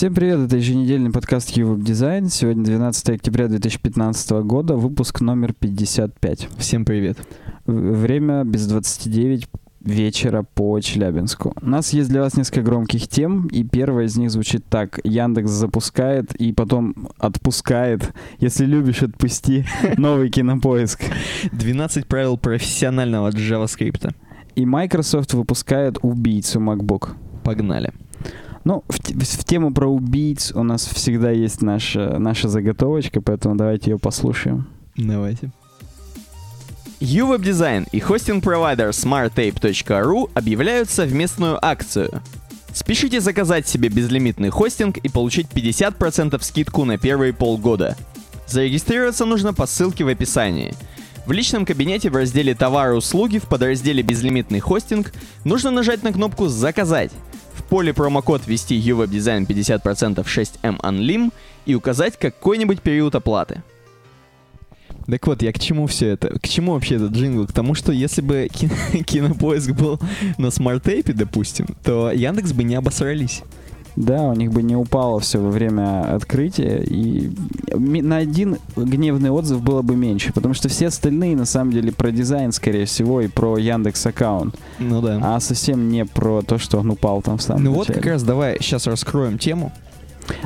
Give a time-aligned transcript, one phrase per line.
[0.00, 2.30] Всем привет, это еженедельный подкаст Ювеб Дизайн.
[2.30, 6.48] Сегодня 12 октября 2015 года, выпуск номер 55.
[6.56, 7.18] Всем привет.
[7.66, 9.46] Время без 29
[9.82, 11.52] вечера по Челябинску.
[11.60, 15.00] У нас есть для вас несколько громких тем, и первая из них звучит так.
[15.04, 18.14] Яндекс запускает и потом отпускает.
[18.38, 19.66] Если любишь, отпусти.
[19.98, 21.02] Новый кинопоиск.
[21.52, 24.14] 12 правил профессионального JavaScript.
[24.54, 27.10] И Microsoft выпускает убийцу MacBook.
[27.44, 27.92] Погнали.
[28.64, 33.92] Ну, в, в тему про убийц у нас всегда есть наша, наша заготовочка, поэтому давайте
[33.92, 34.66] ее послушаем.
[34.96, 35.50] Давайте.
[37.00, 42.22] UWeb Design и хостинг-провайдер smarttape.ru объявляют совместную акцию.
[42.74, 47.96] Спешите заказать себе безлимитный хостинг и получить 50% скидку на первые полгода.
[48.46, 50.74] Зарегистрироваться нужно по ссылке в описании.
[51.24, 55.12] В личном кабинете в разделе «Товары и услуги» в подразделе «Безлимитный хостинг»
[55.44, 57.12] нужно нажать на кнопку «Заказать»,
[57.70, 61.32] поле промокод ввести UWeb Design 50% 6M Unlim
[61.66, 63.62] и указать какой-нибудь период оплаты.
[65.06, 66.38] Так вот, я к чему все это?
[66.38, 67.46] К чему вообще этот джингл?
[67.46, 68.74] К тому, что если бы кино,
[69.06, 70.00] кинопоиск был
[70.36, 73.42] на SmartApe, допустим, то Яндекс бы не обосрались.
[73.96, 77.30] Да, у них бы не упало все во время открытия, и
[77.74, 82.10] на один гневный отзыв было бы меньше, потому что все остальные, на самом деле, про
[82.10, 84.54] дизайн, скорее всего, и про Яндекс аккаунт.
[84.78, 85.18] Ну да.
[85.22, 87.86] А совсем не про то, что он упал там в самом Ну начале.
[87.88, 89.72] вот как раз давай сейчас раскроем тему.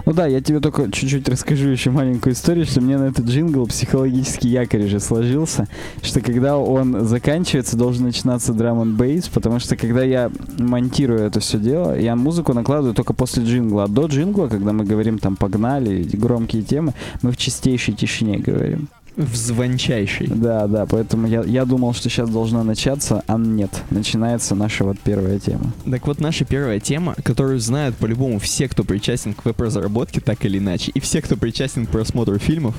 [0.06, 3.66] Ну да, я тебе только чуть-чуть расскажу еще маленькую историю, что мне на этот джингл
[3.66, 5.66] психологический якорь же сложился,
[6.02, 11.40] что когда он заканчивается, должен начинаться драм н бейс, потому что когда я монтирую это
[11.40, 13.84] все дело, я музыку накладываю только после джингла.
[13.84, 18.88] А до джингла, когда мы говорим там «погнали», громкие темы, мы в чистейшей тишине говорим.
[19.16, 20.26] В звончайший.
[20.26, 23.70] Да, да, поэтому я, я думал, что сейчас должно начаться, а нет.
[23.90, 25.72] Начинается наша вот первая тема.
[25.88, 30.58] Так вот, наша первая тема, которую знают по-любому все, кто причастен к веб-разработке, так или
[30.58, 32.74] иначе, и все, кто причастен к просмотру фильмов,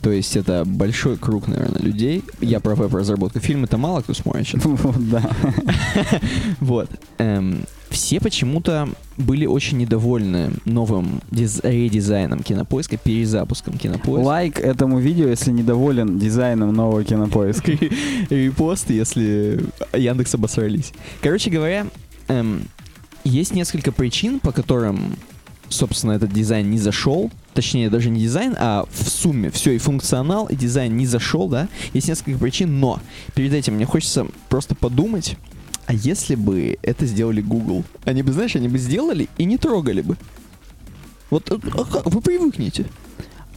[0.00, 2.24] то есть это большой круг, наверное, людей.
[2.40, 3.38] Я про веб-разработку.
[3.38, 4.62] Фильмы-то мало кто смотрит сейчас.
[4.98, 5.30] Да.
[6.60, 6.88] Вот.
[7.90, 14.26] Все почему-то были очень недовольны новым диз- редизайном кинопоиска, перезапуском кинопоиска.
[14.26, 17.72] Лайк этому видео, если недоволен дизайном нового кинопоиска.
[18.30, 19.60] Репост, если
[19.92, 20.92] Яндекс обосрались.
[21.20, 21.86] Короче говоря,
[22.28, 22.62] эм,
[23.24, 25.16] есть несколько причин, по которым,
[25.68, 27.30] собственно, этот дизайн не зашел.
[27.54, 31.68] Точнее, даже не дизайн, а в сумме все и функционал, и дизайн не зашел, да.
[31.92, 33.00] Есть несколько причин, но
[33.34, 35.36] перед этим мне хочется просто подумать,
[35.90, 37.82] а если бы это сделали Google?
[38.04, 40.16] Они бы, знаешь, они бы сделали и не трогали бы.
[41.30, 42.06] Вот а как?
[42.06, 42.84] вы привыкнете.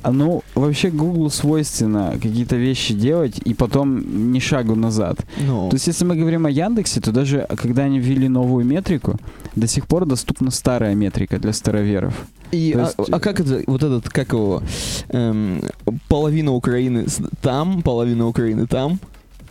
[0.01, 5.17] А, Ну, вообще Google свойственно какие-то вещи делать и потом ни шагу назад.
[5.45, 9.19] Ну, То есть, если мы говорим о Яндексе, то даже когда они ввели новую метрику,
[9.55, 12.15] до сих пор доступна старая метрика для староверов.
[12.51, 14.63] И, То а, есть- а как это, вот этот, как его,
[15.09, 15.61] эм,
[16.07, 17.05] половина Украины
[17.43, 18.99] там, половина Украины там?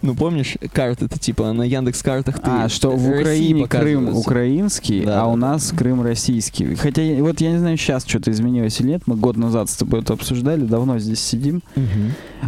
[0.02, 5.12] Ну, помнишь, карты-то типа на Яндекс картах ты А, что в Украине Крым украинский, Да,
[5.12, 6.74] а да, у нас Крым российский.
[6.74, 9.02] Хотя, вот я не знаю, сейчас что-то изменилось или нет.
[9.06, 11.62] Мы год назад с тобой это обсуждали, давно здесь сидим.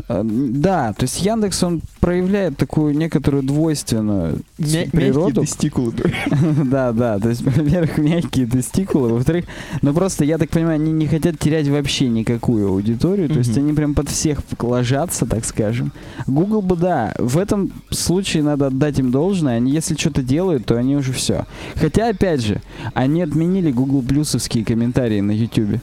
[0.08, 5.40] А, Да, то есть Яндекс, он проявляет такую некоторую двойственную Мя- природу.
[5.40, 5.94] Мягкие тестикулы.
[6.64, 9.46] Да, да, то есть, во-первых, мягкие тестикулы, во-вторых,
[9.80, 13.72] ну просто, я так понимаю, они не хотят терять вообще никакую аудиторию, то есть они
[13.72, 15.92] прям под всех ложатся, так скажем.
[16.26, 20.76] Google бы, да, в этом случае надо отдать им должное, они если что-то делают, то
[20.76, 21.46] они уже все.
[21.74, 22.60] Хотя, опять же,
[22.92, 25.80] они отменили Google плюсовские комментарии на YouTube.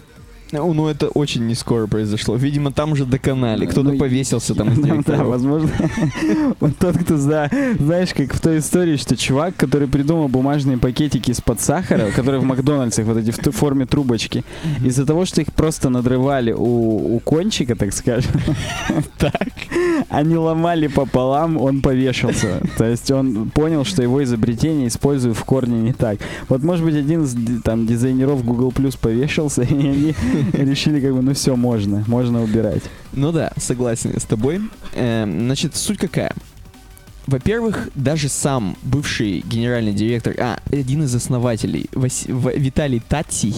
[0.51, 2.35] Ну, ну, это очень не скоро произошло.
[2.35, 3.65] Видимо, там уже доконали.
[3.65, 5.69] Кто-то Ну, повесился там из Да, Да, возможно.
[6.59, 11.31] Вот тот, кто, за- знаешь, как в той истории, что чувак, который придумал бумажные пакетики
[11.31, 14.43] из-под сахара, которые в Макдональдсах, вот эти в форме трубочки,
[14.83, 18.31] из-за того, что их просто надрывали у, у кончика, так скажем,
[19.17, 19.33] Так.
[20.09, 22.61] они ломали пополам, он повешался.
[22.77, 26.19] То есть он понял, что его изобретение используют в корне не так.
[26.49, 30.15] Вот, может быть, один из там дизайнеров Google Plus повешался, и они
[30.53, 32.83] решили, как бы, ну все, можно, можно убирать.
[33.13, 34.61] Ну да, согласен с тобой.
[34.95, 36.33] Эм, значит, суть какая?
[37.27, 43.55] Во-первых, даже сам бывший генеральный директор, а, один из основателей, Вась- В- Виталий Татий,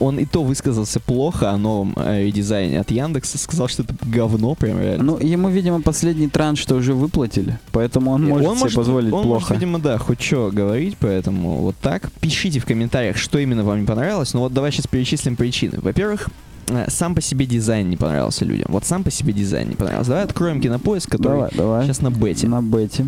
[0.00, 4.54] он и то высказался плохо о новом э, редизайне от Яндекса, сказал, что это говно
[4.54, 5.04] прям реально.
[5.04, 9.22] Ну, ему, видимо, последний транш что уже выплатили, поэтому он Э, может себе позволить он
[9.22, 9.40] плохо.
[9.40, 12.10] может, видимо, да, хоть что говорить, поэтому вот так.
[12.20, 14.34] Пишите в комментариях, что именно вам не понравилось.
[14.34, 15.78] Но вот давай сейчас перечислим причины.
[15.80, 16.28] Во-первых,
[16.68, 18.66] э, сам по себе дизайн не понравился людям.
[18.70, 20.10] Вот сам по себе дизайн не понравился.
[20.10, 21.86] Давай откроем кинопоиск, который Давай, давай.
[21.86, 22.46] сейчас на бете.
[22.48, 23.06] На бете.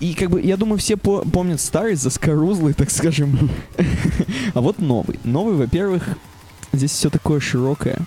[0.00, 3.50] И как бы, я думаю, все по- помнят старый, заскорузлый, так скажем.
[4.54, 5.18] А вот новый.
[5.24, 6.04] Новый, во-первых,
[6.72, 7.98] здесь все такое широкое.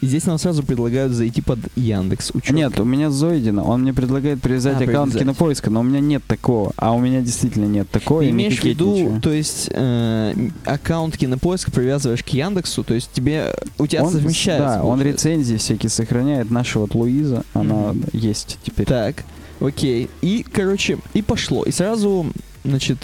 [0.00, 2.54] И здесь нам сразу предлагают зайти под Яндекс учет.
[2.54, 5.22] Нет, у меня Зоидина, он мне предлагает привязать А, аккаунт привязать.
[5.22, 6.72] кинопоиска, но у меня нет такого.
[6.76, 8.20] А у меня действительно нет такого.
[8.22, 9.20] Ты имеешь в виду, кокетничаю.
[9.22, 10.34] то есть э,
[10.66, 14.66] аккаунт Кинопоиска привязываешь к Яндексу, то есть тебе у тебя Он- совмещается.
[14.78, 15.28] Да, он получается.
[15.30, 16.50] рецензии всякие сохраняет.
[16.50, 18.04] Наша вот Луиза, она Мгм.
[18.12, 18.84] есть теперь.
[18.86, 19.24] Так,
[19.60, 20.10] окей.
[20.22, 21.64] И, короче, и пошло.
[21.64, 22.26] И сразу,
[22.64, 22.98] значит,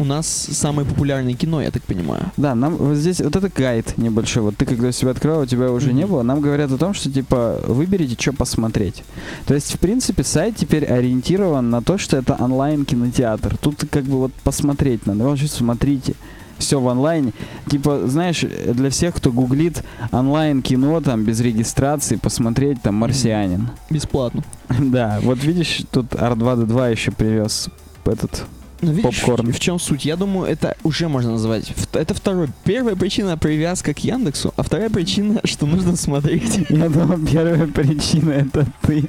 [0.00, 2.30] у нас самое популярное кино, я так понимаю.
[2.36, 4.44] Да, нам вот здесь вот это гайд небольшой.
[4.44, 6.12] Вот ты когда себя открывал, у тебя уже не Мгм.
[6.12, 6.22] было.
[6.22, 9.02] Нам говорят о том, что типа выберите, что посмотреть.
[9.46, 13.56] То есть, в принципе, сайт теперь ориентирован на то, что это онлайн кинотеатр.
[13.58, 15.36] Тут как бы вот посмотреть надо.
[15.36, 16.14] Что смотрите.
[16.58, 17.32] Все в онлайне.
[17.70, 19.82] Типа, знаешь, для всех, кто гуглит
[20.12, 23.70] онлайн кино там без регистрации, посмотреть там Марсианин.
[23.90, 24.42] Бесплатно.
[24.78, 27.68] Да, вот видишь, тут R2D2 еще привез
[28.04, 28.44] этот
[28.80, 29.50] Ну, видишь, Попкорн.
[29.50, 30.04] В, в чем суть?
[30.04, 31.72] Я думаю, это уже можно назвать.
[31.92, 32.48] Это второй.
[32.64, 36.58] Первая причина привязка к Яндексу, а вторая причина, что нужно смотреть.
[36.68, 39.04] Я думал, первая причина это ты,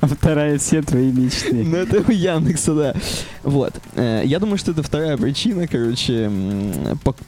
[0.00, 1.52] а вторая все твои мечты.
[1.52, 2.94] Ну, это у Яндекса, да.
[3.42, 3.74] Вот.
[3.94, 6.30] Э, Я думаю, что это вторая причина, короче,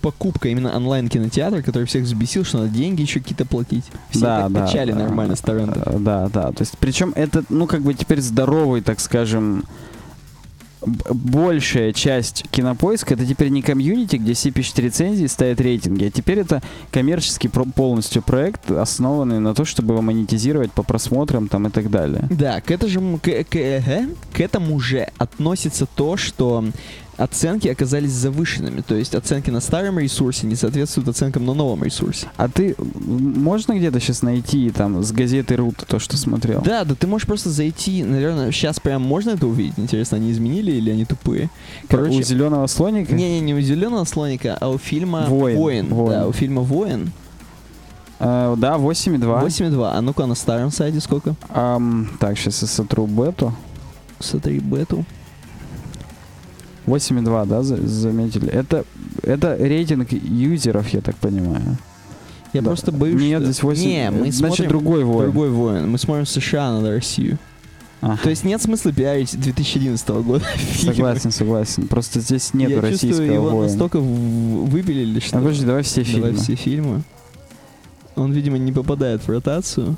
[0.01, 3.85] покупка именно онлайн-кинотеатра, который всех взбесил, что надо деньги еще какие-то платить.
[4.11, 5.01] Все так качали да.
[5.01, 5.83] нормально с торрентов.
[5.87, 6.53] Э, Да, да.
[6.53, 9.65] То есть, причем это, ну, как бы теперь здоровый, так скажем,
[10.87, 16.41] большая часть кинопоиска это теперь не комьюнити, где все пишут рецензии, ставят рейтинги, а теперь
[16.41, 21.71] это коммерческий про- полностью проект, основанный на то, чтобы его монетизировать по просмотрам там и
[21.71, 22.27] так далее.
[22.31, 26.65] Да, к, это же, м- к, к- э, к этому же относится то, что
[27.17, 28.81] оценки оказались завышенными.
[28.81, 32.27] То есть оценки на старом ресурсе не соответствуют оценкам на новом ресурсе.
[32.37, 36.61] А ты можно где-то сейчас найти там с газеты Рут то, что смотрел?
[36.63, 39.79] Да, да, ты можешь просто зайти, наверное, сейчас прям можно это увидеть.
[39.79, 41.51] Интересно, они изменили или они тупые?
[41.91, 43.15] у зеленого слоника?
[43.15, 46.23] Не, не, не у зеленого слоника, а у фильма Воин, Да, Воин.
[46.25, 47.13] у фильма Воин.
[48.19, 49.45] Э, да, 8,2.
[49.45, 49.91] 8,2.
[49.93, 51.35] А ну-ка на старом сайте сколько?
[51.49, 53.55] Ам, так, сейчас я сотру бету.
[54.21, 55.05] Смотри, бету.
[56.87, 58.49] 8,2, да, за- заметили?
[58.51, 58.85] Это,
[59.23, 61.77] это рейтинг юзеров, я так понимаю.
[62.53, 62.69] Я Да.
[62.69, 63.51] просто боюсь, Нет, что...
[63.51, 63.85] здесь 8.
[63.85, 65.25] Не, мы Значит, смотрим другой воин.
[65.31, 65.91] другой воин.
[65.91, 67.39] Мы смотрим США, надо Россию.
[68.01, 68.19] Ага.
[68.23, 70.45] То есть нет смысла пиарить 2011 года.
[70.79, 71.89] Согласен, согласен.
[71.89, 73.63] Просто здесь нет Я российского чувствую, его воина.
[73.69, 75.39] настолько в- выпилили, что...
[75.39, 76.39] А подожди, давай все Давай фильмы.
[76.43, 77.03] все фильмы.
[78.15, 79.97] Он, видимо, не попадает в ротацию.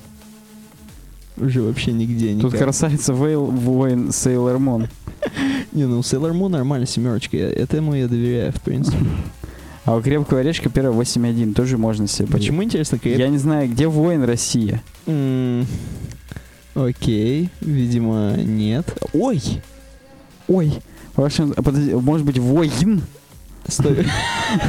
[1.36, 2.32] Уже вообще нигде.
[2.40, 2.60] Тут никак.
[2.60, 4.88] красавица Вейл, воин, Сейлор Мун.
[5.72, 7.36] Не, ну Sailor Moon нормально, семерочка.
[7.36, 8.98] Я- Этому я доверяю, в принципе.
[9.84, 11.54] А у Крепкого орешка первая 8,1.
[11.54, 13.20] Тоже можно себе Почему, интересно, поверить.
[13.20, 14.82] Я не знаю, где воин Россия.
[16.74, 18.98] Окей, видимо, нет.
[19.14, 19.40] Ой!
[20.48, 20.72] Ой.
[21.14, 23.02] В общем, подожди, может быть, воин?
[23.68, 24.06] Стой.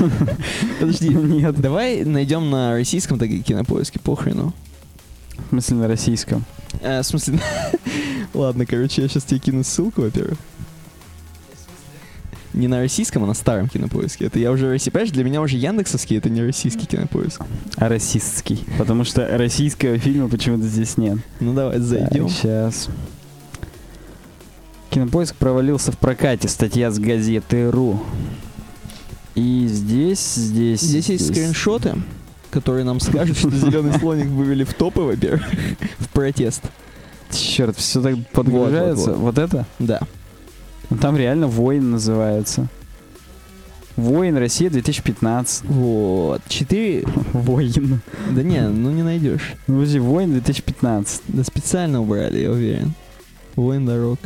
[0.80, 1.10] Подожди.
[1.10, 1.60] Нет.
[1.62, 4.54] Давай найдем на российском таки кинопоиске, похрену.
[5.38, 6.46] В смысле, на российском.
[6.82, 7.40] Э, в смысле...
[8.34, 10.38] Ладно, короче, я сейчас тебе кину ссылку, во-первых.
[12.54, 14.26] Не на российском, а на старом кинопоиске.
[14.26, 14.92] Это я уже российский.
[14.92, 17.42] Понимаешь, для меня уже яндексовский, это не российский кинопоиск.
[17.76, 18.66] А российский.
[18.78, 21.20] Потому что российского фильма почему-то здесь нет.
[21.40, 22.30] Ну давай, зайдем.
[22.30, 22.90] сейчас.
[24.90, 26.48] Кинопоиск провалился в прокате.
[26.48, 28.02] Статья с газеты РУ.
[29.36, 30.82] И здесь, здесь...
[30.82, 31.96] Здесь есть скриншоты,
[32.50, 35.44] которые нам скажут, что зеленый слоник вывели в топы, во-первых,
[36.00, 36.64] в протест.
[37.32, 39.12] Черт, все так подгружается.
[39.12, 39.66] вот, Вот, это?
[39.80, 40.00] Да.
[40.90, 42.68] Ну, Там реально воин называется.
[43.98, 45.66] Воин Россия 2015.
[45.66, 46.42] Вот.
[46.48, 47.04] Четыре...
[47.34, 48.02] Воин.
[48.30, 49.56] Да не, ну не найдешь.
[49.66, 51.24] Ну, подожди, воин 2015.
[51.28, 52.94] Да специально убрали, я уверен.
[53.56, 54.20] Воин дорог.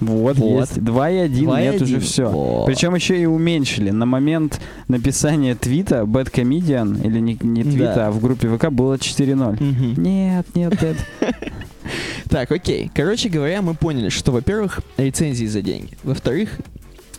[0.00, 0.60] Вот, Вот.
[0.60, 0.78] есть.
[0.78, 2.64] 2,1, нет, уже все.
[2.66, 3.90] Причем еще и уменьшили.
[3.90, 8.06] На момент написания твита Bad Comedian, или не, не твита, Да.
[8.08, 9.62] а в группе ВК было 4.0.
[9.62, 10.02] Мгм.
[10.02, 10.96] Нет, нет, нет.
[12.28, 12.90] Так, окей.
[12.94, 15.90] Короче говоря, мы поняли, что, во-первых, рецензии за деньги.
[16.02, 16.58] Во-вторых,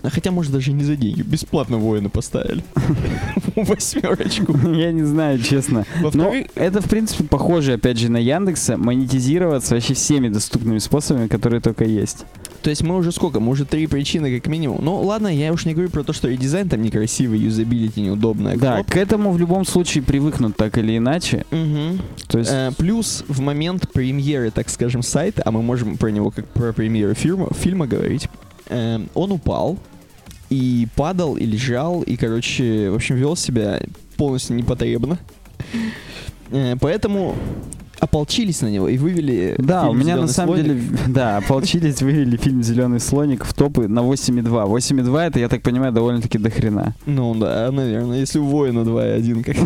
[0.05, 1.21] а хотя, может, даже не за деньги.
[1.21, 2.63] Бесплатно воина поставили.
[3.55, 4.57] Восьмерочку.
[4.74, 5.85] Я не знаю, честно.
[6.13, 11.62] Но это, в принципе, похоже, опять же, на Яндекса, монетизироваться вообще всеми доступными способами, которые
[11.62, 12.25] только есть.
[12.62, 13.39] то есть мы уже сколько?
[13.39, 14.79] Мы уже три причины как минимум.
[14.83, 18.57] Ну, ладно, я уж не говорю про то, что редизайн там некрасивый, юзабилити неудобная.
[18.57, 18.91] Да, кнопка.
[18.91, 21.45] к этому в любом случае привыкнут так или иначе.
[21.51, 22.00] Мгм.
[22.27, 26.31] То есть, Э, плюс в момент премьеры, так скажем, сайта, а мы можем про него
[26.31, 28.27] как про премьеру фильма, фильма говорить,
[28.69, 29.77] э, он упал
[30.55, 33.81] и падал, и лежал, и, короче, в общем, вел себя
[34.15, 35.19] полностью непотребно.
[36.51, 37.35] Э, поэтому
[38.00, 40.65] ополчились на него и вывели Да, у меня на «Зелёный самом слоник».
[40.65, 44.43] деле, да, ополчились, вывели фильм «Зеленый слоник» в топы на 8,2.
[44.43, 46.95] 8,2 это, я так понимаю, довольно-таки до хрена.
[47.05, 49.57] Ну да, наверное, если у воина 2,1, как?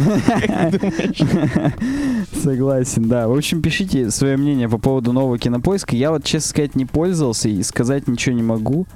[2.43, 3.27] Согласен, да.
[3.27, 5.95] В общем, пишите свое мнение по поводу нового кинопоиска.
[5.95, 8.87] Я вот, честно сказать, не пользовался и сказать ничего не могу.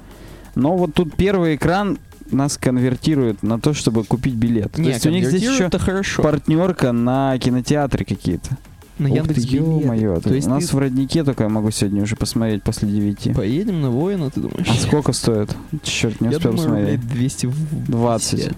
[0.54, 1.98] Но вот тут первый экран
[2.30, 4.72] нас конвертирует на то, чтобы купить билет.
[4.72, 6.22] То Не, есть у них здесь еще хорошо.
[6.22, 8.56] партнерка на кинотеатры какие-то.
[8.98, 9.56] На Ух ты, Яндекс.Билеты.
[9.56, 10.20] ё-моё.
[10.20, 13.34] То есть у нас ты в роднике только я могу сегодня уже посмотреть после 9.
[13.34, 14.68] поедем на воина, ты думаешь?
[14.70, 15.50] А сколько стоит?
[15.82, 17.00] Черт, не Я успел думаю, посмотреть.
[17.02, 17.88] рублей 220.
[17.88, 18.52] 20.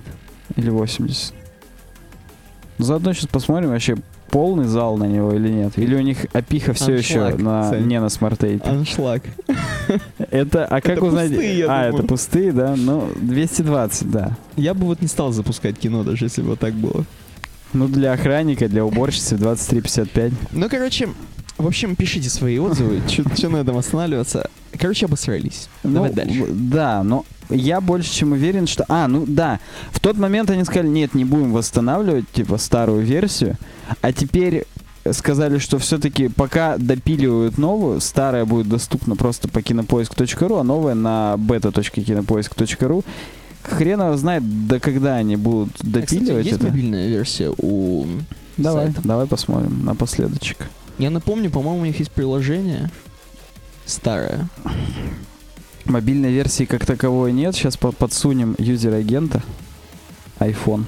[0.57, 1.33] Или 80.
[2.79, 3.97] Заодно сейчас посмотрим вообще
[4.31, 5.73] полный зал на него или нет.
[5.77, 7.87] Или у них API-ха все еще на, Сань.
[7.87, 8.69] не на SmartApe.
[8.69, 9.23] Аншлаг.
[10.31, 11.31] Это, а как Это узнать?
[11.31, 11.95] пустые, я а, думаю.
[11.95, 12.75] это пустые, да?
[12.77, 14.37] Ну, 220, да.
[14.57, 17.05] Я бы вот не стал запускать кино, даже если бы вот так было.
[17.73, 20.33] Ну, для охранника, для уборщицы 23,55.
[20.53, 21.09] Ну, короче,
[21.59, 23.01] в общем, пишите свои отзывы.
[23.37, 24.49] Че на этом останавливаться?
[24.79, 25.69] Короче, обосрались.
[25.83, 26.45] Давай Ну, дальше.
[26.45, 28.85] в- Да, но я больше чем уверен, что...
[28.89, 29.61] А, ну да,
[29.93, 33.57] в тот момент они сказали, нет, не будем восстанавливать, типа, старую версию,
[34.03, 34.65] а теперь
[35.13, 41.37] сказали, что все-таки пока допиливают новую, старая будет доступна просто по кинопоиск.ру, а новая на
[41.39, 43.05] beta.кинопоиск.ру.
[43.63, 46.67] Хрен его знает, до когда они будут А, кстати, допиливать есть это.
[46.69, 48.07] мобильная версия у...
[48.57, 49.01] Давай, сайта?
[49.05, 50.57] давай посмотрим напоследочек.
[50.99, 52.91] Я напомню, по-моему, у них есть приложение
[53.85, 54.49] старое.
[55.85, 57.55] Мобильной версии как таковой нет.
[57.55, 59.43] Сейчас подсунем юзер-агента.
[60.41, 60.85] iPhone.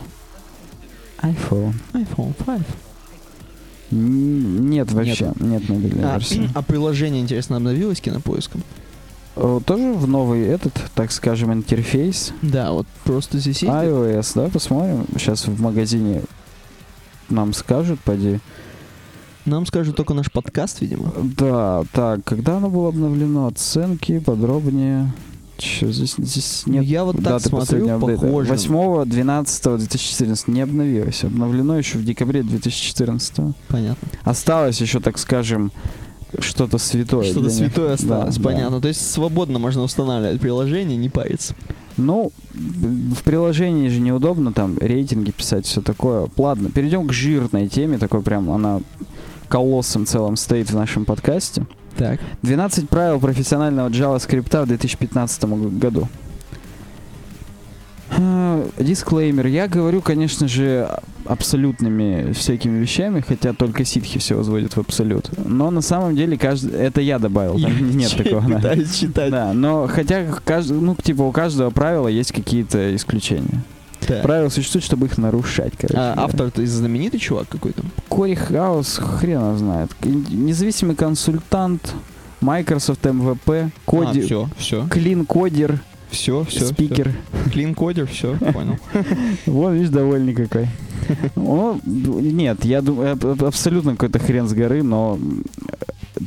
[1.22, 1.74] iPhone.
[1.92, 2.60] iPhone 5.
[3.90, 6.50] Н- Нет вообще, нет мобильной А, версии.
[6.54, 8.62] а приложение, интересно, обновилось кинопоиском?
[9.36, 12.32] О, Тоже в новый этот, так скажем, интерфейс.
[12.42, 13.72] Да, вот просто здесь есть.
[13.72, 15.06] iOS, да, посмотрим.
[15.16, 16.22] Сейчас в магазине
[17.28, 18.40] нам скажут, поди.
[19.48, 21.12] Нам скажут только наш подкаст, видимо.
[21.38, 23.46] Да, так, когда оно было обновлено?
[23.46, 25.12] Оценки подробнее.
[25.56, 28.50] Че, здесь, здесь Ну, нет я вот так смотрю, похоже.
[28.50, 31.24] 8 12 2014 не обновилось.
[31.24, 33.54] Обновлено еще в декабре 2014.
[33.68, 34.08] Понятно.
[34.22, 35.72] Осталось еще, так скажем,
[36.38, 37.24] что-то святое.
[37.24, 37.58] Что-то для них.
[37.58, 38.80] святое осталось, Да, понятно.
[38.80, 41.54] То есть свободно можно устанавливать приложение, не париться.
[41.96, 46.28] Ну, в приложении же неудобно там рейтинги писать, все такое.
[46.36, 48.80] Ладно, перейдем к жирной теме, такой прям она
[49.48, 51.66] колоссом целым стоит в нашем подкасте.
[51.96, 52.20] Так.
[52.42, 55.44] 12 правил профессионального JavaScript в 2015
[55.78, 56.08] году.
[58.10, 59.46] А, Дисклеймер.
[59.46, 60.88] Я говорю, конечно же,
[61.24, 65.30] абсолютными всякими вещами, хотя только ситхи все возводят в абсолют.
[65.44, 66.72] Но на самом деле каждый...
[66.72, 68.42] это я добавил, там нет такого.
[68.48, 68.56] да.
[68.56, 69.30] Пытаюсь читать.
[69.30, 73.62] Да, но хотя каждый, ну, типа у каждого правила есть какие-то исключения.
[74.06, 74.22] Так.
[74.22, 75.98] Правила существуют, чтобы их нарушать, короче.
[75.98, 76.22] А говоря.
[76.22, 77.82] автор-то из знаменитый чувак какой-то?
[78.08, 79.90] Кори Хаус, хрен его знает.
[80.02, 81.94] Независимый консультант,
[82.40, 84.20] Microsoft MVP, коди...
[84.22, 86.66] все, все, Клин кодер, все, все.
[86.66, 87.12] спикер.
[87.52, 88.78] Клин кодер, все, понял.
[89.46, 90.68] Вон, видишь, довольный какой.
[91.34, 95.18] Ну, нет, я думаю, аб- абсолютно какой-то хрен с горы, но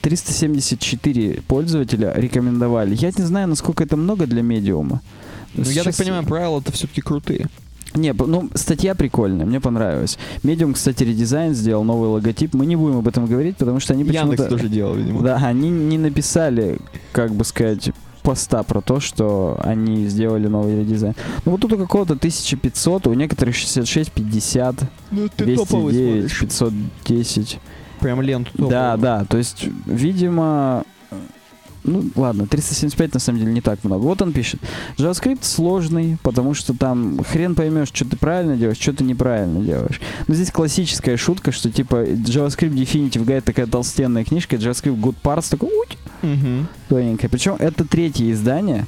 [0.02, 2.96] 374 пользователя рекомендовали.
[2.96, 5.02] Я не знаю, насколько это много для медиума.
[5.56, 7.48] Ну, я так понимаю, правила-то все-таки крутые.
[7.94, 10.18] Не, ну, статья прикольная, мне понравилась.
[10.44, 12.54] Медиум, кстати, редизайн сделал новый логотип.
[12.54, 14.48] Мы не будем об этом говорить, потому что они Яндекс почему-то...
[14.48, 15.22] тоже делал, видимо.
[15.22, 16.80] Да, они не написали,
[17.12, 17.92] как бы сказать,
[18.24, 21.16] поста про то, что они сделали новый редизайн.
[21.44, 24.76] Ну, вот тут у какого-то 1500, у некоторых 66, 50,
[25.12, 26.40] Ну, ты топовый 209, смотришь.
[26.40, 27.60] 510.
[28.00, 28.72] Прям ленту топовую.
[28.72, 30.86] Да, да, то есть, видимо...
[31.84, 34.02] Ну, ладно, 375 на самом деле не так много.
[34.02, 34.62] Вот он пишет.
[34.98, 40.00] JavaScript сложный, потому что там хрен поймешь, что ты правильно делаешь, что ты неправильно делаешь.
[40.28, 45.50] Но здесь классическая шутка, что типа JavaScript Definitive Guide такая толстенная книжка, JavaScript Good Parts
[45.50, 45.98] такой уть,
[46.88, 47.30] тоненькая.
[47.30, 48.86] Причем это третье издание.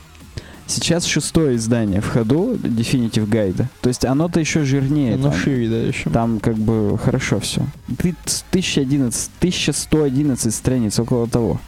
[0.65, 3.65] Сейчас шестое издание в ходу Definitive Guide.
[3.81, 5.15] То есть оно-то еще жирнее.
[5.15, 5.39] Оно там.
[5.39, 6.09] шире, да, еще.
[6.09, 7.65] Там как бы хорошо все.
[7.89, 11.59] 1011, 1111 страниц, около того.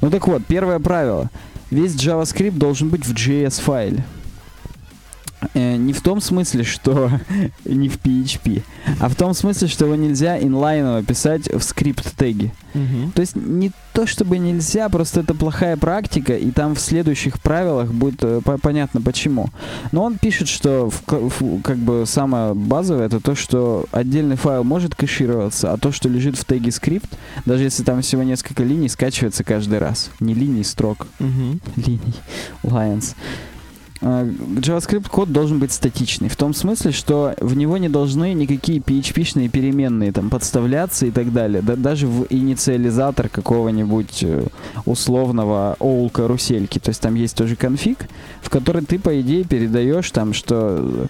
[0.00, 1.30] Ну так вот, первое правило.
[1.70, 4.04] Весь JavaScript должен быть в JS-файле.
[5.54, 7.10] Э, не в том смысле, что
[7.64, 8.62] не в PHP,
[9.00, 12.52] а в том смысле, что его нельзя инлайново писать в скрипт-теги.
[12.74, 13.12] Мгм.
[13.12, 17.90] То есть не то чтобы нельзя, просто это плохая практика, и там в следующих правилах
[17.92, 19.46] будет э, по- понятно почему.
[19.92, 24.64] Но он пишет, что в в- как бы самое базовое это то, что отдельный файл
[24.64, 27.08] может кэшироваться, а то, что лежит в теге скрипт,
[27.46, 30.10] даже если там всего несколько линий, скачивается каждый раз.
[30.20, 31.60] Не линий, строк, Мгм.
[31.76, 32.14] линий,
[32.62, 33.14] lines.
[34.00, 36.28] Э, JavaScript код должен быть статичный.
[36.28, 41.32] В том смысле, что в него не должны никакие PHP-шные переменные там подставляться и так
[41.32, 41.62] далее.
[41.62, 44.46] Да, даже в инициализатор какого-нибудь э,
[44.84, 46.78] условного OL карусельки.
[46.78, 48.08] То есть там есть тоже конфиг,
[48.42, 51.08] в который ты, по идее, передаешь там, что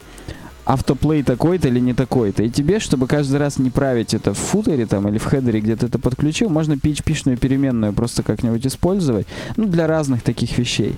[0.66, 2.42] автоплей такой-то или не такой-то.
[2.42, 5.76] И тебе, чтобы каждый раз не править это в футере там или в хедере, где
[5.76, 9.26] ты это подключил, можно PHP-шную переменную просто как-нибудь использовать.
[9.56, 10.96] Ну, для разных таких вещей.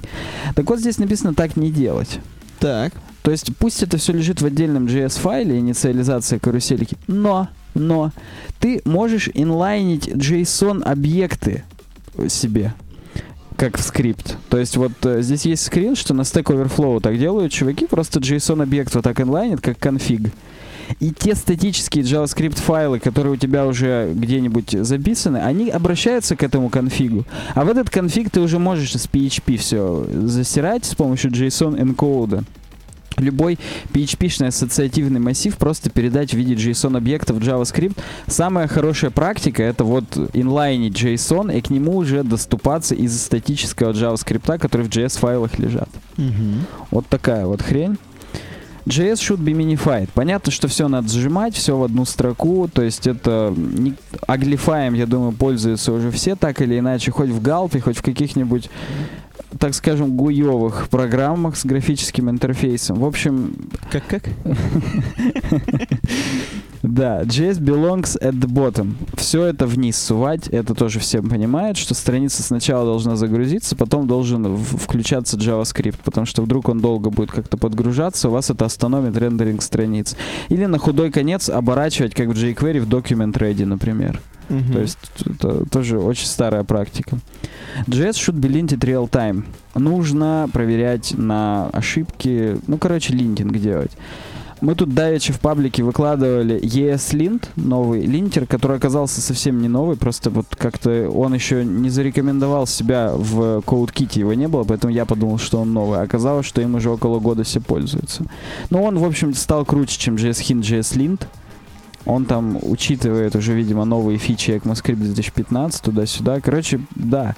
[0.54, 2.18] Так вот, здесь написано так не делать.
[2.58, 2.94] Так.
[3.22, 8.10] То есть пусть это все лежит в отдельном JS-файле, инициализация карусельки, но, но
[8.58, 11.64] ты можешь инлайнить JSON-объекты
[12.28, 12.72] себе
[13.58, 14.36] как в скрипт.
[14.48, 18.20] То есть вот э, здесь есть скрин, что на Stack Overflow так делают чуваки, просто
[18.20, 20.30] JSON-объект вот так инлайнит, как конфиг.
[21.00, 26.70] И те статические JavaScript файлы, которые у тебя уже где-нибудь записаны, они обращаются к этому
[26.70, 27.24] конфигу.
[27.54, 32.44] А в этот конфиг ты уже можешь с PHP все засирать с помощью JSON энкода
[33.20, 33.58] любой
[33.92, 37.96] PHP-шный ассоциативный массив просто передать в виде JSON-объекта в JavaScript.
[38.26, 44.58] Самая хорошая практика— это вот инлайнить JSON и к нему уже доступаться из статического JavaScript,
[44.58, 45.88] который в JS-файлах лежат.
[46.16, 46.66] Мгм.
[46.90, 47.98] Вот такая вот хрень.
[48.88, 50.08] JS should be minified.
[50.14, 53.94] Понятно, что все надо сжимать, все в одну строку, то есть это не...
[54.26, 58.70] аглифаем, я думаю, пользуются уже все так или иначе, хоть в галпе, хоть в каких-нибудь,
[59.58, 63.00] так скажем, гуевых программах с графическим интерфейсом.
[63.00, 63.54] В общем,
[63.90, 64.24] Как-как?
[66.82, 68.94] да, JS belongs at the bottom.
[69.16, 74.56] Все это вниз сувать, это тоже все понимают, что страница сначала должна загрузиться, потом должен
[74.56, 79.62] включаться JavaScript, потому что вдруг он долго будет как-то подгружаться, у вас это остановит рендеринг
[79.62, 80.16] страниц.
[80.48, 84.20] Или на худой конец оборачивать, как в jQuery, в document ready, например.
[84.48, 84.72] Мгм.
[84.72, 87.18] То есть это тоже очень старая практика.
[87.86, 89.44] JS should be linted real time.
[89.74, 93.92] Нужно проверять на ошибки, ну, короче, линтинг делать.
[94.60, 100.30] Мы тут давеча в паблике выкладывали ESLint, новый линтер, который оказался совсем не новый, просто
[100.30, 105.38] вот как-то он еще не зарекомендовал себя в CodeKit, его не было, поэтому я подумал,
[105.38, 106.00] что он новый.
[106.00, 108.24] Оказалось, что им уже около года все пользуются.
[108.70, 111.22] Но он, в общем, стал круче, чем JSHint, JSLint.
[112.04, 116.40] Он там учитывает уже, видимо, новые фичи ECMAScript 2015, туда-сюда.
[116.40, 117.36] Короче, да.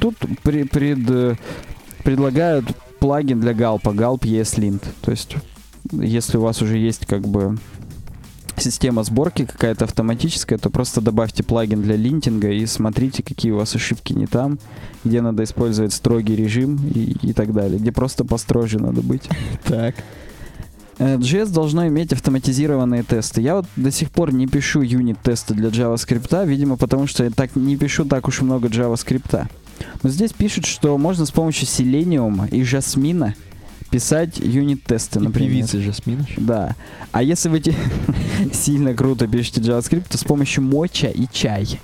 [0.00, 1.38] Тут при- пред,
[2.02, 2.64] предлагают
[3.00, 4.82] плагин для галпа, Galp ESLint.
[5.02, 5.36] То есть,
[5.92, 7.58] если у вас уже есть как бы
[8.56, 13.74] система сборки какая-то автоматическая, то просто добавьте плагин для линтинга и смотрите, какие у вас
[13.74, 14.58] ошибки не там,
[15.04, 19.22] где надо использовать строгий режим и, и так далее, где просто построже надо быть.
[19.64, 19.94] Так.
[20.98, 23.40] Э, JS должно иметь автоматизированные тесты.
[23.40, 27.56] Я вот до сих пор не пишу юнит-тесты для JavaScript, видимо, потому что я так
[27.56, 29.46] не пишу так уж и много JavaScript.
[30.02, 33.34] Но здесь пишут, что можно с помощью Selenium и Жасмина
[33.92, 35.50] писать юнит-тесты, И например.
[35.50, 36.26] певица Жасмин.
[36.38, 36.74] Да.
[37.12, 37.62] А если вы
[38.52, 41.78] сильно круто пишете JavaScript, то с помощью моча и чай.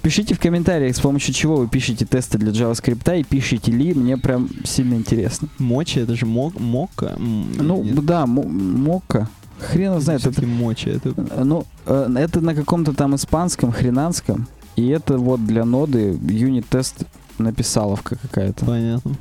[0.00, 4.16] Пишите в комментариях, с помощью чего вы пишете тесты для JavaScript и пишете ли, мне
[4.16, 5.48] прям сильно интересно.
[5.58, 7.14] Мочи, это же мок, мока.
[7.18, 9.28] Ну, нет, да, мо- мока.
[9.60, 10.26] Хрен знает.
[10.26, 10.88] Это, мочи.
[10.88, 11.10] Это...
[11.16, 14.48] э, ну, э, это на каком-то там испанском, хренанском.
[14.74, 17.04] И это вот для ноды юнит-тест
[17.38, 18.64] написаловка какая-то.
[18.64, 19.14] Понятно.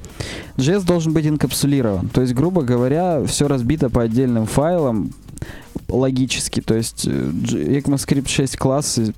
[0.58, 2.10] JS должен быть инкапсулирован.
[2.10, 5.12] То есть, грубо говоря, все разбито по отдельным файлам
[5.88, 6.62] логически.
[6.62, 9.14] То есть э, ECMAScript 6 классы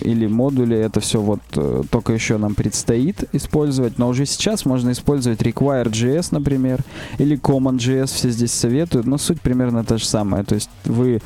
[0.00, 4.92] или модули, это все вот э, только еще нам предстоит использовать, но уже сейчас можно
[4.92, 6.80] использовать require.js, например,
[7.18, 10.44] или common.js, все здесь советуют, но суть примерно та же самая.
[10.44, 11.20] То есть вы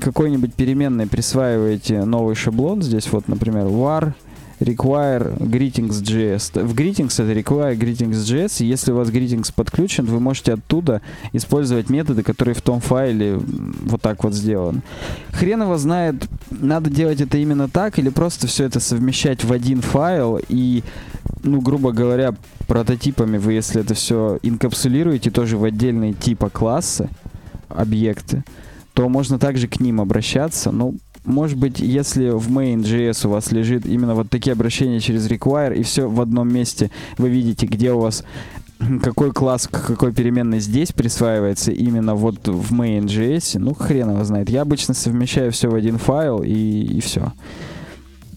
[0.00, 4.14] какой-нибудь переменной присваиваете новый шаблон, здесь вот, например, var
[4.60, 6.64] require greetings.js.
[6.64, 12.22] В greetings это require greetings.js, если у вас greetings подключен, вы можете оттуда использовать методы,
[12.22, 14.82] которые в том файле вот так вот сделаны.
[15.32, 19.82] Хрен его знает, надо делать это именно так, или просто все это совмещать в один
[19.82, 20.82] файл и,
[21.42, 22.34] ну, грубо говоря,
[22.66, 27.08] прототипами вы, если это все инкапсулируете тоже в отдельные типа классы,
[27.68, 28.44] объекты,
[28.94, 30.70] то можно также к ним обращаться.
[30.70, 30.94] Ну,
[31.26, 35.82] может быть, если в main.js у вас лежит именно вот такие обращения через require, и
[35.82, 38.24] все в одном месте вы видите, где у вас
[39.02, 44.48] какой класс какой переменной здесь присваивается именно вот в main.js, ну хрен его знает.
[44.48, 47.32] Я обычно совмещаю все в один файл и, и все.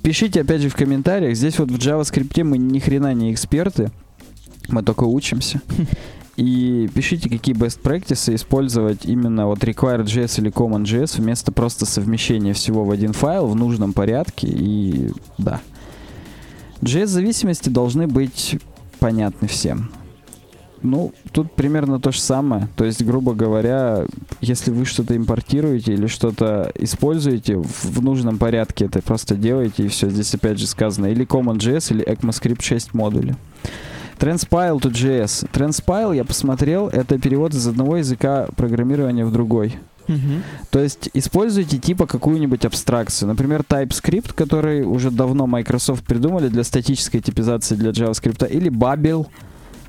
[0.02, 1.36] Пишите опять же в комментариях.
[1.36, 3.92] Здесь вот в JavaScript мы ни хрена не эксперты.
[4.70, 5.62] Мы только учимся.
[6.40, 12.86] И пишите, какие best practices использовать именно вот require.js или common.js вместо просто совмещения всего
[12.86, 14.48] в один файл в нужном порядке.
[14.48, 15.60] И да.
[16.80, 18.58] JS-зависимости должны быть
[19.00, 19.92] понятны всем.
[20.82, 22.70] Ну, тут примерно то же самое.
[22.78, 24.06] То есть, грубо говоря,
[24.40, 29.88] если вы что-то импортируете или что-то используете в, в нужном порядке, это просто делаете, и
[29.90, 30.10] все.
[30.10, 33.36] Здесь опять же сказано или CommonJS, или ECMAScript 6 модули.
[34.20, 35.50] Transpile to JS.
[35.52, 39.78] Transpile, я посмотрел, это перевод из одного языка программирования в другой.
[40.10, 40.44] Мгм.
[40.72, 43.30] То есть используйте типа какую-нибудь абстракцию.
[43.30, 49.28] Например, TypeScript, который уже давно Microsoft придумали для статической типизации для JavaScript, или Babel,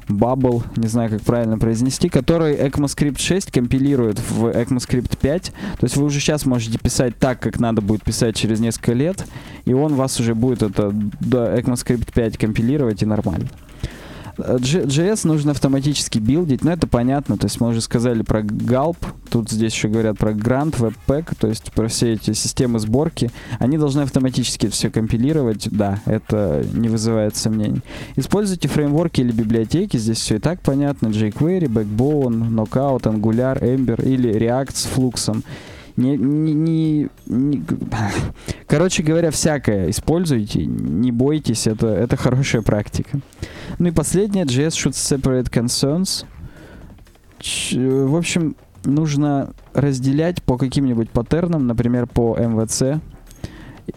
[0.09, 5.43] Bubble, не знаю, как правильно произнести, который ECMAScript 6 компилирует в ECMAScript 5.
[5.79, 9.25] То есть вы уже сейчас можете писать так, как надо будет писать через несколько лет,
[9.65, 13.49] и он вас уже будет это до ECMAScript 5 компилировать и нормально.
[14.41, 18.97] JS нужно автоматически билдить, но это понятно, то есть мы уже сказали про Gulp,
[19.31, 23.79] тут здесь еще говорят про Grant, Webpack, то есть про все эти системы сборки, они
[23.79, 27.83] должны автоматически все компилировать, да, это не вызывает сомнений.
[28.17, 34.33] Используйте фреймворки или библиотеки, здесь все и так понятно, jQuery, Backbone, Knockout, Angular, Ember или
[34.33, 35.45] React с флуксом.
[36.01, 37.63] Не, не, не- не-
[38.67, 43.21] Короче говоря, всякое используйте, не бойтесь, это, это хорошая практика.
[43.79, 46.25] Ну и последнее, JS should separate concerns.
[47.39, 53.01] Ч- в общем, нужно разделять по каким-нибудь паттернам, например, по MVC.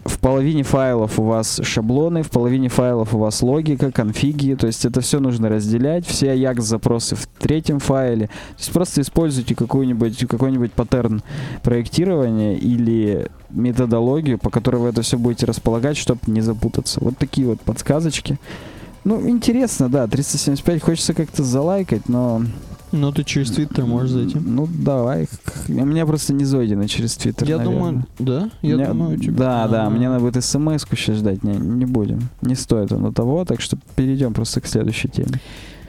[0.04, 4.84] В половине файлов у вас шаблоны, в половине файлов у вас логика, конфиги, то есть
[4.84, 8.26] это все нужно разделять, все Ajax-запросы в третьем файле.
[8.26, 11.22] То есть просто используйте какой-нибудь какой-нибудь паттерн
[11.62, 17.00] проектирования или методологию, по которой вы это все будете располагать, чтобы не запутаться.
[17.00, 18.38] Вот такие вот подсказочки.
[19.04, 22.42] Ну, интересно, да, 375 хочется как-то залайкать, но...
[22.96, 24.38] Ну, ты через Твиттер можешь зайти.
[24.38, 25.28] Ну, давай.
[25.68, 27.78] У меня просто не зайдено через Твиттер, Я наверное.
[27.90, 28.50] думаю, да?
[28.62, 29.90] Я Мне- думаю, тебе- Да, да, А.
[29.90, 32.28] мне надо будет смс-ку сейчас ждать, не, не будем.
[32.42, 35.40] Не стоит оно того, так что перейдем просто к следующей теме.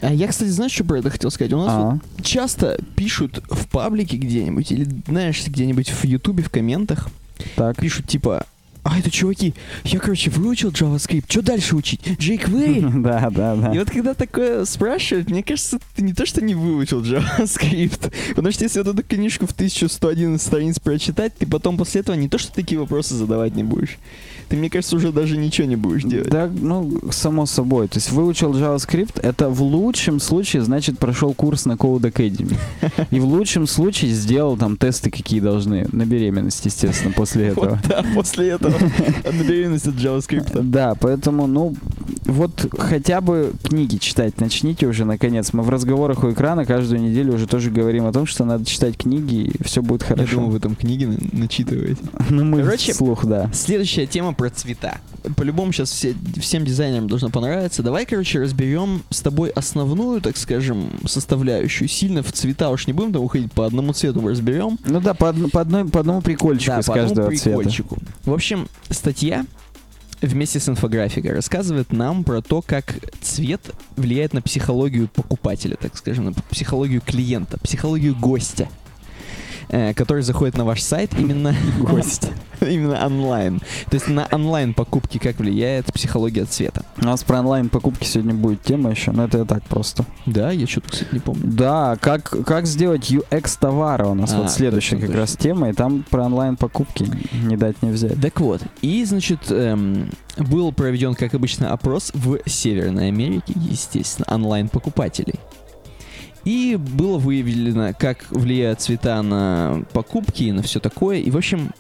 [0.02, 1.54] А я, кстати, знаешь, что про это хотел сказать?
[1.54, 6.50] У нас вот А, часто пишут в паблике где-нибудь, или, знаешь, где-нибудь в Ютубе в
[6.50, 7.08] комментах,
[7.56, 7.78] так.
[7.78, 8.46] пишут типа,
[8.86, 12.02] а это чуваки, я, короче, выучил JavaScript, что дальше учить?
[12.02, 13.02] jQuery?
[13.06, 13.74] Да, да, да.
[13.74, 18.52] И вот когда такое спрашивают, мне кажется, ты не то, что не выучил JavaScript, потому
[18.52, 22.38] что если вот эту книжку в 1111 страниц прочитать, ты потом после этого не то,
[22.38, 23.98] что такие вопросы задавать не будешь.
[24.50, 26.30] Ты, мне кажется, уже даже ничего не будешь делать.
[26.30, 27.88] Да, ну, само собой.
[27.88, 32.56] То есть выучил JavaScript, это в лучшем случае, значит, прошел курс на Code Academy.
[33.12, 35.88] И в лучшем случае сделал там тесты, какие должны.
[35.92, 37.70] На беременность, естественно, после этого.
[37.70, 38.74] Вот, да, после этого
[39.24, 40.62] на беременность от JavaScript.
[40.62, 41.76] Да, поэтому, ну,
[42.26, 45.54] вот хотя бы книги читать начните уже, наконец.
[45.54, 48.98] Мы в разговорах у экрана каждую неделю уже тоже говорим о том, что надо читать
[48.98, 50.36] книги, и все будет Я хорошо.
[50.36, 52.02] думаю, вы там книги на- начитываете.
[52.30, 53.50] Ну, мы Короче, вслух, да.
[53.54, 55.00] Следующая тема про цвета.
[55.36, 57.84] По-любому сейчас все, всем дизайнерам должно понравиться.
[57.84, 61.88] Давай, короче, разберем с тобой основную, так скажем, составляющую.
[61.88, 64.78] Сильно в цвета уж не будем там уходить, по одному цвету разберем.
[64.86, 67.44] Ну да, по, одно- по, одной, по одному прикольчику Да, из по одному каждого цвета.
[67.58, 67.98] прикольчику.
[68.26, 69.46] В общем, статья
[70.28, 73.62] вместе с инфографикой рассказывает нам про то, как цвет
[73.96, 78.68] влияет на психологию покупателя, так скажем, на психологию клиента, психологию гостя,
[79.70, 82.32] э, который заходит на ваш сайт именно Гость.
[82.62, 83.60] именно онлайн.
[83.90, 86.84] То есть на онлайн покупки как влияет психология цвета.
[86.98, 90.06] У нас про онлайн покупки сегодня будет тема еще, но это я так просто.
[90.26, 91.42] Да, я что-то, кстати, не помню.
[91.46, 95.70] Да, как, как сделать UX товара у нас А, вот следующая точно, как раз тема,
[95.70, 98.20] и там про онлайн покупки не дать не взять.
[98.22, 105.40] Так вот, и, значит, эм, был проведен, как обычно, опрос в Северной Америке, естественно, онлайн-покупателей.
[106.46, 111.18] И было выявлено, как влияют цвета на покупки и на все такое.
[111.18, 111.72] И, в общем,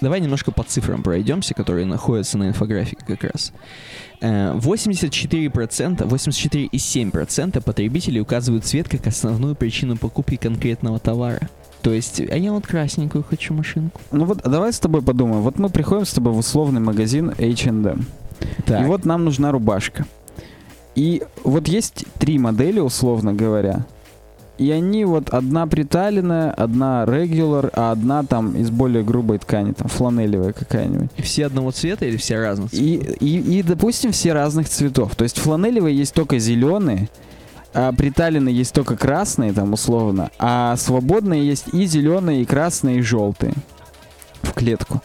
[0.00, 3.52] давай немножко по цифрам пройдемся, которые находятся на инфографике как раз.
[4.20, 11.48] Э, 84%, 84,7% потребителей указывают цвет как основную причину покупки конкретного товара.
[11.82, 14.00] То есть, а я вот красненькую хочу машинку.
[14.10, 15.42] Ну вот давай с тобой подумаем.
[15.42, 18.06] Вот мы приходим с тобой в условный магазин H&M.
[18.64, 18.82] Так.
[18.82, 20.06] И вот нам нужна рубашка.
[20.94, 23.84] И вот есть три модели, условно говоря.
[24.56, 29.88] И они вот одна приталенная, одна regular, а одна там из более грубой ткани, там
[29.88, 31.10] фланелевая какая-нибудь.
[31.18, 33.16] Все одного цвета или все разных цветов?
[33.20, 35.16] И, и, и, допустим, все разных цветов.
[35.16, 37.08] То есть фланелевые есть только зеленые,
[37.72, 43.02] а приталенные есть только красные, там условно, а свободные есть и зеленые, и красные, и
[43.02, 43.54] желтые
[44.42, 45.02] в клетку.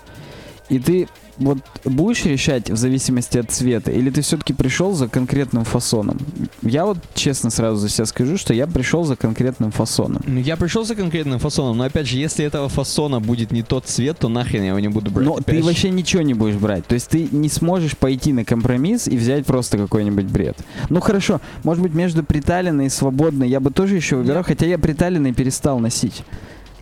[0.69, 1.07] И ты
[1.39, 6.17] вот будешь решать в зависимости от цвета, или ты все-таки пришел за конкретным фасоном?
[6.61, 10.21] Я вот честно сразу за себя скажу, что я пришел за конкретным фасоном.
[10.25, 13.85] Ну, я пришел за конкретным фасоном, но опять же, если этого фасона будет не тот
[13.85, 15.27] цвет, то нахрен я его не буду брать.
[15.27, 15.63] Но ты же.
[15.63, 16.85] вообще ничего не будешь брать.
[16.85, 20.57] То есть ты не сможешь пойти на компромисс и взять просто какой-нибудь бред.
[20.89, 24.77] Ну хорошо, может быть между приталенной и свободной я бы тоже еще выбирал, хотя я
[24.77, 26.23] приталенный перестал носить.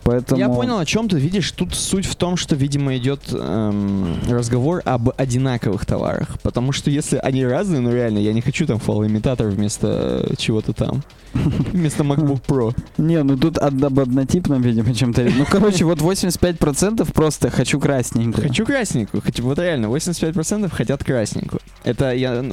[0.04, 0.40] Поэтому...
[0.40, 1.50] Я понял, о чем ты видишь.
[1.52, 6.38] Тут суть в том, что, видимо, идет эм, разговор об одинаковых товарах.
[6.42, 10.72] Потому что если они разные, ну реально, я не хочу там фалоимитатор вместо э, чего-то
[10.72, 11.02] там.
[11.72, 12.74] Вместо MacBook Pro.
[12.96, 15.28] Не, ну тут об однотипном, видимо, чем-то.
[15.36, 18.48] Ну, короче, вот 85% просто хочу красненькую.
[18.48, 19.22] Хочу красненькую.
[19.40, 21.60] Вот реально, 85% хотят красненькую.
[21.84, 22.44] Это, я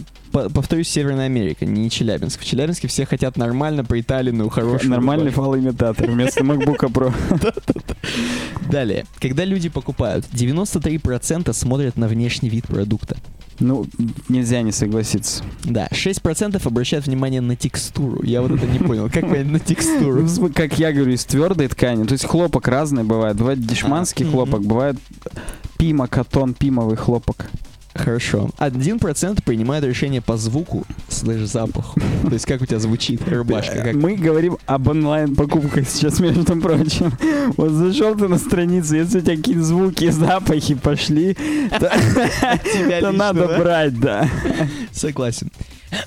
[0.53, 2.41] повторюсь, Северная Америка, не Челябинск.
[2.41, 4.89] В Челябинске все хотят нормально приталенную, хорошую.
[4.89, 7.13] Нормальный фалоимитатор вместо MacBook Pro.
[8.69, 9.05] Далее.
[9.19, 13.17] Когда люди покупают, 93% смотрят на внешний вид продукта.
[13.59, 13.85] Ну,
[14.27, 15.43] нельзя не согласиться.
[15.63, 18.21] Да, 6% обращают внимание на текстуру.
[18.23, 19.09] Я вот это не понял.
[19.09, 20.23] Как понять на текстуру?
[20.23, 22.03] Ну, Как я говорю, из твердой ткани.
[22.05, 23.37] То есть хлопок разный бывает.
[23.37, 24.67] Бывает дешманский А, хлопок, мгм.
[24.67, 24.97] бывает
[25.77, 27.45] пима, катон, пимовый хлопок.
[27.95, 28.49] Хорошо.
[28.57, 31.99] 1% принимает решение по звуку слэш запаху.
[32.23, 33.81] То есть как у тебя звучит рубашка.
[33.81, 33.95] Как...
[33.95, 37.13] Мы говорим об онлайн-покупках сейчас, между прочим.
[37.55, 41.37] Вот зашел ты на страницу, если у тебя какие-то звуки, запахи пошли,
[41.79, 44.29] то, надо брать, да.
[44.91, 45.49] Согласен.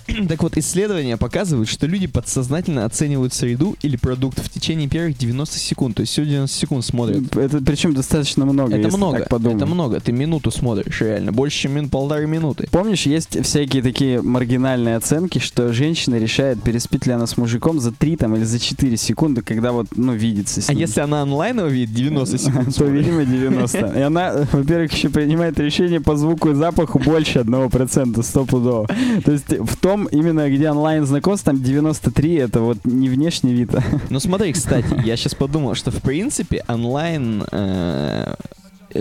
[0.29, 5.59] Так вот, исследования показывают, что люди подсознательно оценивают среду или продукт в течение первых 90
[5.59, 5.97] секунд.
[5.97, 7.37] То есть всего 90 секунд смотрят.
[7.37, 10.01] Это причем достаточно много, Это много, это много.
[10.01, 11.33] Ты минуту смотришь, реально.
[11.33, 12.69] Больше, чем мин- полторы минуты.
[12.71, 17.93] Помнишь, есть всякие такие маргинальные оценки, что женщина решает, переспит ли она с мужиком за
[17.93, 20.81] 3 там, или за 4 секунды, когда вот, ну, видится с А ним.
[20.81, 22.75] если она онлайново видит 90 секунд?
[22.77, 23.79] то, видимо, 90.
[23.99, 28.89] И она, во-первых, еще принимает решение по звуку и запаху больше 1%, стопудово.
[29.25, 33.71] То есть в том, именно где онлайн знакомство, там 93, это вот не внешний вид.
[34.11, 37.45] Ну смотри, кстати, я сейчас подумал, что в принципе онлайн...
[37.51, 38.35] э,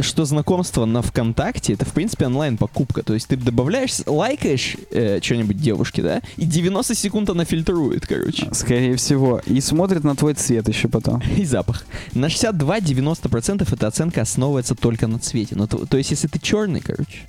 [0.01, 3.03] что знакомство на ВКонтакте, это в принципе онлайн покупка.
[3.03, 8.49] То есть ты добавляешь, лайкаешь э, что-нибудь девушке, да, и 90 секунд она фильтрует, короче.
[8.53, 9.41] Скорее всего.
[9.45, 11.21] И смотрит на твой цвет еще потом.
[11.37, 11.85] И запах.
[12.13, 15.55] На 62-90% эта оценка основывается только на цвете.
[15.55, 17.21] Ну, то, то есть, если ты черный, короче,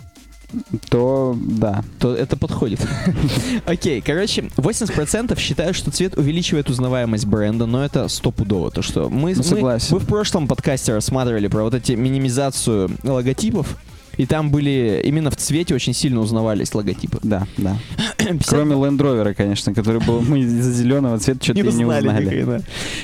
[0.88, 1.84] То, да.
[1.98, 2.80] то это подходит.
[3.66, 8.70] Окей, короче, 80% считают, что цвет увеличивает узнаваемость бренда, но это стопудово.
[8.70, 13.76] То, что мы, Ну, мы, в прошлом подкасте рассматривали про вот эти минимизацию логотипов,
[14.16, 17.18] и там были именно в цвете очень сильно узнавались логотипы.
[17.22, 17.78] Да, да.
[18.18, 22.26] 50 Кроме Land Rover, конечно, который был, мы из-за зеленого цвета что-то не узнали.
[22.26, 22.62] хрена.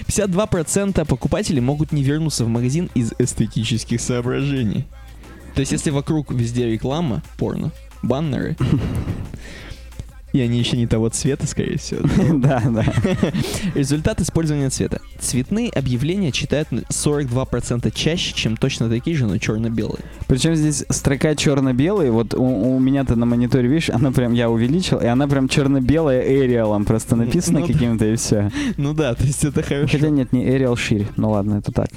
[0.09, 4.87] 52% покупателей могут не вернуться в магазин из эстетических соображений.
[5.55, 7.71] То есть, если вокруг везде реклама, порно,
[8.03, 8.57] баннеры,
[10.35, 12.01] и они еще не того цвета, скорее всего.
[12.38, 12.85] Да, да.
[13.77, 15.01] Результат использования цвета.
[15.21, 20.01] Цветные объявления читают на 42% чаще, чем точно такие же, но черно-белые.
[20.27, 24.99] Причем здесь строка черно-белый, вот у, у меня-то на мониторе, видишь, она прям, я увеличил,
[24.99, 27.73] и она прям черно-белая Эриалом просто Ну да.
[27.73, 28.51] каким-то и все.
[28.77, 29.87] Ну да, то есть это хорошо.
[29.93, 31.07] Хотя нет, не Эриал шире.
[31.17, 31.90] Ну ладно, это так.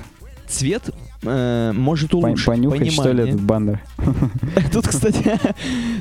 [0.47, 0.83] Цвет
[1.23, 3.27] э, может улучшить Понюхать, что ли, понимание.
[3.33, 3.81] этот баннер.
[4.71, 5.39] Тут, кстати,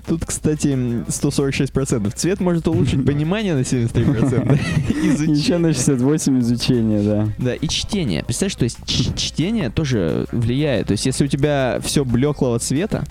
[0.06, 2.10] тут, кстати, м, 146%.
[2.14, 4.58] Цвет может улучшить понимание на 73%.
[4.88, 5.58] Еще Изучение.
[5.58, 7.28] на 68 изучения, да.
[7.38, 8.24] Да, и чтение.
[8.24, 8.78] Представляешь, то есть
[9.16, 10.88] чтение тоже влияет.
[10.88, 13.04] То есть если у тебя все блеклого цвета,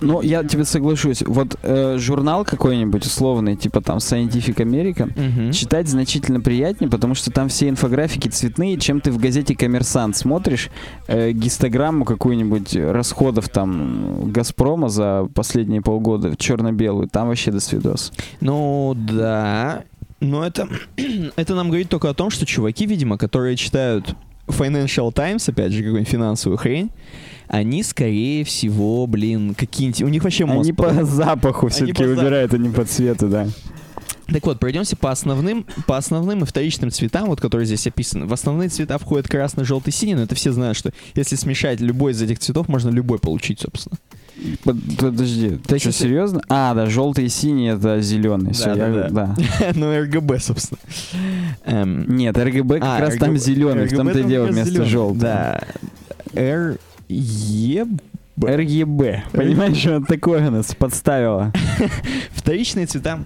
[0.00, 1.22] Ну, я тебе соглашусь.
[1.22, 7.30] Вот э, журнал какой-нибудь условный, типа там Scientific American, мгм, читать значительно приятнее, потому что
[7.30, 10.70] там все инфографики цветные, чем ты в газете «Коммерсант» смотришь
[11.08, 18.12] э, гистограмму какую-нибудь расходов там «Газпрома» за последние полгода, черно-белую, там вообще до свидос.
[18.40, 19.84] ну да,
[20.20, 20.68] но это,
[21.36, 24.14] это нам говорит только о том, что чуваки, видимо, которые читают
[24.46, 26.90] Financial Times, опять же, какую-нибудь финансовую хрень,
[27.48, 30.02] они, скорее всего, блин, какие-нибудь...
[30.02, 30.68] У них вообще мозг...
[30.68, 33.46] Они по запаху все-таки выбирают, а не по цвету, да.
[34.26, 38.26] Так вот, пройдемся по основным, по основным и вторичным цветам, вот которые здесь описаны.
[38.26, 42.12] В основные цвета входят красный, желтый, синий, но это все знают, что если смешать любой
[42.12, 43.96] из этих цветов, можно любой получить, собственно.
[44.64, 46.42] Под- Подожди, ты что, серьезно?
[46.48, 48.52] А, да, желтый и синий это зеленый.
[48.52, 49.36] Все, Да, я, да, да.
[49.74, 50.78] ну, РГБ, собственно.
[51.64, 54.84] Эм, Нет, РГБ как а, раз там RGB зеленый, в том-то и там дело вместо
[54.84, 55.20] желтого.
[55.20, 55.60] Да.
[56.34, 56.78] Р...
[57.08, 57.86] Е...
[58.38, 59.24] РГБ.
[59.32, 61.52] Понимаешь, вот такое нас подставило.
[62.34, 63.20] Вторичные цвета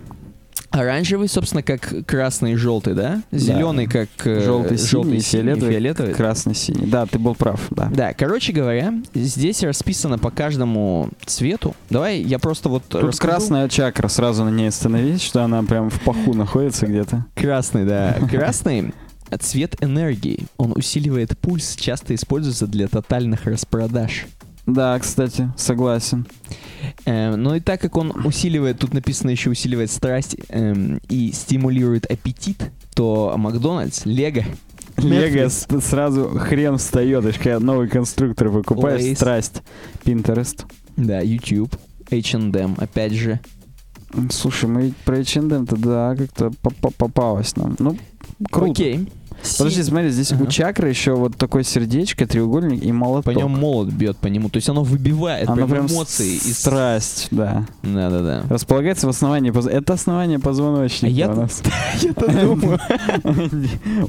[0.70, 3.22] Оранжевый, собственно, как красный и желтый, да?
[3.32, 6.14] Зеленый, как э, Желтый, синий, желтый, синий, фиолетовый, фиолетовый.
[6.14, 6.86] Красный-синий.
[6.86, 7.90] Да, ты был прав, да.
[7.92, 11.74] Да, короче говоря, здесь расписано по каждому цвету.
[11.90, 13.32] Давай я просто вот Тут расскажу.
[13.32, 17.26] красная чакра, сразу на ней остановись, что она прям в паху находится где-то.
[17.34, 18.16] Красный, да.
[18.30, 18.94] Красный
[19.38, 20.46] цвет энергии.
[20.56, 24.26] Он усиливает пульс, часто используется для тотальных распродаж.
[24.66, 26.26] Да, кстати, согласен.
[27.04, 32.06] Э, но и так как он усиливает, тут написано еще усиливает страсть эм, и стимулирует
[32.06, 34.44] аппетит, то Макдональдс, Лего,
[34.96, 35.48] Лего
[35.80, 39.16] сразу хрен встает, когда новый конструктор выкупаешь, Lays.
[39.16, 39.62] страсть.
[40.04, 40.64] Pinterest.
[40.96, 41.74] да, YouTube,
[42.10, 43.40] H&M, опять же.
[44.30, 47.76] Слушай, мы про H&M-то, да, как-то попа- попалось нам.
[47.78, 47.96] Ну,
[48.50, 48.72] круто.
[48.72, 49.08] Окей.
[49.58, 50.44] Подожди, Си- смотри, здесь Ага.
[50.44, 53.24] у чакры еще вот такое сердечко, треугольник и молоток.
[53.24, 56.58] По нем молот бьет по нему, то есть оно выбивает Оно прям эмоции из...
[56.58, 57.66] страсть, да.
[57.82, 58.44] Да-да-да.
[58.48, 61.48] Располагается в основании поз- Это основание позвоночника А.
[62.00, 62.78] Я-то думаю.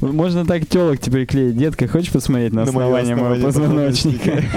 [0.00, 1.56] Можно так телок теперь клеить.
[1.56, 4.42] Детка, хочешь посмотреть на основание моего позвоночника?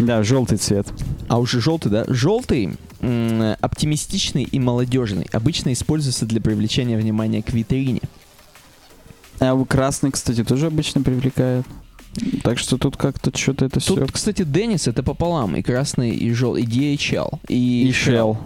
[0.00, 0.88] Да, желтый цвет.
[1.28, 2.04] А уже желтый, да?
[2.08, 2.70] Желтый
[3.60, 5.26] оптимистичный и молодежный.
[5.32, 8.00] Обычно используется для привлечения внимания к витрине.
[9.52, 11.64] А красный, кстати, тоже обычно привлекает.
[12.42, 13.96] Так что тут как-то что-то это все.
[13.96, 15.56] Тут, кстати, Деннис это пополам.
[15.56, 17.40] И красный, и желтый, и DHL.
[17.48, 18.36] И, И Shell.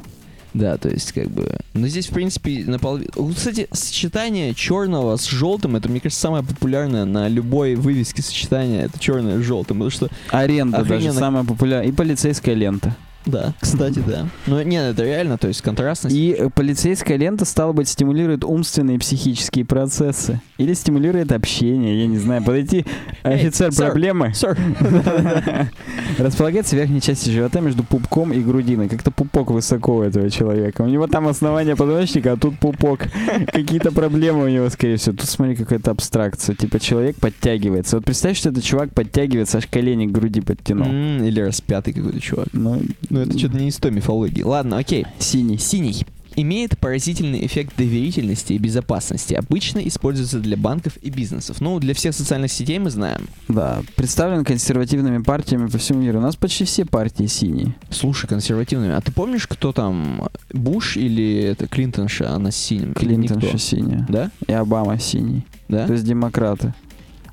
[0.55, 1.57] Да, то есть как бы...
[1.75, 7.05] Но здесь, в принципе, на Кстати, сочетание черного с желтым, это, мне кажется, самое популярное
[7.05, 8.83] на любой вывеске сочетание.
[8.83, 9.79] Это черное с желтым.
[9.79, 11.19] Потому что, Аренда даже Охрененно.
[11.19, 11.89] самая популярная.
[11.89, 12.97] И полицейская лента.
[13.29, 14.27] Да, кстати, да.
[14.47, 16.15] Ну, нет, это реально, то есть контрастность.
[16.17, 20.41] И э, полицейская лента, стало быть, стимулирует умственные и психические процессы.
[20.57, 22.43] Или стимулирует общение, я не знаю.
[22.43, 22.85] Подойти,
[23.23, 23.87] офицер, sir.
[23.87, 24.33] проблемы.
[26.19, 28.89] Располагается в верхней части живота между пупком и грудиной.
[28.89, 30.83] Как-то пупок высоко у этого человека.
[30.83, 33.01] У него там основание позвоночника, а тут пупок.
[33.53, 35.17] Какие-то проблемы у него, скорее всего.
[35.17, 36.57] Тут смотри, какая-то абстракция.
[36.57, 37.97] Типа человек подтягивается.
[37.97, 40.89] Вот представь, что этот чувак подтягивается, аж колени к груди подтянул.
[40.89, 42.49] Или распятый какой-то чувак.
[42.53, 42.81] Ну,
[43.19, 44.43] Ну, это что-то не из той мифологии.
[44.43, 45.07] Ладно, окей.
[45.19, 45.59] синий.
[45.59, 46.07] Синий.
[46.37, 49.35] Имеет поразительный эффект доверительности и безопасности.
[49.35, 51.61] Обычно используется для банков и бизнесов.
[51.61, 53.27] Ну, для всех социальных сетей мы знаем.
[53.49, 56.21] Да, представлен консервативными партиями по всему миру.
[56.21, 57.75] У нас почти все партии синие.
[57.91, 58.95] Слушай, консервативными.
[58.95, 60.29] А ты помнишь, кто там?
[60.53, 62.31] Буш или это Клинтонша?
[62.31, 62.93] Она с синим?
[62.93, 63.49] Или Клинтон никто?
[63.49, 64.07] еще синяя.
[64.09, 64.31] Да?
[64.47, 65.45] И Обама синий.
[65.69, 65.89] Да?
[65.89, 66.73] То есть демократы.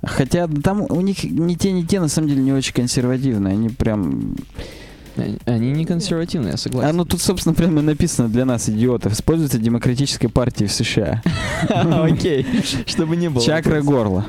[0.01, 3.53] Хотя там у них ни те, ни те на самом деле не очень консервативные.
[3.53, 4.35] Они прям...
[5.45, 6.95] Они- не консервативные, я А согласен.
[6.97, 9.13] ну тут, собственно, прямо написано для нас, идиотов.
[9.13, 11.21] Используется демократической партией в США.
[11.69, 12.45] Окей.
[12.85, 13.43] Чтобы не было.
[13.43, 14.25] Чакра горла.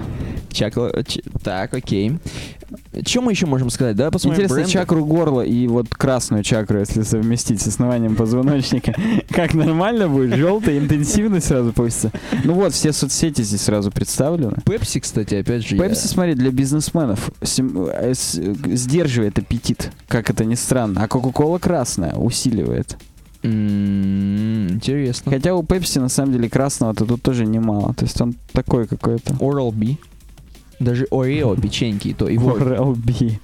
[0.56, 1.02] Чакра...
[1.02, 2.18] ч- Так, окей.
[3.06, 3.94] Что мы еще можем сказать?
[3.94, 4.72] Давай посмотрим Интересно, бренды.
[4.72, 8.94] чакру горла и вот красную чакру, если совместить с основанием позвоночника,
[9.30, 10.34] как нормально будет?
[10.36, 12.10] Желтая интенсивность сразу повысится.
[12.44, 14.56] Ну вот, все соцсети здесь сразу представлены.
[14.64, 15.76] Пепси, кстати, опять же.
[15.76, 21.02] Пепси, смотри, для бизнесменов э, э, сдерживает аппетит, как это ни странно.
[21.04, 22.96] А Кока-Кола красная усиливает.
[23.42, 25.30] М, Интересно.
[25.32, 27.94] Хотя у Пепси на самом деле красного-то тут тоже немало.
[27.94, 29.34] То есть он такой какой-то.
[29.34, 29.96] Oral-B.
[30.78, 33.12] Даже Орео печеньки, то и вот Oral-B.
[33.12, 33.38] И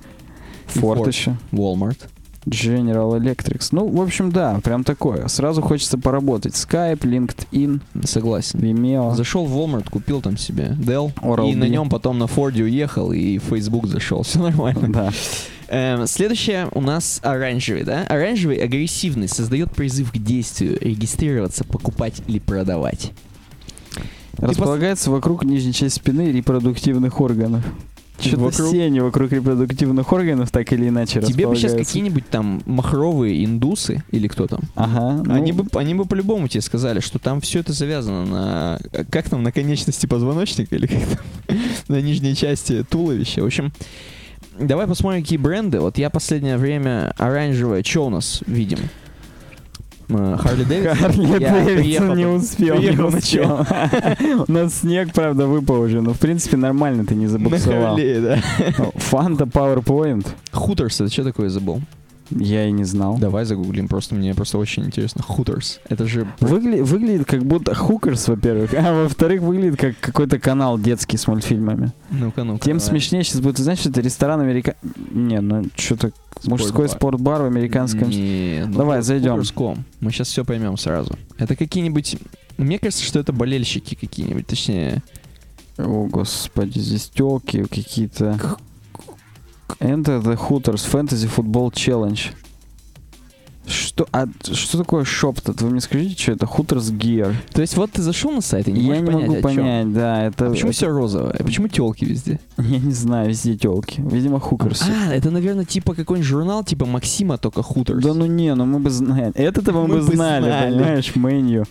[0.66, 1.08] Форд Ford.
[1.08, 1.36] еще.
[1.52, 1.98] Walmart.
[2.46, 3.62] General Electric.
[3.70, 5.28] Ну, в общем, да, прям такое.
[5.28, 6.54] Сразу хочется поработать.
[6.54, 8.58] Skype, LinkedIn, Согласен.
[8.58, 9.14] Vimeo.
[9.14, 11.50] Зашел в Walmart, купил там себе Dell, Oral-B.
[11.50, 14.22] и на нем потом на Форде уехал, и в Facebook зашел.
[14.24, 14.92] Все нормально.
[14.92, 15.12] Да.
[15.68, 18.04] Эм, следующее у нас оранжевый, да?
[18.08, 23.12] Оранжевый агрессивный, создает призыв к действию, регистрироваться, покупать или продавать.
[24.38, 27.64] Располагается вокруг нижней части спины репродуктивных органов.
[28.18, 32.62] Что-то Вокруг- все они вокруг репродуктивных органов так или иначе Тебе бы сейчас какие-нибудь там
[32.66, 34.60] махровые индусы или кто там?
[34.76, 35.22] Ага.
[35.24, 38.80] ну, Они бы, они бы по-любому тебе сказали, что там все это завязано на...
[39.10, 41.58] Как там, на конечности позвоночника или как там?
[41.88, 43.42] на нижней части туловища.
[43.42, 43.72] В общем,
[44.58, 45.80] давай посмотрим, какие бренды.
[45.80, 48.78] Вот я последнее время оранжевое, что у нас видим?
[50.16, 50.96] Э, Харли Дэвидсон?
[50.96, 54.44] Харли Дэвидсон не успел, не приехал на успел.
[54.48, 57.96] У нас снег, правда, выпал уже, но в принципе нормально ты не забуксовал.
[57.96, 58.38] Харли, да.
[58.96, 60.26] Фанта PowerPoint?
[60.52, 61.80] Хуторс, это что такое, забыл?
[62.38, 63.18] Я и не знал.
[63.18, 65.22] Давай загуглим, просто мне просто очень интересно.
[65.22, 65.80] Хуторс.
[65.88, 66.26] Это же...
[66.40, 71.92] Выгля- выглядит как будто Хукерс, во-первых, а во-вторых, выглядит как какой-то канал детский с мультфильмами.
[72.10, 72.64] Ну-ка, ну-ка.
[72.64, 72.90] Тем давай.
[72.90, 74.76] смешнее сейчас будет, знаешь, что это ресторан Америка...
[75.10, 76.12] Не, ну что-то
[76.44, 77.42] мужской Спортбар.
[77.42, 78.08] в американском...
[78.08, 79.32] Не, ну, Давай, зайдем.
[79.32, 79.84] Хуторс.ком.
[80.00, 81.16] Мы сейчас все поймем сразу.
[81.38, 82.16] Это какие-нибудь...
[82.56, 85.02] Мне кажется, что это болельщики какие-нибудь, точнее...
[85.78, 88.38] О, господи, здесь телки какие-то.
[89.80, 92.20] Enter the Hooters Fantasy Football Challenge.
[93.64, 95.52] Что, а что такое шоп-то?
[95.64, 96.46] Вы мне скажите, что это?
[96.46, 97.36] Хуторс Гир.
[97.52, 100.24] То есть вот ты зашел на сайт и не Я не понять, могу понять, да,
[100.24, 100.46] это...
[100.48, 101.30] А почему это- все розовое?
[101.38, 102.40] А почему телки везде?
[102.58, 104.00] Я не знаю, везде телки.
[104.00, 104.84] Видимо, хукерсы.
[104.90, 108.02] А, это, наверное, типа какой-нибудь журнал, типа Максима, только Хуторс.
[108.02, 109.32] Да ну не, ну мы бы знали.
[109.36, 110.74] Это-то мы, Мы бы знали, знали.
[110.74, 111.64] понимаешь, меню.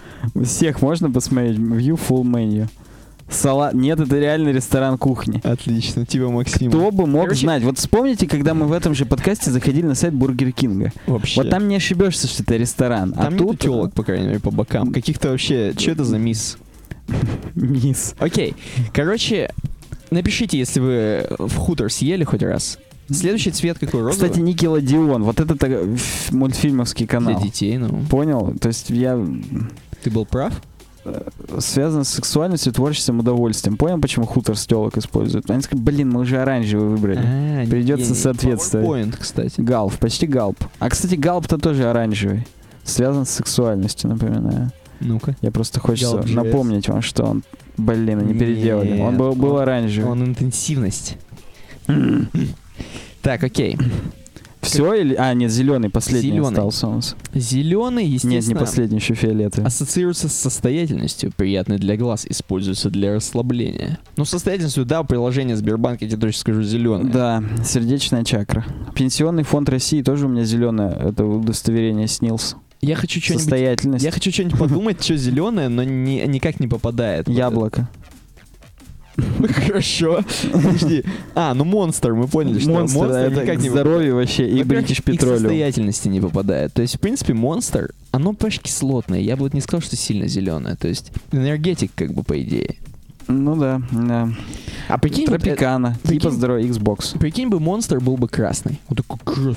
[0.45, 1.57] Всех можно посмотреть.
[1.57, 2.69] View full menu.
[3.31, 3.73] Салат.
[3.73, 5.39] Нет, это реально ресторан кухни.
[5.43, 6.69] Отлично, типа Максима.
[6.71, 7.63] Кто бы мог Короче- знать?
[7.63, 10.91] Вот вспомните, когда мы в этом же подкасте заходили на сайт Бургер Кинга.
[11.07, 11.41] Вообще.
[11.41, 13.13] Вот там не ошибешься, что это ресторан.
[13.13, 14.91] Там а тут телок, по крайней мере, по бокам.
[14.91, 15.73] Каких-то вообще...
[15.77, 16.57] Что это за мисс?
[17.55, 18.15] низ.
[18.19, 18.53] Окей.
[18.93, 19.51] Короче,
[20.11, 22.77] напишите, если вы в хутор съели хоть раз.
[23.09, 24.01] Следующий цвет какой?
[24.03, 24.29] Розовый?
[24.29, 25.23] Кстати, Nickelodeon.
[25.23, 27.41] Вот это ф- мультфильмовский Для канал.
[27.41, 28.05] детей, ну.
[28.09, 28.53] Понял?
[28.61, 29.19] То есть я
[30.03, 30.61] Ты был прав?
[31.59, 33.77] Связан с сексуальностью, творчеством, удовольствием.
[33.77, 35.49] Понял, почему хутор с телок используют?
[35.49, 37.19] Они сказали, блин, мы уже оранжевый выбрали.
[37.23, 38.85] А, Придется соответствовать.
[38.87, 39.59] PowerPoint, кстати.
[39.61, 40.57] Галп, почти галп.
[40.79, 42.45] А, кстати, галп-то тоже оранжевый.
[42.83, 44.71] Связан с сексуальностью, напоминаю.
[44.99, 45.35] Ну-ка.
[45.41, 47.43] Я просто хочется Галп напомнить вам, что он,
[47.77, 48.99] блин, не переделали.
[48.99, 50.11] Он был, был он- оранжевый.
[50.11, 51.17] Он интенсивность.
[53.21, 53.77] Так, окей.
[54.61, 55.15] Все или...
[55.15, 56.49] А, нет, зеленый последний Зелёный.
[56.49, 57.15] остался у нас.
[57.33, 59.67] Зеленый, Нет, не естественно, последний, еще фиолетовый.
[59.67, 63.99] ассоциируется с состоятельностью, приятной для глаз, используется для расслабления.
[64.17, 67.11] Ну, состоятельностью, да, приложение Сбербанка, я тебе точно скажу, зеленое.
[67.11, 68.65] Да, сердечная чакра.
[68.95, 70.91] Пенсионный фонд России тоже у меня зеленое.
[70.91, 72.55] Это удостоверение снился.
[72.81, 73.43] Я хочу что-нибудь...
[73.43, 74.03] Состоятельность.
[74.03, 77.27] Я хочу что-нибудь подумать, что зеленое, но не- никак не попадает.
[77.27, 77.81] Вот Яблоко.
[77.93, 78.00] это.
[79.53, 80.23] Хорошо.
[80.51, 81.03] Подожди.
[81.35, 84.47] А, ну монстр, мы поняли, что Монстр, монстр это никак не здоровью вообще.
[84.49, 85.37] И British Petroleum.
[85.39, 86.73] состоятельности не попадает.
[86.73, 89.19] То есть, в принципе, монстр, оно, понимаешь, кислотное.
[89.19, 90.75] Я бы вот не сказал, что сильно зеленое.
[90.75, 92.75] То есть, энергетик, как бы, по идее.
[93.27, 94.29] Ну да, да.
[94.87, 95.97] А прикинь, Тропикана.
[96.03, 97.15] прикинь- Типа здоровье Xbox.
[97.15, 98.79] э, прикинь бы, монстр был бы красный.
[98.89, 99.55] Вот такой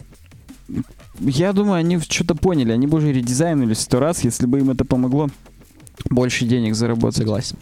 [1.20, 2.72] Я думаю, они что-то поняли.
[2.72, 5.28] Они бы уже редизайнули сто раз, если бы им это помогло
[6.10, 7.16] больше денег заработать.
[7.18, 7.56] Согласен.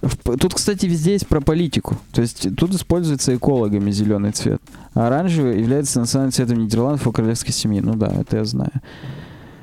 [0.00, 1.96] Тут, кстати, везде есть про политику.
[2.12, 4.60] То есть тут используется экологами зеленый цвет.
[4.94, 7.80] А оранжевый является национальным цветом Нидерландов у королевской семьи.
[7.80, 8.72] Ну да, это я знаю.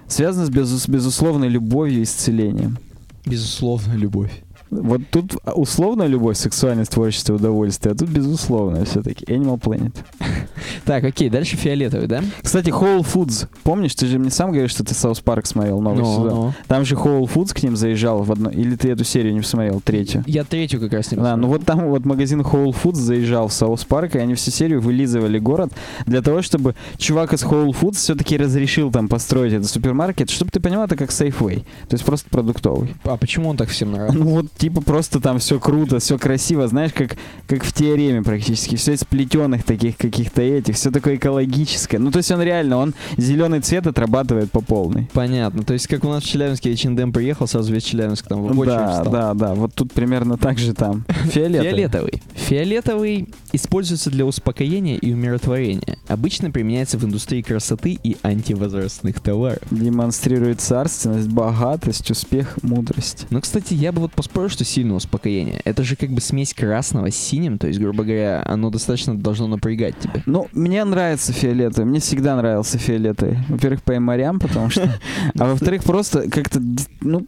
[0.08, 2.78] Связано с безус- безусловной любовью и исцелением.
[3.26, 4.44] Безусловно, любовь.
[4.70, 9.24] Вот тут условная любовь, сексуальность, творчество, удовольствие, а тут безусловно все-таки.
[9.26, 9.96] Animal Planet.
[10.86, 12.24] Так, окей, дальше фиолетовый, да?
[12.42, 13.48] Кстати, Whole Foods.
[13.64, 16.30] Помнишь, ты же мне сам говоришь, что ты Саус Парк смотрел новый Ну, сезон?
[16.30, 16.54] ну.
[16.68, 18.50] Там же Whole Foods к ним заезжал в одно...
[18.50, 20.24] Или ты эту серию не посмотрел, третью?
[20.28, 23.54] Я третью как раз не Да, ну вот там вот магазин Whole Foods заезжал в
[23.54, 25.72] Саус Парк, и они всю серию вылизывали город
[26.06, 30.60] для того, чтобы чувак из Whole Foods все-таки разрешил там построить этот супермаркет, чтобы ты
[30.60, 31.60] понимал, это как Safeway.
[31.88, 32.96] То есть просто продуктовый.
[33.04, 34.18] А почему он так всем нравится?
[34.18, 37.16] Ну вот типа просто там все круто, все красиво, знаешь, как,
[37.48, 38.76] как в теореме практически.
[38.76, 42.00] Все из плетеных таких каких-то этих, все такое экологическое.
[42.00, 45.08] Ну то есть он реально, он зеленый цвет отрабатывает по полной.
[45.14, 45.64] Понятно.
[45.64, 48.76] То есть, как у нас в Челябинске H&M приехал, сразу весь Челябинск там в очередь
[48.76, 49.12] Да, встал.
[49.12, 49.54] да, да.
[49.54, 51.06] Вот тут примерно так же там.
[51.26, 51.70] Фиолетовый.
[51.72, 52.22] Фиолетовый.
[52.36, 55.98] Фиолетовый используется для успокоения и умиротворения.
[56.08, 59.60] Обычно применяется в индустрии красоты и антивозрастных товаров.
[59.72, 63.28] Демонстрирует царственность, богатость, успех, мудрость.
[63.30, 65.62] Ну, кстати, я бы вот поспорил, что сильное успокоение.
[65.66, 69.48] Это же как бы смесь красного с синим, то есть, грубо говоря, оно достаточно должно
[69.48, 70.22] напрягать тебя.
[70.26, 71.90] Ну, мне нравится фиолетовый.
[71.90, 73.38] Мне всегда нравился фиолетовый.
[73.50, 75.00] Во-первых, по морям, потому что...
[75.38, 76.62] А во-вторых, просто как-то...
[77.02, 77.26] Ну,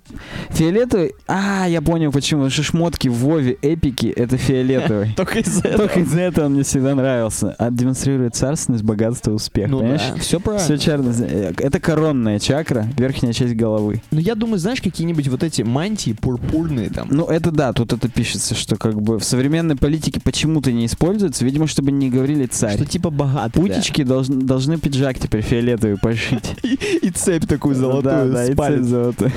[0.50, 1.14] фиолетовый...
[1.28, 2.42] А, я понял почему.
[2.42, 5.14] Потому что шмотки в Вове, эпики— это фиолетовый.
[5.18, 5.78] Только из-за этого.
[5.78, 7.56] Только из-за этого он мне всегда нравился.
[7.58, 9.70] А демонстрирует царственность, богатство, успех.
[9.70, 10.02] Ну понимаешь?
[10.14, 10.66] да, все правильно.
[10.66, 11.14] Все чарно.
[11.58, 14.02] Это коронная чакра, верхняя часть головы.
[14.12, 17.08] Ну, я думаю, знаешь, какие-нибудь вот эти мантии пурпурные там.
[17.12, 21.46] Ну, это да, тут это пишется, что как бы в современной политике почему-то не используется,
[21.46, 22.76] видимо, чтобы не говорили царь.
[22.76, 23.60] Что типа богатый.
[23.60, 26.56] Путечки должны, должны пиджак теперь фиолетовый пошить.
[26.64, 26.76] И,
[27.08, 29.32] и цепь такую золотую Да, да, и цепь золотая.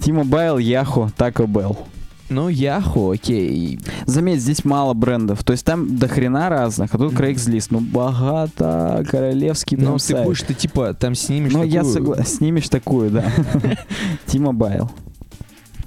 [0.00, 1.76] T-Mobile, Yahoo, Taco Bell.
[2.28, 3.78] Ну, Яху, окей.
[4.06, 5.44] Заметь, здесь мало брендов.
[5.44, 7.12] То есть там до хрена разных, а тут.
[7.12, 7.68] Craigslist.
[7.70, 12.24] Ну, богато, королевский Ну, ты будешь, ты типа там снимешь Ну, я такую- согласен.
[12.24, 13.24] Снимешь такую, да.
[14.26, 14.90] T-Mobile.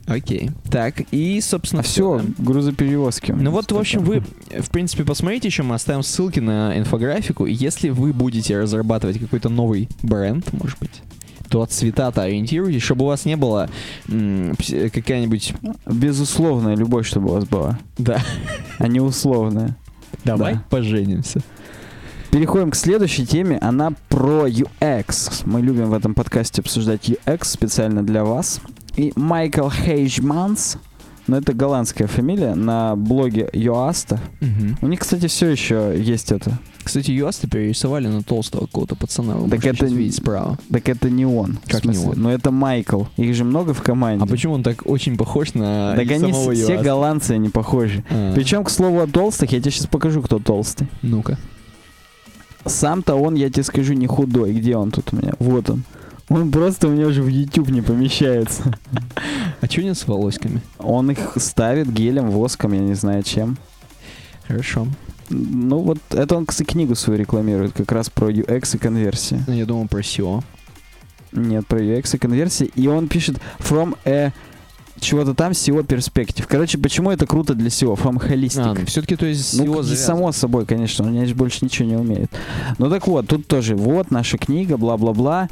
[0.10, 0.52] Окей.
[0.72, 2.44] Так, и, собственно, А все, да.
[2.44, 3.32] грузоперевозки.
[3.32, 4.24] Ну вот, в общем, вы,
[4.60, 7.46] в принципе, посмотрите еще, мы оставим ссылки на инфографику.
[7.46, 11.02] Если вы будете разрабатывать какой-то новый бренд, может быть,
[11.50, 13.70] то от цвета-то ориентируйтесь, чтобы у вас не было
[14.08, 15.54] какая-нибудь...
[15.86, 18.22] Безусловная любовь, чтобы у вас была, Да,
[18.78, 19.76] а не условная.
[20.24, 20.64] давай Да.
[20.70, 21.42] поженимся.
[22.32, 23.58] Переходим к следующей теме.
[23.60, 25.42] Она про UX.
[25.46, 28.62] Мы любим в этом подкасте обсуждать UX специально для вас.
[28.96, 30.78] И Майкл Хейджманс
[31.30, 34.20] но это голландская фамилия, на блоге Йоаста.
[34.42, 34.78] Мгм.
[34.82, 36.58] У них, кстати, все еще есть это.
[36.84, 39.36] Кстати, Юаста перерисовали на толстого какого-то пацана.
[39.36, 40.58] Вы Так это не- видеть справа.
[40.72, 41.60] Так это не он.
[41.68, 42.14] Как не он?
[42.20, 43.04] Но это Майкл.
[43.18, 44.24] Их же много в команде.
[44.24, 46.84] А почему он так очень похож на Так они самого все Юаста?
[46.84, 48.04] голландцы, они похожи.
[48.10, 50.88] А, Причем, к слову о толстых, я тебе сейчас покажу, кто толстый.
[51.04, 51.38] Ну-ка.
[52.66, 54.54] Сам-то он, я тебе скажу, не худой.
[54.54, 55.34] Где он тут у меня?
[55.38, 55.84] Вот он.
[56.30, 58.78] Он просто у меня уже в YouTube не помещается.
[59.62, 60.62] А что не с волоськами?
[60.78, 63.58] Он их ставит гелем, воском, я не знаю чем.
[64.48, 64.88] Хорошо.
[65.30, 69.44] Ну вот, это он, кстати, книгу свою рекламирует, как раз про UX и конверсии.
[69.48, 70.44] Ну, я думал про SEO.
[71.32, 72.72] Нет, про UX и конверсии.
[72.76, 74.32] И он пишет from a
[75.00, 76.46] чего-то там SEO perspective.
[76.48, 77.96] Короче, почему это круто для SEO?
[77.96, 78.62] From holistic.
[78.62, 79.96] А, ну все-таки, то есть, Ну, SEO завязано.
[79.96, 82.32] само собой, конечно, он конечно, больше ничего не умеет.
[82.80, 85.48] Ну так вот, тут тоже, вот наша книга, бла-бла-бла.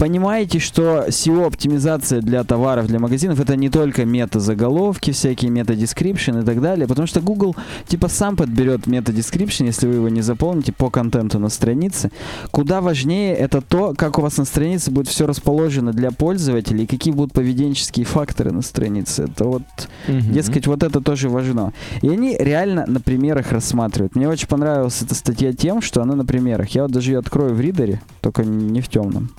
[0.00, 6.42] Понимаете, что SEO-оптимизация для товаров, для магазинов, это не только мета-заголовки, всякие meta description и
[6.42, 7.54] так далее, потому что Google
[7.86, 12.10] типа сам подберет meta description, если вы его не заполните по контенту на странице.
[12.50, 16.86] Куда важнее это то, как у вас на странице будет все расположено для пользователей, и
[16.86, 19.24] какие будут поведенческие факторы на странице.
[19.24, 19.62] Это вот
[20.08, 20.32] Мгм.
[20.32, 21.74] Дескать, вот это тоже важно.
[22.00, 24.16] И они реально на примерах рассматривают.
[24.16, 26.70] Мне очень понравилась эта статья тем, что она на примерах.
[26.70, 29.30] Я вот даже ее открою в ридере, только не в темном.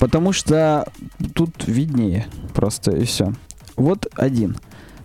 [0.00, 0.88] Потому что
[1.34, 3.32] тут виднее просто и все.
[3.76, 4.56] Вот один.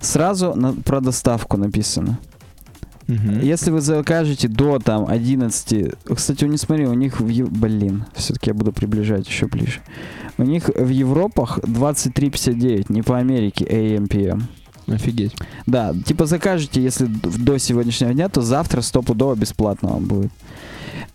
[0.02, 2.18] Сразу на- про доставку написано.
[3.08, 3.42] Мгм.
[3.42, 5.94] Если вы закажете до там 11...
[6.16, 7.28] Кстати, не смотри, у них в...
[7.28, 9.82] Ев- Блин, все-таки я буду приближать еще ближе.
[10.40, 14.42] У них в Европах 23.59, не по Америке, AM, PM.
[14.88, 15.36] Офигеть.
[15.66, 20.32] Да, типа закажете, если до сегодняшнего дня, то завтра стопудово бесплатно вам будет.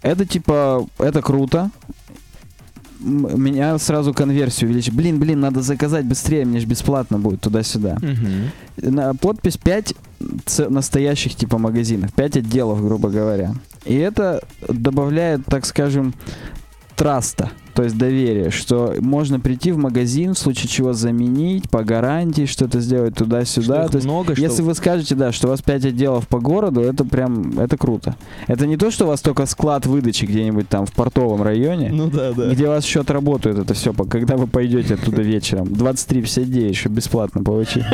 [0.03, 1.71] Это типа, это круто.
[3.01, 4.95] Меня сразу конверсию увеличит.
[4.95, 7.97] Блин, блин, надо заказать быстрее, мне же бесплатно будет туда-сюда.
[8.01, 8.51] Мгм.
[8.95, 9.95] На подпись 5
[10.69, 13.55] настоящих типа магазинов, 5 отделов, грубо говоря.
[13.87, 16.15] И это добавляет, так скажем,
[17.01, 22.45] траста, то есть доверие, что можно прийти в магазин, в случае чего заменить, по гарантии
[22.45, 23.85] что-то сделать Что туда-сюда.
[23.87, 26.41] их То есть много, что- если вы скажете, да, что у вас 5 отделов по
[26.41, 28.17] городу, это прям, это круто.
[28.49, 32.11] Это не то, что у вас только склад выдачи где-нибудь там в портовом районе, Ну
[32.11, 32.51] да, да.
[32.51, 35.69] где у вас счет работает это все, когда вы пойдете оттуда вечером.
[35.69, 37.85] 23,59, чтобы бесплатно получить.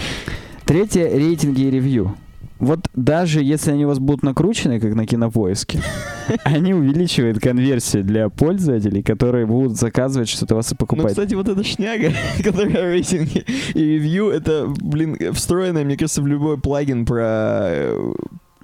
[0.66, 2.14] Третье, рейтинги и ревью.
[2.62, 5.80] Вот даже если они у вас будут накручены, как на кинопоиске,
[6.44, 11.08] они увеличивают конверсию для пользователей, которые будут заказывать что-то вас и Ну, покупать.
[11.10, 12.12] кстати, вот эта шняга,
[12.44, 13.44] которая рейтинги
[13.74, 17.94] и ревью, это, блин, встроенная, мне кажется, в любой плагин про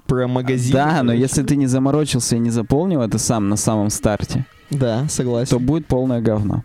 [0.07, 0.73] про магазин.
[0.73, 5.05] Да, но если ты не заморочился и не заполнил это сам на самом старте, Да,
[5.09, 5.49] согласен.
[5.51, 6.63] то будет полное говно.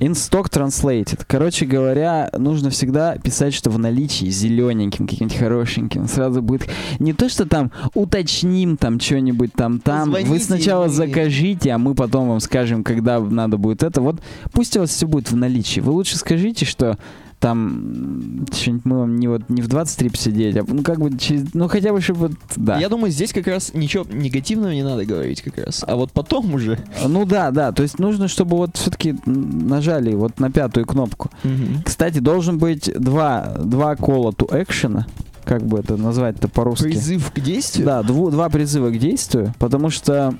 [0.00, 1.22] In stock translated.
[1.26, 6.06] Короче говоря, нужно всегда писать, что в наличии зелененьким, каким-нибудь хорошеньким.
[6.06, 10.10] Сразу будет не то, что там уточним там что-нибудь там там.
[10.10, 10.92] Вы Позвоните сначала мне.
[10.94, 14.00] закажите, а мы потом вам скажем, когда надо будет это.
[14.00, 14.20] Вот
[14.52, 15.80] пусть у вас все будет в наличии.
[15.80, 16.96] Вы лучше скажите, что
[17.40, 21.68] там что-нибудь мы вам не вот не в 23.59, а ну как бы через, ну
[21.68, 22.78] хотя бы чтобы вот, да.
[22.78, 25.84] Я думаю, здесь как раз ничего негативного не надо говорить как раз.
[25.86, 26.78] А вот потом уже...
[27.06, 31.30] Ну да, да, то есть нужно, чтобы вот все-таки нажали вот на пятую кнопку.
[31.84, 35.04] Кстати, должен быть два, два кола to action,
[35.44, 36.84] как бы это назвать-то по-русски.
[36.84, 37.86] Призыв к действию?
[37.86, 40.34] Да, дву- два призыва к действию, потому что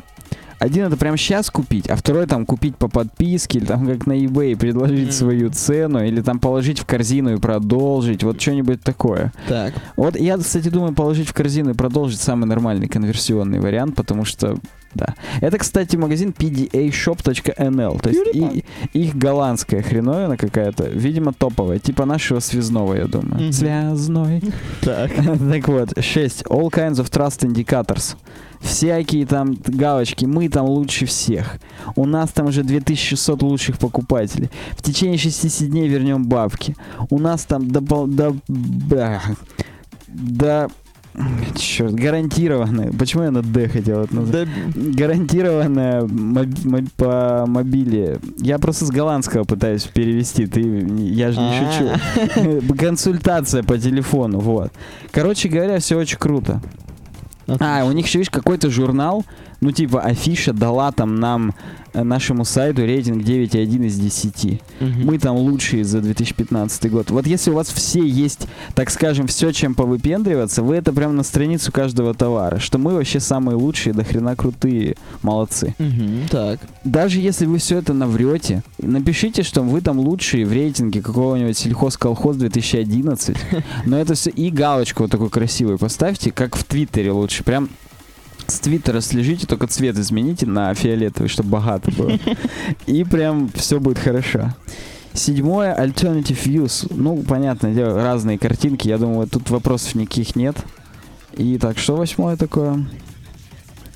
[0.59, 4.13] один это прямо сейчас купить, а второй там купить по подписке, или там как на
[4.13, 5.13] eBay предложить Мгм.
[5.13, 9.33] свою цену, или там положить в корзину и продолжить, вот что-нибудь такое.
[9.49, 9.75] Так.
[9.97, 14.57] Вот я, кстати, думаю, положить в корзину и продолжить самый нормальный конверсионный вариант, потому что,
[14.95, 15.15] да.
[15.41, 22.41] Это, кстати, магазин pdashop.nl, то есть и- их голландская хреновина какая-то, видимо, топовая, типа нашего
[22.41, 23.43] связного, я думаю.
[23.43, 23.53] Мгм.
[23.53, 24.43] Связной.
[24.81, 25.11] Так.
[25.59, 26.43] Так вот, 6.
[26.45, 28.17] All kinds of trust indicators.
[28.61, 31.57] Всякие там галочки, мы там лучше всех.
[31.97, 34.51] У нас там уже 2600 лучших покупателей.
[34.77, 36.75] В течение 60 дней вернем бабки.
[37.11, 37.81] У нас там до...
[38.07, 39.23] до, да,
[40.09, 40.69] до
[41.57, 42.93] черт, гарантированное.
[42.93, 44.49] Почему я на D хотел это назвать?
[44.75, 48.21] Да, Гарантированная моб- моб- по мобиле.
[48.39, 50.47] Я просто с голландского пытаюсь перевести.
[50.47, 51.73] Ты, я же не А.
[51.73, 52.75] шучу.
[52.79, 54.73] Консультация по телефону, вот.
[55.11, 56.61] Короче говоря, все очень круто.
[57.61, 59.25] А, у них еще, видишь, какой-то журнал
[59.61, 61.53] Ну, типа, афиша дала там нам,
[61.93, 64.61] э, нашему сайту рейтинг 9,1 из 10.
[64.81, 65.05] Мгм.
[65.05, 67.11] Мы там лучшие за 2015 год.
[67.11, 71.25] Вот если у вас все есть, так скажем, все, чем повыпендриваться, вы это прям на
[71.25, 75.75] страницу каждого товара, что мы вообще самые лучшие, до хрена крутые, молодцы.
[75.79, 76.61] Мгм, Так.
[76.85, 82.37] Даже если вы все это наврете, напишите, что вы там лучшие в рейтинге какого-нибудь сельхозколхоз
[82.37, 83.37] 2011,
[83.87, 87.69] но это все и галочку вот такую красивую поставьте, как в Твиттере лучше, прям
[88.49, 92.19] с Твиттера слежите, только цвет измените на фиолетовый, чтобы богато было.
[92.87, 94.55] И прям все будет хорошо.
[95.13, 96.87] Седьмое, Alternative Views.
[96.95, 98.89] Ну, понятное дело, разные картинки.
[98.89, 100.57] Я думаю, тут вопросов никаких нет.
[101.37, 102.87] И так, что восьмое такое?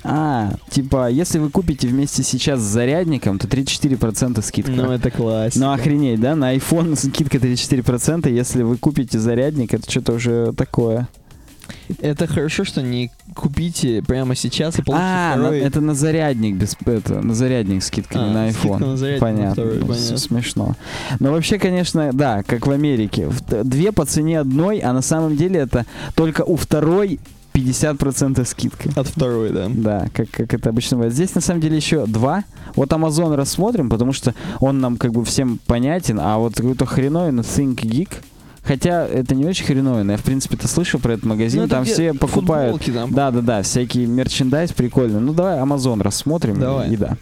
[0.03, 4.71] А, типа, если вы купите вместе сейчас с зарядником, то 34% скидка.
[4.71, 5.63] Ну, это классика.
[5.63, 6.35] Ну, охренеть, да?
[6.35, 8.29] На iPhone скидка 34%.
[8.29, 11.07] Если вы купите зарядник, это что-то уже такое.
[12.01, 15.59] Это хорошо, что не купите прямо сейчас и получите А, на- второй.
[15.59, 18.79] это на зарядник без это, на зарядник скидка, не А, на iPhone.
[18.79, 19.51] на зарядник на понятно.
[19.53, 20.17] второй, Ну, понятно.
[20.17, 20.75] Смешно.
[21.19, 23.29] Но вообще, конечно, да, как в Америке.
[23.63, 27.19] Две по цене одной, а на самом деле это только у второй
[27.53, 28.89] 50% скидка.
[28.99, 29.67] От второй, да.
[29.69, 31.13] Да, как, как это обычно бывает.
[31.13, 32.43] Здесь на самом деле еще два.
[32.75, 37.41] Вот Amazon рассмотрим, потому что он нам как бы всем понятен, а вот какой-то хреновин
[37.41, 38.09] Think Geek,
[38.63, 42.13] хотя это не очень хреновин, я в принципе-то слышал про этот магазин, Ну, там все
[42.13, 42.73] покупают.
[42.77, 43.13] футболки там.
[43.13, 45.19] Да, да, да, всякий мерчендайз прикольный.
[45.19, 46.59] Ну давай Amazon рассмотрим.
[46.59, 46.91] Давай.
[46.91, 47.17] И да.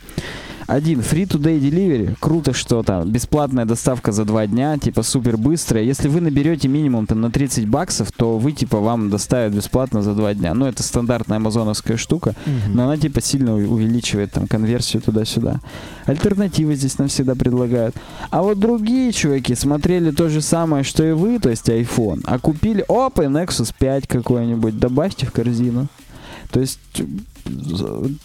[0.71, 2.15] Один, free to day delivery.
[2.21, 5.83] Круто, что там бесплатная доставка за два дня, типа супер быстрая.
[5.83, 10.13] Если вы наберете минимум там на 30 баксов, то вы типа вам доставят бесплатно за
[10.13, 10.53] два дня.
[10.53, 12.73] Ну это стандартная амазоновская штука, Мгм.
[12.75, 15.59] но она типа сильно увеличивает там конверсию туда-сюда.
[16.05, 17.93] Альтернативы здесь нам всегда предлагают.
[18.29, 22.39] А вот другие чуваки смотрели то же самое, что и вы, то есть iPhone, а
[22.39, 25.87] купили, опа, Nexus 5 какой-нибудь, добавьте в корзину.
[26.49, 26.79] То есть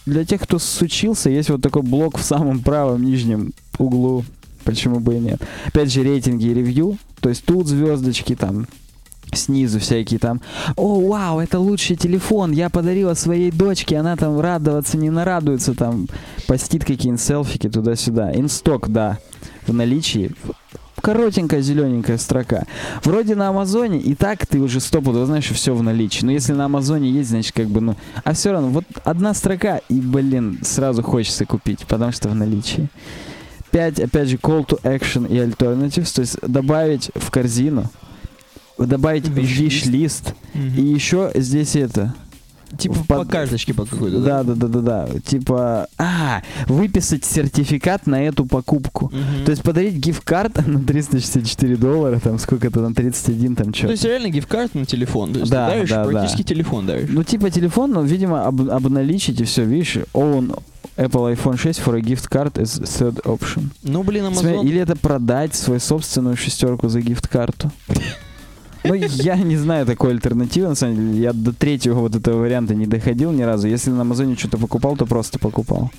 [0.05, 4.23] для тех, кто сучился, есть вот такой блок в самом правом нижнем углу.
[4.63, 5.41] Почему бы и нет?
[5.65, 6.97] Опять же, рейтинги и ревью.
[7.21, 8.67] То есть тут звездочки там
[9.33, 10.41] снизу всякие там.
[10.75, 12.51] О, вау, это лучший телефон.
[12.51, 13.97] Я подарила своей дочке.
[13.97, 15.73] Она там радоваться не нарадуется.
[15.73, 16.07] Там
[16.47, 18.33] постит какие-нибудь селфики туда-сюда.
[18.33, 19.19] Инсток, да,
[19.65, 20.31] в наличии.
[21.01, 22.65] Коротенькая зелененькая строка.
[23.03, 26.25] Вроде на Амазоне и так ты уже стопудово знаешь, что все в наличии.
[26.25, 27.95] Но если на Амазоне есть, значит, как бы, ну...
[28.23, 32.89] А все равно, вот одна строка, и, блин, сразу хочется купить, потому что в наличии.
[33.71, 37.85] 5, опять же, call to action и alternatives, то есть добавить в корзину,
[38.77, 40.75] добавить в Wish wish-лист, Мгм.
[40.77, 42.13] и еще здесь это...
[42.77, 45.07] Типа в по под- карточке по какой-то, Да, да, да, да, да.
[45.25, 49.05] Типа, а, выписать сертификат на эту покупку.
[49.13, 49.45] Мгм.
[49.45, 53.85] То есть подарить гифт-карт на 364 доллара, там сколько-то, там 31, там что.
[53.87, 55.33] То есть реально гифкарт на телефон.
[55.33, 56.11] То есть Да, ты даришь да, да.
[56.11, 57.09] практически телефон даришь.
[57.11, 60.57] Ну, типа телефон, ну, видимо, об- обналичить и все, видишь, own
[60.97, 63.69] Apple iPhone 6 for a gift card is third option.
[63.83, 64.65] Ну, блин, Amazon...
[64.65, 67.71] Или это продать свою собственную шестерку за гифт-карту.
[68.87, 71.21] Ну, я не знаю такой альтернативы, на самом деле.
[71.21, 73.67] Я до третьего вот этого варианта не доходил ни разу.
[73.67, 75.91] Если на Амазоне что-то покупал, то просто покупал.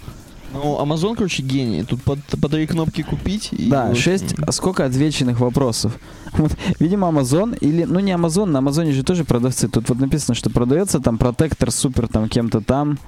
[0.53, 1.85] Ну, Amazon, короче, гений.
[1.85, 3.69] Тут по, по три кнопки купить и...
[3.69, 4.39] Да, вот, 6.
[4.39, 5.99] м, Сколько отвеченных вопросов?
[6.39, 9.67] Вот, видимо, Amazon или, ну не Amazon, на Амазоне же тоже продавцы.
[9.69, 12.99] Тут вот написано, что продается там протектор супер там кем-то там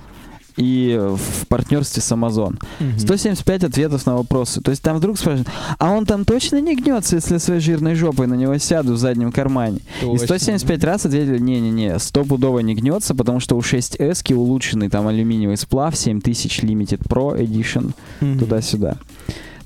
[0.57, 2.57] и в партнерстве с Amazon.
[2.81, 2.99] мгм.
[2.99, 4.61] 175 ответов на вопросы.
[4.61, 5.49] То есть там вдруг спрашивают,
[5.79, 9.33] а он там точно не гнется, если своей жирной жопой на него сяду в заднем
[9.33, 9.81] кармане?
[10.03, 10.27] И Точно.
[10.27, 15.97] 175 раз ответили, не-не-не, стопудово не гнется, потому что у 6S улучшенный там алюминиевый сплав,
[15.97, 18.39] 7000 Limited Pro Edition, Мгм.
[18.39, 18.97] туда-сюда.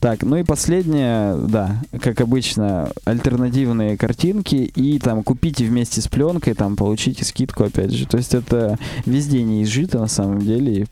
[0.05, 6.53] Так, ну и последнее, да, как обычно, альтернативные картинки и там купите вместе с пленкой,
[6.53, 8.07] там получите скидку опять же.
[8.07, 10.89] То есть это везде не изжито на самом деле.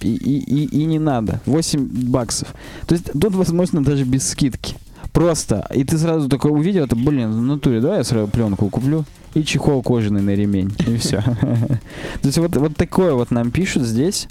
[0.00, 1.42] И, и, и, и не надо.
[1.44, 2.54] 8 баксов.
[2.86, 4.76] То есть тут возможно даже без скидки.
[5.12, 5.68] Просто.
[5.74, 9.04] И ты сразу такой увидел, это, блин, в натуре, давай я сразу пленку куплю.
[9.34, 10.72] И чехол кожаный на ремень.
[10.86, 11.20] И все.
[11.42, 11.78] То
[12.22, 14.26] есть вот, вот такое вот нам пишут здесь.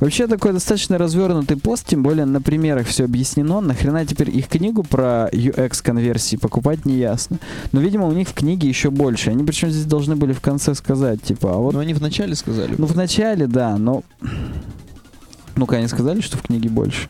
[0.00, 3.60] Вообще такой достаточно развернутый пост, тем более на примерах все объяснено.
[3.60, 7.38] Нахрена теперь их книгу про UX конверсии покупать не ясно.
[7.72, 9.30] Но, видимо, у них в книге еще больше.
[9.30, 12.74] Они причем здесь должны были в конце сказать, типа, а вот Ну, они вначале сказали.
[12.76, 14.02] ну, в начале, да, но...
[15.54, 17.08] Ну-ка, они сказали, что в книге больше.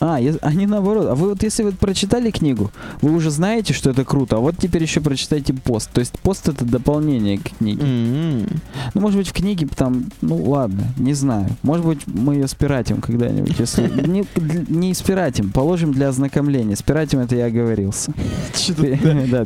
[0.00, 1.08] А, я- они наоборот.
[1.10, 2.70] А вы вот если вы прочитали книгу,
[3.02, 5.90] вы уже знаете, что это круто, а вот теперь еще прочитайте пост.
[5.92, 7.82] То есть пост это дополнение к книге.
[7.82, 8.46] М.
[8.94, 11.48] Ну, может быть, в книге там, ну ладно, не знаю.
[11.62, 13.88] Может быть, мы ее спиратим когда-нибудь, если...
[14.08, 14.24] Не,
[14.68, 16.76] не спиратим, положим для ознакомления.
[16.76, 18.12] Спиратим это я оговорился.
[18.78, 19.44] Да,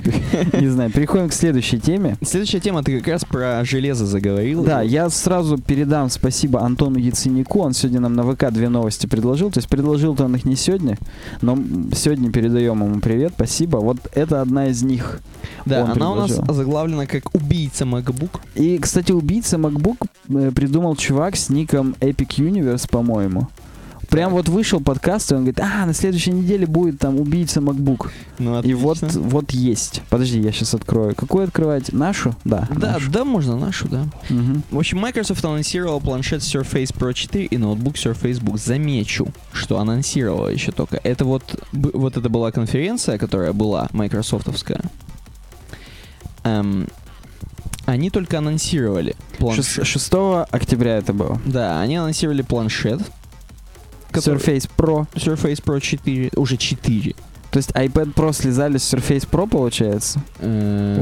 [0.60, 0.90] не знаю.
[0.90, 2.16] Переходим к следующей теме.
[2.24, 4.62] Следующая тема, ты как раз про железо заговорил.
[4.64, 7.60] Да, я сразу передам спасибо Антону Яценику.
[7.60, 9.50] Он сегодня нам на ВК две новости предложил.
[9.50, 10.98] То есть предложил-то он их не сегодня,
[11.40, 11.58] но
[11.94, 13.78] сегодня передаем ему привет, спасибо.
[13.78, 15.20] Вот это одна из них.
[15.64, 16.54] Да, он она у нас предложил.
[16.54, 18.40] заглавлена как убийца MacBook.
[18.54, 23.48] И, кстати, убийца MacBook э, придумал чувак с ником Epic Universe, по-моему.
[24.12, 28.10] Прям вот вышел подкаст, и он говорит, а, на следующей неделе будет там убийца MacBook.
[28.38, 30.02] Ну, И вот, вот есть.
[30.10, 31.14] Подожди, я сейчас открою.
[31.14, 31.94] Какую открывать?
[31.94, 32.36] Нашу?
[32.44, 32.68] Да.
[32.76, 33.10] Да, нашу.
[33.10, 34.04] да, можно нашу, да.
[34.28, 34.64] Мгм.
[34.70, 38.58] В общем, Microsoft анонсировал планшет Surface Pro 4 и ноутбук Surface Book.
[38.58, 41.00] Замечу, что анонсировала еще только.
[41.02, 41.42] Это вот,
[41.72, 44.82] вот это была конференция, которая была, майкрософтовская.
[46.44, 46.86] Эм,
[47.86, 49.64] они только анонсировали планшет.
[49.64, 50.12] Шес- 6
[50.50, 51.40] октября это было.
[51.46, 53.00] Да, они анонсировали планшет.
[54.12, 55.06] Который- Surface Pro.
[55.14, 57.14] Surface Pro 4, уже 4.
[57.50, 60.20] То есть iPad Pro слезали с Surface Pro, получается?
[60.38, 60.96] Э,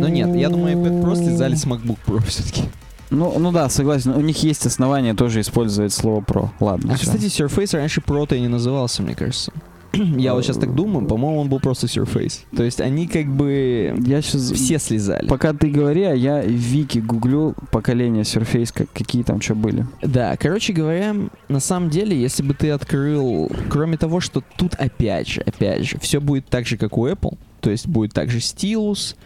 [0.00, 2.62] Ну нет, я думаю, iPad Pro слезали с MacBook Pro все-таки.
[3.10, 4.10] Ну, ну да, согласен.
[4.12, 6.48] У них есть основания тоже использовать слово Pro.
[6.60, 6.92] Ладно.
[6.92, 7.06] А, всё.
[7.06, 9.52] кстати, Surface раньше Pro-то и не назывался, мне кажется.
[10.16, 12.40] Я вот сейчас так думаю, по-моему, он был просто Surface.
[12.56, 14.50] То есть они как бы я сейчас...
[14.52, 15.26] все слезали.
[15.28, 19.86] Пока ты говори, а я в Вики гуглю поколение Surface, как, какие там что были.
[20.02, 21.14] Да, короче говоря,
[21.48, 25.98] на самом деле, если бы ты открыл, кроме того, что тут опять же, опять же,
[25.98, 29.16] все будет так же, как у Apple, то есть будет также стилус.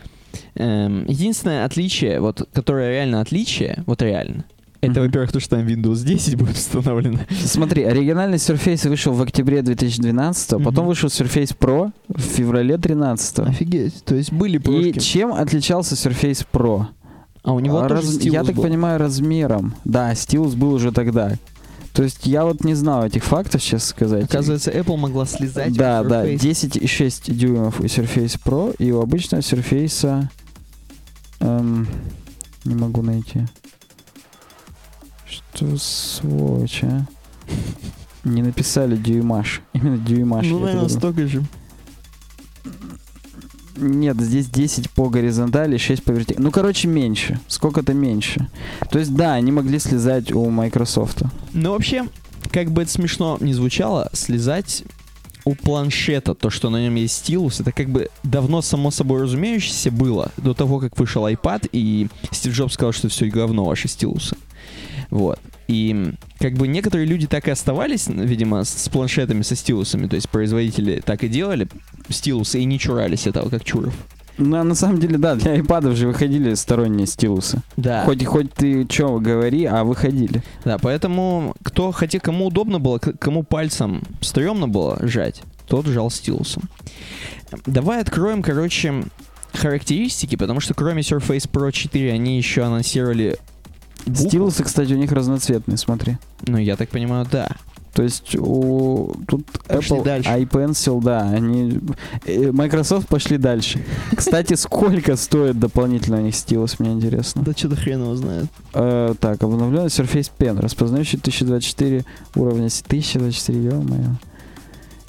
[0.54, 4.44] Эм, единственное отличие, вот, которое реально отличие, вот реально,
[4.80, 5.02] это, Мгм.
[5.06, 7.18] во-первых, то, что там Windows 10 будет установлено.
[7.44, 10.86] Смотри, оригинальный Surface вышел в октябре 2012, потом Мгм.
[10.88, 14.98] вышел Surface Pro в феврале 13 Офигеть, то есть были И прошки.
[15.00, 16.86] чем отличался Surface Pro?
[17.42, 18.62] А у него А, тоже раз- Я так был.
[18.64, 19.74] понимаю, размером.
[19.84, 21.32] Да, стилус был уже тогда.
[21.94, 24.24] То есть я вот не знал этих фактов, честно сказать.
[24.24, 25.72] Оказывается, Apple могла слезать.
[25.72, 26.38] Да, да, Surface.
[26.38, 30.26] 10,6 дюймов у Surface Pro, и у обычного Surface
[31.40, 31.88] эм,
[32.64, 33.40] не могу найти.
[35.58, 37.04] Что сволочь, а?
[38.22, 39.60] Не написали дюймаш.
[39.72, 40.46] Именно дюймаш.
[40.46, 41.42] Ну, наверное, столько же.
[43.76, 46.44] Нет, здесь 10 по горизонтали, 6 по вертикали.
[46.44, 47.40] Ну, короче, меньше.
[47.48, 48.48] Сколько-то меньше.
[48.88, 51.22] То есть, да, они могли слезать у Microsoft.
[51.52, 52.06] Ну, вообще,
[52.52, 54.84] как бы это смешно не звучало, слезать
[55.44, 59.90] у планшета, то, что на нем есть стилус, это как бы давно само собой разумеющееся
[59.90, 64.36] было, до того, как вышел iPad, и Стив Джобс сказал, что все говно ваши стилусы.
[65.10, 65.38] Вот.
[65.68, 70.28] И как бы некоторые люди так и оставались, видимо, с, планшетами, со стилусами, то есть
[70.28, 71.68] производители так и делали
[72.08, 73.94] стилусы и не чурались этого, как Чуров.
[74.38, 77.60] Ну, а на самом деле, да, для iPad же выходили сторонние стилусы.
[77.76, 78.04] Да.
[78.04, 80.44] Хоть, хоть ты что говори, а выходили.
[80.64, 86.62] Да, поэтому кто хотя кому удобно было, кому пальцем стрёмно было жать, тот жал стилусом.
[87.66, 89.02] Давай откроем, короче,
[89.52, 93.38] характеристики, потому что кроме Surface Pro 4 они еще анонсировали
[94.14, 96.16] Стилусы, кстати, у них разноцветные, смотри.
[96.46, 97.48] Ну, я так понимаю, да.
[97.94, 100.30] То есть у тут Пошли Apple дальше.
[100.30, 101.80] iPencil, да, они
[102.26, 103.82] э, Microsoft пошли дальше.
[104.16, 107.42] Кстати, сколько стоит дополнительно у них стилус, мне интересно.
[107.42, 108.46] Да что-то хрен его знает.
[108.74, 112.04] Э, так, обновленный Surface Pen, распознающий 1024
[112.36, 114.10] уровня, с- 1024, ё-моё.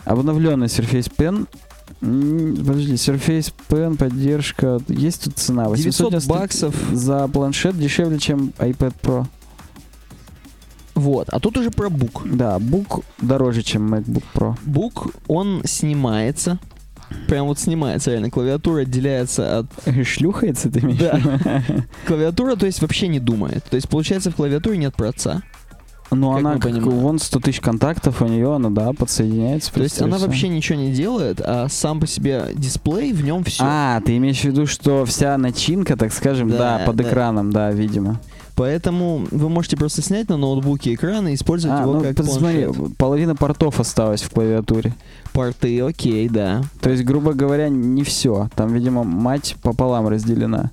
[0.06, 1.48] Обновленный Surface Pen,
[2.00, 5.66] подожди, Surface Pen, поддержка, есть тут цена?
[5.66, 6.76] 900 890 баксов.
[6.94, 9.26] За планшет дешевле, чем iPad Pro.
[10.96, 11.30] Вот.
[11.30, 12.24] А тут уже про бук.
[12.26, 14.56] Да, бук дороже, чем MacBook Pro.
[14.66, 16.60] Бук, он снимается.
[17.28, 18.30] Прям вот снимается, реально.
[18.30, 19.68] Клавиатура отделяется от...
[20.06, 21.00] Шлюхается ты имеешь?
[21.00, 21.64] Да.
[22.06, 23.64] Клавиатура, то есть, вообще не думает.
[23.64, 25.42] То есть, получается, в клавиатуре нет проца.
[26.12, 27.00] Ну, Как она, как, понимаем.
[27.00, 29.72] вон 100 тысяч контактов у нее, она, да, подсоединяется.
[29.74, 33.44] То есть она представь вообще ничего не делает, а сам по себе дисплей, в нем
[33.44, 33.64] все.
[33.66, 37.04] А, ты имеешь в виду, что вся начинка, так скажем, да, Да, под да.
[37.04, 38.20] экраном, да, видимо.
[38.56, 42.66] Поэтому вы можете просто снять на ноутбуке экран и использовать А, его ну, как посмотри,
[42.66, 42.98] планшет.
[42.98, 44.94] половина портов осталась в клавиатуре.
[45.32, 46.64] Порты, окей, да.
[46.82, 48.50] То есть, грубо говоря, не все.
[48.56, 50.72] Там, видимо, мать пополам разделена.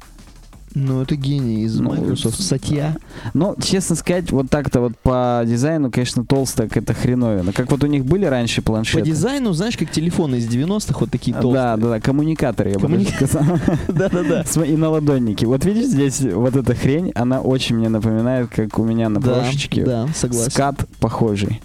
[0.79, 2.39] Ну, это гений из Ну, Microsoft.
[2.39, 2.97] Статья.
[3.33, 7.55] Но, честно сказать, вот так-то вот по дизайну, конечно, толстая это хреновина.
[7.55, 9.07] Как вот у них были раньше По планшеты.
[9.07, 11.55] дизайну, знаешь, как телефоны из 90-х, вот такие толстые.
[11.55, 13.43] Да, да, да, коммуникаторы, я бы Коммуника- сказал.
[13.89, 14.45] Да-да-да.
[14.47, 15.47] См- И наладонники.
[15.47, 19.33] Вот видишь, здесь вот эта хрень, она очень мне напоминает, как у меня на Да,
[19.33, 20.51] прошечке да, согласен.
[20.51, 21.62] скат похожий.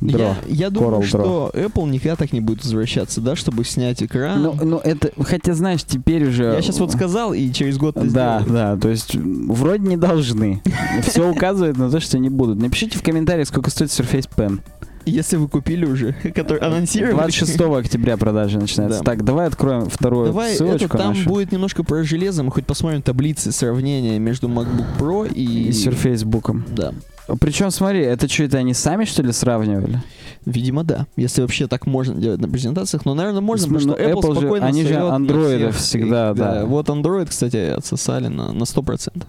[0.00, 0.18] Дро.
[0.18, 4.42] Я, я думаю, Coral что Apple никогда так не будет возвращаться, да, чтобы снять экран.
[4.42, 6.44] Ну, ну, это, хотя, знаешь, теперь уже...
[6.44, 8.46] я сейчас вот сказал, и через год ты Да, сделаешь.
[8.46, 10.62] да, то есть вроде не должны.
[11.02, 12.58] Все указывает на то, что не будут.
[12.60, 14.60] Напишите в комментариях, сколько стоит Surface Pen.
[15.06, 17.14] Если вы купили уже, который анонсировали.
[17.14, 18.98] 26 октября продажи начинается.
[18.98, 19.04] Да.
[19.04, 21.28] Так, давай откроем вторую Давай, ссылочку это там нашу.
[21.28, 25.68] будет немножко про железо, мы хоть посмотрим таблицы сравнения между MacBook Pro и...
[25.68, 26.62] И Surface Book.
[26.74, 26.92] Да.
[27.36, 30.00] Причем, смотри, это что, это они сами, что ли, сравнивали?
[30.46, 31.06] Видимо, да.
[31.16, 33.04] Если вообще так можно делать на презентациях.
[33.04, 36.02] Но, наверное, можно, Ну, потому что Apple, Apple же- спокойно они же на андроидов всех.
[36.02, 36.64] всегда, И, да.
[36.66, 39.22] Вот Android, кстати, отсосали на, на 100%.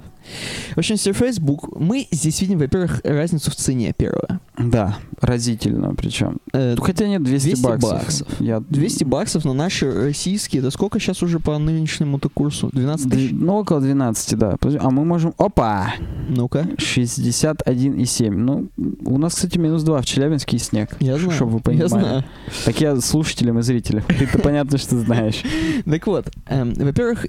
[0.75, 1.75] В общем, Surface Book.
[1.79, 4.39] Мы здесь видим, во-первых, разницу в цене первое.
[4.57, 6.37] Да, разительно причем.
[6.53, 7.91] Э, Ну, Хотя нет, 200, 200 баксов.
[7.91, 8.27] баксов.
[8.39, 8.59] Я...
[8.59, 12.69] 200 баксов, но наши российские, это сколько сейчас уже по нынешнему курсу?
[12.71, 13.31] 12 Д- тысяч?
[13.33, 14.55] Ну, около 12, да.
[14.79, 15.33] А мы можем...
[15.39, 15.95] Опа!
[16.29, 16.67] Ну-ка.
[16.77, 18.29] 61,7.
[18.29, 18.69] Ну,
[19.05, 20.89] у нас, кстати, минус 2 в Челябинске и снег.
[21.01, 21.31] Я знаю.
[21.31, 21.87] Чтобы вы Я понимали.
[21.87, 22.23] знаю.
[22.63, 24.03] Так я слушателям и зрителям.
[24.03, 25.41] Ты-то понятно, что знаешь.
[25.85, 27.25] Так вот, эм, во-первых,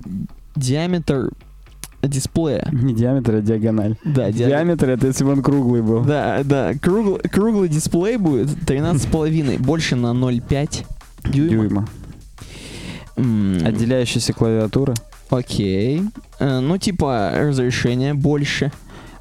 [0.54, 1.30] диаметр
[2.02, 2.68] дисплея.
[2.70, 3.96] Не диаметр, а диагональ.
[4.04, 4.48] Да, диаметр.
[4.48, 6.02] Диаметр это если бы он круглый был.
[6.04, 10.84] Да, да, круглый, круглый дисплей будет 13,5, больше на 0,5
[11.32, 11.62] дюйма.
[11.62, 11.88] Дюйма.
[13.16, 14.94] М, Отделяющаяся клавиатура.
[15.30, 16.02] Окей.
[16.40, 18.70] Э, ну, типа, разрешение больше.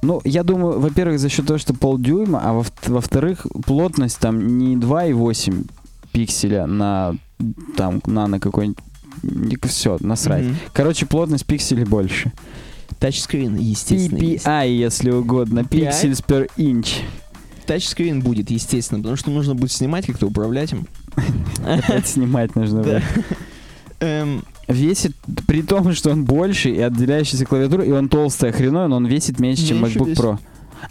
[0.01, 4.75] Ну, я думаю, во-первых, за счет того, что полдюйма, а во- во-вторых, плотность там не
[4.75, 5.65] 2,8
[6.11, 7.15] пикселя на
[7.77, 8.77] там нано какой-нибудь
[9.67, 10.45] все, насрать.
[10.45, 10.55] Мгм.
[10.73, 12.31] Короче, плотность пикселей больше.
[12.99, 14.17] Тачскрин, естественно.
[14.19, 14.45] есть.
[14.45, 17.01] PPI, если угодно, пиксель per inch.
[17.65, 20.87] Тачскрин будет, естественно, потому что нужно будет снимать, как-то управлять им.
[21.65, 23.03] Опять снимать нужно будет.
[24.71, 25.15] Весит,
[25.47, 29.39] при том, что он больше и отделяющаяся клавиатура, и он толстый, охреной, но он весит
[29.39, 30.23] меньше, чем Меньше MacBook весит.
[30.23, 30.37] Pro.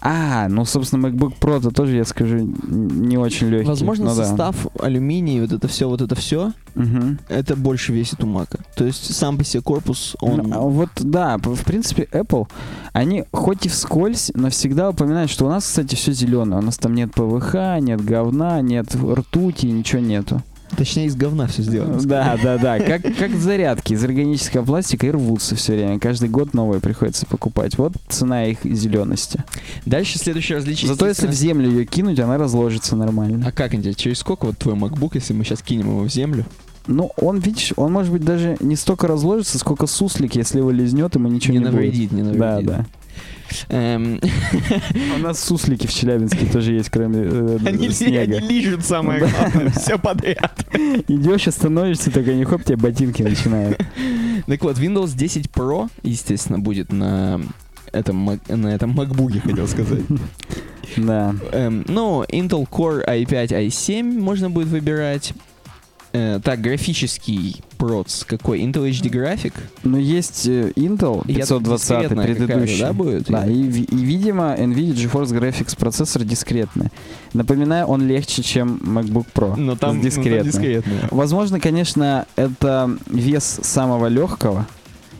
[0.02, 3.66] А, ну, собственно, MacBook Pro-то тоже, я скажу, не очень легкий.
[3.66, 4.24] Возможно, Ну да.
[4.24, 7.18] состав алюминий, вот это все, вот это все, Мгм.
[7.28, 8.60] это больше весит у Мака.
[8.76, 10.42] То есть сам по себе корпус, он...
[10.44, 12.46] Ну, а вот да, в принципе, Apple,
[12.92, 16.60] они хоть и вскользь, но всегда упоминают, что у нас, кстати, все зеленое.
[16.60, 20.40] У нас там нет ПВХ, нет говна, нет ртути, ничего нету.
[20.76, 22.00] Точнее, из говна все сделано.
[22.02, 22.78] Да, да, да.
[22.78, 25.98] Как, как зарядки из органического пластика и рвутся все время.
[25.98, 27.76] Каждый год новые приходится покупать.
[27.76, 29.42] Вот цена их зелености.
[29.86, 30.88] Дальше следующее различие.
[30.88, 33.44] Зато если в землю ее кинуть, она разложится нормально.
[33.46, 36.44] А как интересно, через сколько вот твой MacBook, если мы сейчас кинем его в землю?
[36.86, 41.14] Ну, он, видишь, он может быть даже не столько разложится, сколько суслик, если его лизнет,
[41.14, 41.74] ему ничего не не, будет.
[41.74, 42.66] навредит, не Да, навредит.
[42.68, 42.78] да.
[42.78, 42.86] Эм,
[43.68, 48.36] У нас суслики в Челябинске тоже есть, кроме э, Они снега.
[48.36, 50.66] они лижут самое главное, все подряд.
[51.08, 53.78] Идешь, остановишься, только не хоп, тебе ботинки начинают.
[54.46, 57.40] Так вот, Windows 10 Pro, естественно, будет на
[57.92, 60.02] этом, на этом MacBook, хотел сказать.
[60.96, 61.34] Да.
[61.52, 65.34] Эм, ну, Intel Core i5, i7 можно будет выбирать.
[66.12, 68.60] Э, так, графический проц какой?
[68.62, 69.52] Intel HD Graphic?
[69.84, 72.80] Но есть э, Intel Я 520 дискретная какая-то, предыдущий.
[72.80, 73.22] да, будет?
[73.24, 76.88] Да, и, и, видимо, NVIDIA GeForce Graphics процессор дискретный.
[77.32, 79.54] Напоминаю, он легче, чем MacBook Pro.
[79.56, 80.44] Но там, но там дискретным.
[80.44, 81.08] дискретная.
[81.12, 84.66] Возможно, конечно, это вес самого легкого.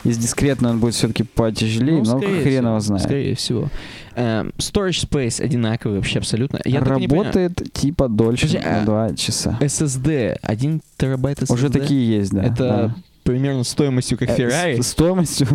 [0.05, 3.03] Из дискретного он будет все-таки потяжелее, Ну, но хрен его знает.
[3.03, 3.69] Скорее всего.
[4.15, 6.59] Эм, storage space одинаковый вообще абсолютно.
[6.65, 6.81] Я.
[6.81, 9.59] Работает типа дольше Подожди, на а 2 часа.
[9.61, 11.53] SSD, 1 терабайт SSD.
[11.53, 12.43] Уже такие есть, да.
[12.43, 14.37] Это примерно стоимостью как да.
[14.37, 14.83] Э, Ferrari.
[14.83, 15.47] с- Стоимостью,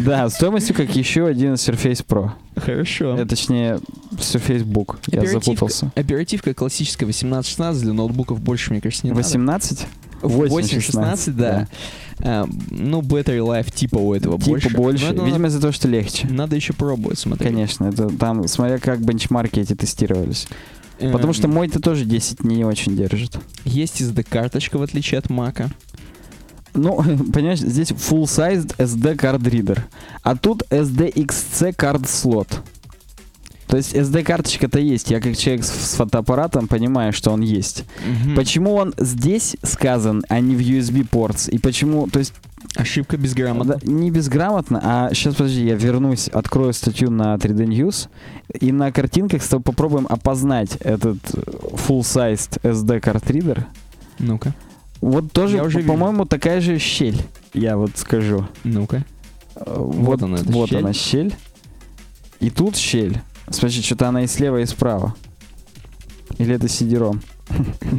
[0.00, 2.30] да, стоимостью как еще один Surface Pro.
[2.56, 3.16] Хорошо.
[3.18, 3.80] Э, Точнее,
[4.12, 4.98] Surface Book.
[5.10, 5.90] Я запутался.
[5.96, 9.22] Оперативка классическая 1816 для ноутбуков больше, мне кажется, не надо.
[9.22, 9.86] 18?
[10.22, 11.68] 816, да.
[12.22, 14.70] А, ну, battery life типа у этого Типа больше.
[14.70, 15.06] больше.
[15.06, 16.26] Но это Видимо, из-за того, что легче.
[16.28, 17.46] надо, еще пробовать, смотри.
[17.48, 20.46] Конечно, это там, смотря как бенчмарки эти тестировались.
[20.98, 23.38] Потому Эм, что мой-то тоже 10 не очень держит.
[23.64, 25.70] Есть SD-карточка, в отличие от Мака.
[26.74, 26.96] Ну,
[27.32, 29.80] понимаешь, здесь full-sized SD card reader.
[30.22, 32.58] А тут SDXC card slot.
[33.70, 35.10] То есть SD-карточка-то есть.
[35.12, 37.84] Я как человек с, фотоаппаратом понимаю, что он есть.
[38.04, 38.34] Мгм.
[38.34, 41.48] Почему он здесь сказан, а не в USB ports?
[41.48, 42.34] И почему, то есть,
[42.74, 43.74] Ошибка безграмотно.
[43.74, 48.08] да, не безграмотно, а сейчас, подожди, я вернусь, открою статью на 3D News,
[48.60, 53.64] и на картинках с тобой попробуем опознать этот full-sized SD card reader.
[54.18, 54.52] Ну-ка,
[55.00, 57.22] Вот тоже, по-моему, такая же щель,
[57.54, 58.46] я вот скажу.
[58.64, 59.04] ну-ка.
[59.54, 60.78] Э, Вот, она, эта вот щель.
[60.78, 61.34] она щель.
[62.40, 63.20] И тут щель.
[63.50, 65.14] Смотри, что-то она и слева, и справа.
[66.38, 67.20] Или это сидером?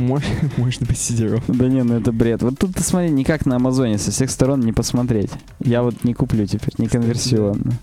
[0.57, 1.41] Может, быть, сидером.
[1.47, 2.41] Да не, ну это бред.
[2.41, 5.31] Вот тут ты смотри, никак на Амазоне со всех сторон не посмотреть.
[5.59, 7.73] Я вот не куплю теперь, не конверсионно.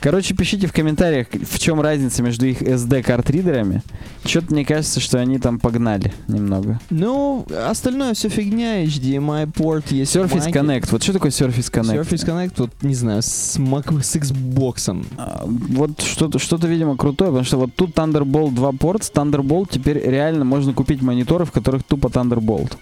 [0.00, 3.82] Короче, пишите в комментариях, в чем разница между их SD-картридерами.
[4.24, 6.80] Что-то мне кажется, что они там погнали немного.
[6.90, 10.14] Ну, остальное все фигня, HDMI порт есть.
[10.14, 10.56] Surface маки.
[10.56, 10.88] Connect.
[10.90, 12.00] Вот что такое Surface Connect?
[12.00, 15.06] Surface Connect, вот, не знаю, с, Mac, с Xbox.
[15.16, 19.68] А, Вот что-то, что-то, видимо, крутое, потому что вот тут Thunderbolt 2 порт, с Thunderbolt
[19.70, 22.72] теперь реально можно купить мониторы, в которых тупо Thunderbolt.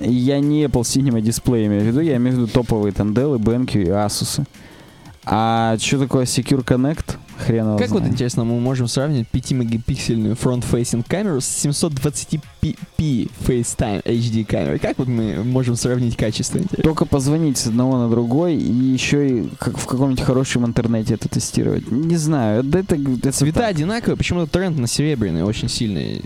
[0.00, 3.82] Я не Apple Cinema дисплей имею в виду, я имею в виду топовые Dell, BenQ
[3.82, 4.44] и Asus.
[5.26, 7.16] А что такое Secure Connect?
[7.46, 8.12] Хрен его Как вот знает.
[8.12, 14.78] интересно, мы можем сравнить 5-мегапиксельную front-facing камеру с 720p FaceTime HD камерой.
[14.78, 16.58] Как вот мы можем сравнить качество?
[16.58, 16.82] интересно?
[16.82, 21.28] Только позвонить с одного на другой и еще и как в каком-нибудь хорошем интернете это
[21.28, 21.90] тестировать.
[21.90, 23.70] Не знаю, это, это, это Цвета так.
[23.70, 26.22] одинаковые, почему-то тренд на серебряный очень сильный.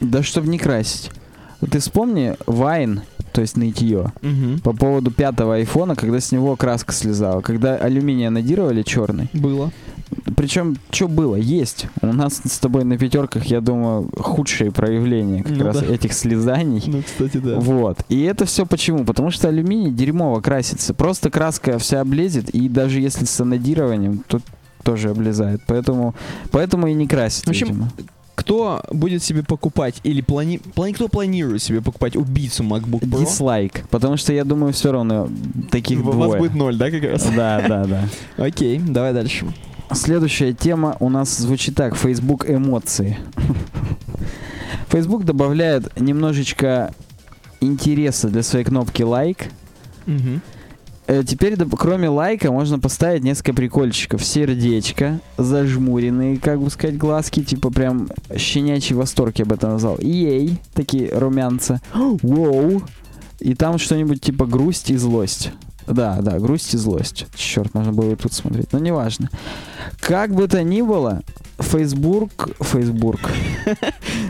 [0.00, 1.10] Да чтобы не красить.
[1.70, 3.02] Ты вспомни Вайн,
[3.32, 4.12] то есть нытье,
[4.62, 9.28] по поводу пятого айфона, когда с него краска слезала, когда алюминий анодировали черный.
[9.32, 9.70] Было.
[10.36, 11.36] Причем, что было?
[11.36, 11.86] Есть.
[12.02, 15.86] У нас с тобой на пятерках, я думаю, худшие проявления как Ну раз да.
[15.86, 16.82] этих слезаний.
[16.86, 17.60] Ну, кстати, да.
[17.60, 17.98] Вот.
[18.08, 19.04] И это все почему?
[19.04, 20.94] Потому что алюминий дерьмово красится.
[20.94, 24.40] Просто краска вся облезет, и даже если с анодированием, то
[24.82, 25.60] тоже облезает.
[25.68, 26.14] Поэтому,
[26.50, 27.90] поэтому и не красит, В общем, видимо.
[28.34, 30.58] Кто будет себе покупать или плани...
[30.74, 30.92] плани...
[30.92, 33.20] кто планирует себе покупать убийцу MacBook Pro?
[33.20, 33.86] Дизлайк.
[33.90, 35.28] Потому что я думаю, все равно
[35.70, 36.38] таких У вас двое.
[36.38, 37.24] будет ноль, да, как раз?
[37.36, 38.08] Да, да, да.
[38.44, 39.46] Окей, давай дальше.
[39.92, 41.96] Следующая тема у нас звучит так.
[41.96, 43.18] Facebook эмоции.
[44.88, 46.92] Facebook добавляет немножечко
[47.60, 49.46] интереса для своей кнопки лайк.
[50.06, 50.36] Мгм.
[50.36, 50.59] Э,
[51.26, 54.24] Теперь, доп- кроме лайка, можно поставить несколько прикольчиков.
[54.24, 59.98] Сердечко, зажмуренные, как бы сказать, глазки, типа прям щенячий восторг я бы это назвал.
[59.98, 61.80] Ей, такие румянца.
[61.94, 62.82] Воу.
[63.40, 65.50] И там что-нибудь типа грусть и злость.
[65.86, 67.26] Да, да, грусть и злость.
[67.34, 68.72] Черт, можно было и тут смотреть.
[68.72, 69.30] Но неважно.
[69.98, 71.22] Как бы то ни было,
[71.58, 72.50] Facebook...
[72.60, 73.20] Facebook.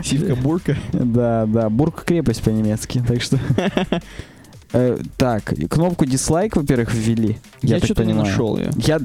[0.03, 0.77] Сивка бурка.
[0.93, 3.39] Да, да, Бург крепость по-немецки, так что...
[4.73, 7.37] Э, Так, кнопку дизлайк, во-первых, ввели.
[7.61, 8.71] Я, Я, что-то не нашел ее.
[8.77, 8.99] Я...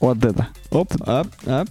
[0.00, 0.48] Вот это.
[0.70, 1.64] Оп, а, а.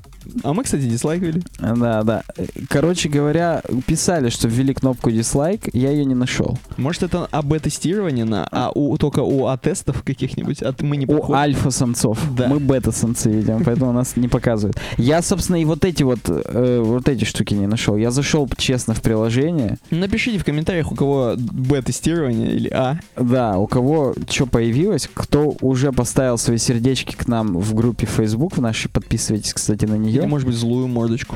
[0.43, 1.41] А мы, кстати, дизлайкали.
[1.59, 2.23] Да, да.
[2.69, 6.57] Короче говоря, писали, что ввели кнопку дизлайк, я ее не нашел.
[6.77, 10.61] Может, это АБ-тестирование на а у, только у А-тестов каких-нибудь?
[10.63, 12.19] А мы не У альфа-самцов.
[12.35, 12.47] Да.
[12.47, 14.77] Мы бета-самцы, видимо, поэтому нас не показывают.
[14.97, 17.97] Я, собственно, и вот эти вот, э, вот эти штуки не нашел.
[17.97, 19.77] Я зашел честно в приложение.
[19.91, 22.99] Напишите в комментариях, у кого Б-тестирование или А.
[23.15, 28.57] Да, у кого что появилось, кто уже поставил свои сердечки к нам в группе Facebook
[28.57, 30.14] в нашей, подписывайтесь, кстати, на нее.
[30.23, 31.35] Или, может быть, злую мордочку.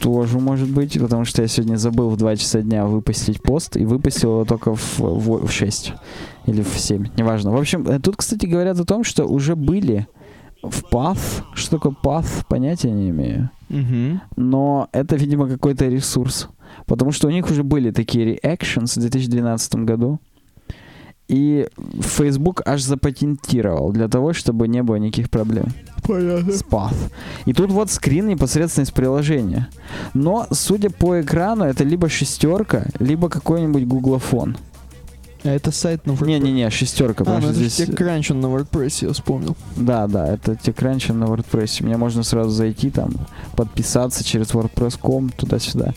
[0.00, 3.84] Тоже может быть, потому что я сегодня забыл в 2 часа дня выпустить пост и
[3.84, 5.92] выпустил его только в, в, в 6
[6.46, 7.50] или в 7, неважно.
[7.50, 10.06] В общем, э, тут, кстати, говорят о том, что уже были
[10.62, 11.42] в Path.
[11.54, 13.50] Что такое Path, понятия не имею.
[13.70, 14.20] Угу.
[14.36, 16.48] Но это, видимо, какой-то ресурс.
[16.86, 20.20] Потому что у них уже были такие reactions в 2012 году.
[21.28, 21.68] И
[22.00, 25.66] Facebook аж запатентировал для того, чтобы не было никаких проблем
[26.02, 26.52] Понятно.
[26.52, 26.96] с Path.
[27.44, 29.68] И тут вот скрин непосредственно из приложения.
[30.14, 34.56] Но, судя по экрану, это либо шестерка, либо какой-нибудь гуглофон.
[35.44, 36.26] А это сайт на WordPress?
[36.26, 37.78] Не-не-не, шестерка, А, ну это здесь...
[37.78, 39.56] TechCrunch, на WordPress, я вспомнил.
[39.76, 41.84] Да, да, это TechCrunch на WordPress.
[41.84, 43.12] Мне можно сразу зайти там,
[43.54, 45.94] подписаться через WordPress.com, туда-сюда.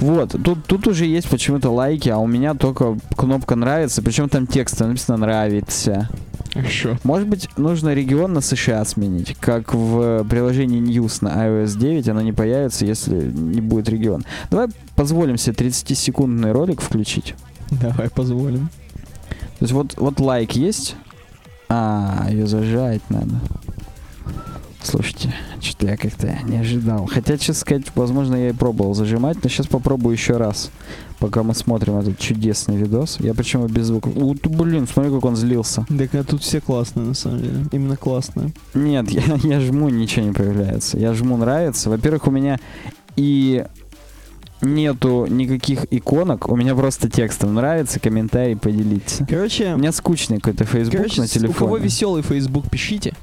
[0.00, 4.46] Вот, тут, тут уже есть почему-то лайки, а у меня только кнопка нравится, причем там
[4.46, 6.08] текст написано нравится.
[6.54, 6.96] Хорошо.
[7.04, 12.22] Может быть, нужно регион на США сменить, как в приложении News на iOS 9, оно
[12.22, 14.24] не появится, если не будет регион.
[14.50, 17.34] Давай позволим себе 30-секундный ролик включить.
[17.70, 18.68] Давай позволим.
[19.58, 20.96] То есть вот, вот лайк есть.
[21.68, 23.40] А, ее зажать надо.
[24.82, 27.06] Слушайте, что-то я как-то не ожидал.
[27.06, 30.70] Хотя, честно сказать, возможно, я и пробовал зажимать, но сейчас попробую еще раз,
[31.18, 33.18] пока мы смотрим этот чудесный видос.
[33.20, 34.08] Я причем и без звука.
[34.08, 35.84] У, блин, смотри, как он злился.
[35.86, 37.66] Так а тут все классные, на самом деле.
[37.72, 38.52] Именно классные.
[38.72, 40.98] Нет, я, я жму, ничего не появляется.
[40.98, 41.90] Я жму нравится.
[41.90, 42.58] Во-первых, у меня
[43.16, 43.66] и
[44.62, 49.26] нету никаких иконок, у меня просто текстом нравится, комментарий поделиться.
[49.28, 51.50] Короче, У меня скучный какой-то Facebook короче на телефоне.
[51.50, 53.14] у кого веселый Facebook, пишите.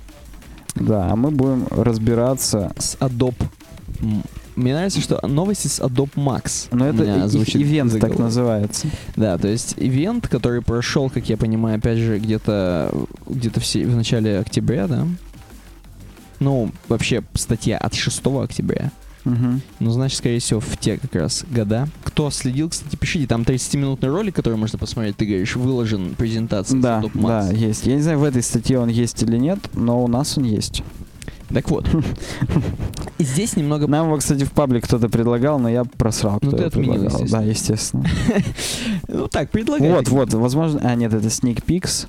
[0.80, 2.72] Да, а мы будем разбираться.
[2.78, 3.44] С Adobe.
[4.56, 6.68] Мне нравится, что новости с Adobe Max.
[6.72, 8.88] Но это звучит ивент так называется.
[9.16, 12.92] Да, то есть ивент, который прошел, как я понимаю, опять же, где-то
[13.28, 15.08] где-то в, в начале октября, да?
[16.40, 18.92] Ну, вообще, статья от 6 октября.
[19.26, 19.62] Мгм.
[19.80, 21.88] Ну, значит, скорее всего, в те как раз года.
[22.04, 27.02] Кто следил, кстати, пишите, там 30-минутный ролик, который можно посмотреть, ты говоришь, выложен презентация Да,
[27.02, 27.86] Top да, есть.
[27.86, 30.84] Я не знаю, в этой статье он есть или нет, но у нас он есть.
[31.54, 31.88] Так вот.
[33.20, 33.88] Здесь немного...
[33.88, 36.40] Нам его, кстати, в паблик кто-то предлагал, но я просрал.
[36.42, 37.30] Ну, ты отменил, естественно.
[37.30, 38.06] Да, естественно.
[39.08, 39.90] Ну так, предлагай.
[39.90, 40.82] Вот, вот, возможно...
[40.84, 42.08] А, нет, это Sneak Peeks.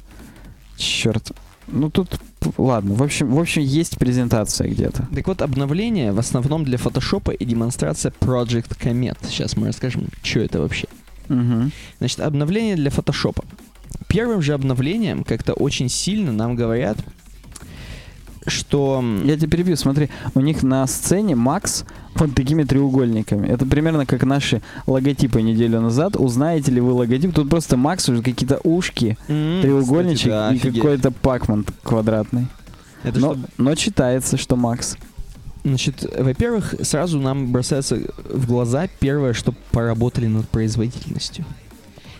[0.76, 1.32] Черт.
[1.70, 2.18] Ну, тут...
[2.56, 5.06] Ладно, в общем, в общем, есть презентация где-то.
[5.14, 9.18] Так вот, обновление в основном для фотошопа и демонстрация Project Comet.
[9.28, 10.86] Сейчас мы расскажем, что это вообще.
[11.28, 11.72] Мгм.
[11.98, 13.44] Значит, обновление для фотошопа.
[14.06, 16.96] Первым же обновлением как-то очень сильно нам говорят,
[18.48, 19.02] что...
[19.24, 21.84] Я тебя перебью, смотри, у них на сцене Макс
[22.14, 23.46] вот такими треугольниками.
[23.48, 26.16] Это примерно как наши логотипы неделю назад.
[26.16, 27.34] Узнаете ли вы логотип?
[27.34, 30.76] Тут просто Макс уже какие-то ушки, м, треугольничек кстати, да, и офигеть.
[30.82, 32.46] какой-то пакман квадратный.
[33.04, 34.96] Это Но, что- но читается, что Макс.
[35.64, 41.44] Значит, во-первых, сразу нам бросается в глаза первое, что поработали над производительностью.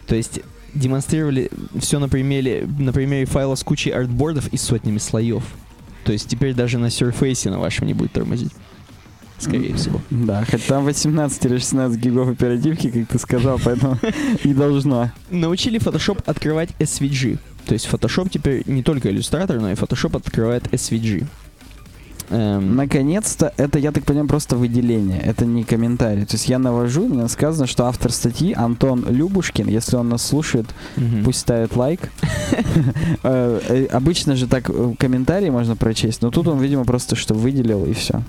[0.06, 0.40] То есть
[0.74, 5.42] демонстрировали все на примере, на примере файла с кучей артбордов и сотнями слоев.
[6.08, 8.50] То есть теперь даже на Surface на вашем не будет тормозить.
[9.36, 10.00] Скорее всего.
[10.08, 13.98] Да, хоть там 18 или 16 гигов оперативки, как ты сказал, поэтому
[14.44, 15.12] не должно.
[15.30, 17.38] Научили Photoshop открывать SVG.
[17.66, 21.26] То есть Photoshop теперь не только иллюстратор, но и Photoshop открывает SVG.
[22.30, 26.24] Эм, Наконец-то, это, я так понимаю, просто выделение, это не комментарий.
[26.24, 30.66] То есть я навожу, мне сказано, что автор статьи Антон Любушкин, если он нас слушает,
[30.96, 31.24] мгм.
[31.24, 32.10] пусть ставит лайк.
[33.22, 37.34] Э, э, Обычно же так э, комментарии можно прочесть, но тут он, видимо, просто что
[37.34, 38.22] выделил и все.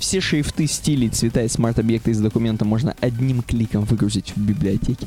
[0.00, 5.06] Все шрифты, стили, цвета и смарт-объекты из документа можно одним кликом выгрузить в библиотеке.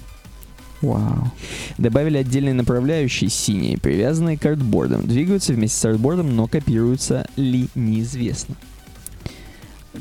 [0.82, 1.32] Вау.
[1.78, 5.06] Добавили отдельные направляющие синие, привязанные к артбордам.
[5.06, 8.56] Двигаются вместе с артбордом, но копируются ли неизвестно.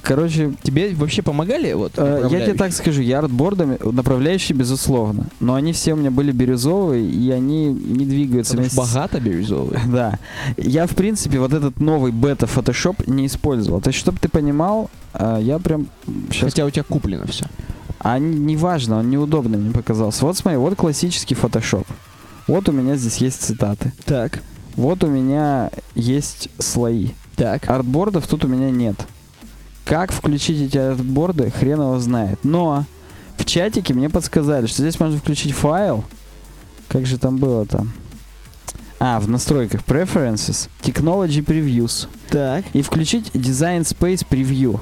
[0.03, 5.55] Короче, Тебе вообще помогали вот э, я тебе так скажу, я артбордами, направляющие, безусловно, но
[5.55, 9.81] они все у меня были бирюзовые, и они не двигаются Потому вместе богато бирюзовые.
[9.89, 10.18] Да.
[10.57, 13.81] Я, в принципе, вот этот новый бета Photoshop не использовал.
[13.81, 15.89] То есть, чтобы ты понимал, э, я прям
[16.31, 16.51] сейчас...
[16.51, 17.47] Хотя у тебя куплено все.
[18.01, 20.24] А не- неважно, он неудобный мне показался.
[20.24, 21.86] Вот смотри, вот классический Photoshop.
[22.46, 23.92] Вот у меня здесь есть цитаты.
[24.05, 24.40] Так,
[24.76, 27.09] Вот у меня есть слои.
[27.36, 27.68] так.
[27.68, 28.94] Артбордов тут у меня нет.
[29.84, 32.38] Как включить эти артборды, хрен его знает.
[32.44, 32.84] Но
[33.36, 36.05] в чатике мне подсказали, что здесь можно включить файл.
[36.88, 37.92] Как же там было там?
[39.01, 42.09] А, в настройках Preferences, Technology Previews.
[42.30, 42.64] Так.
[42.72, 44.80] И включить Design Space Preview.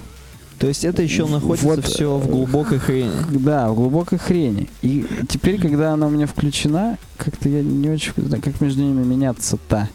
[0.58, 3.12] То есть это еще находится Вот, все в глубокой хрени.
[3.30, 4.68] Да, в глубокой хрени.
[4.80, 9.04] И теперь, когда она у меня включена, как-то я не очень знаю, как между ними
[9.04, 9.88] меняться-то.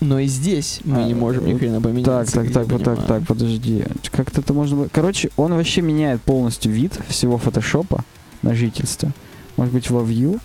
[0.00, 2.34] Но и здесь мы А, не можем ни хрена Так, поменяться.
[2.36, 3.84] так, так, я вот так, так, подожди.
[4.10, 4.88] Как-то это можно...
[4.90, 8.02] Короче, он вообще меняет полностью вид всего фотошопа
[8.40, 9.12] на жительство.
[9.58, 10.40] Может быть, во View?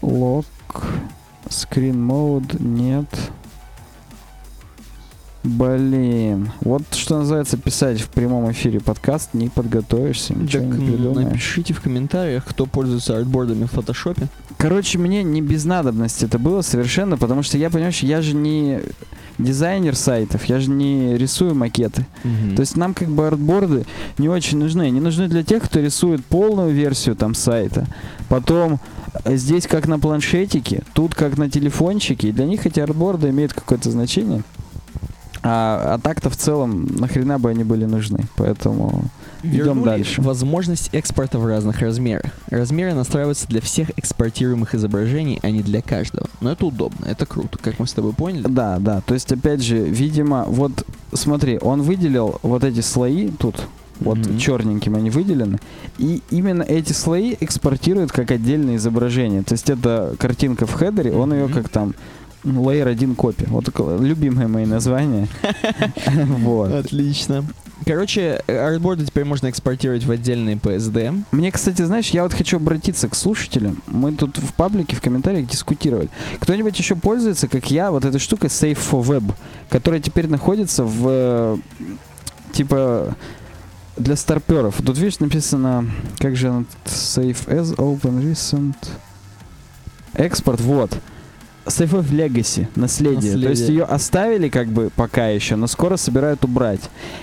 [0.00, 0.44] Lock,
[1.46, 3.06] Screen Mode, нет.
[5.44, 6.52] Блин.
[6.60, 11.28] Вот что называется писать в прямом эфире подкаст, не подготовишься, ничего Так не придумаешь.
[11.28, 14.28] напишите в комментариях, кто пользуется артбордами в фотошопе.
[14.56, 18.80] Короче, мне не без надобности это было совершенно, потому что я, понимаешь, я же не
[19.38, 22.06] дизайнер сайтов, я же не рисую макеты.
[22.54, 23.84] То есть нам как бы артборды
[24.18, 24.82] не очень нужны.
[24.82, 27.86] Они нужны для тех, кто рисует полную версию там сайта.
[28.28, 28.78] Потом
[29.24, 32.28] э, здесь как на планшетике, тут как на телефончике.
[32.28, 34.44] И для них эти артборды имеют какое-то значение.
[35.44, 38.20] А, а так-то в целом нахрена бы они были нужны.
[38.36, 39.04] Поэтому
[39.42, 40.22] идем Вернули дальше.
[40.22, 42.30] возможность экспорта в разных размерах.
[42.48, 46.28] Размеры настраиваются для всех экспортируемых изображений, а не для каждого.
[46.40, 48.44] Но это удобно, это круто, как мы с тобой поняли.
[48.48, 49.00] Да, да.
[49.00, 53.56] То есть, опять же, видимо, вот смотри, он выделил вот эти слои тут.
[54.00, 54.38] Вот Мгм.
[54.38, 55.58] черненьким они выделены.
[55.98, 59.42] И именно эти слои экспортируют как отдельное изображение.
[59.42, 61.94] То есть это картинка в хедере, он ее как там
[62.44, 63.46] layer 1 копия.
[63.48, 65.28] Вот такое любимые мои названия.
[66.42, 66.72] Вот.
[66.72, 67.44] Отлично.
[67.86, 71.24] Короче, артборды теперь можно экспортировать в отдельные PSD.
[71.32, 73.82] Мне, кстати, знаешь, я вот хочу обратиться к слушателям.
[73.86, 76.08] Мы тут в паблике, в комментариях дискутировали.
[76.40, 79.34] Кто-нибудь еще пользуется, как я, вот этой штукой Save for Web,
[79.68, 81.56] которая теперь находится в э,
[82.52, 83.16] типа
[83.96, 84.76] для старперов.
[84.84, 88.76] Тут видишь написано, как же она, Save as Open Recent
[90.14, 90.92] Экспорт, вот.
[91.66, 93.16] Safe of Legacy, наследие.
[93.36, 93.44] Наследие.
[93.44, 96.80] То есть ее оставили как бы пока еще, но скоро собирают убрать.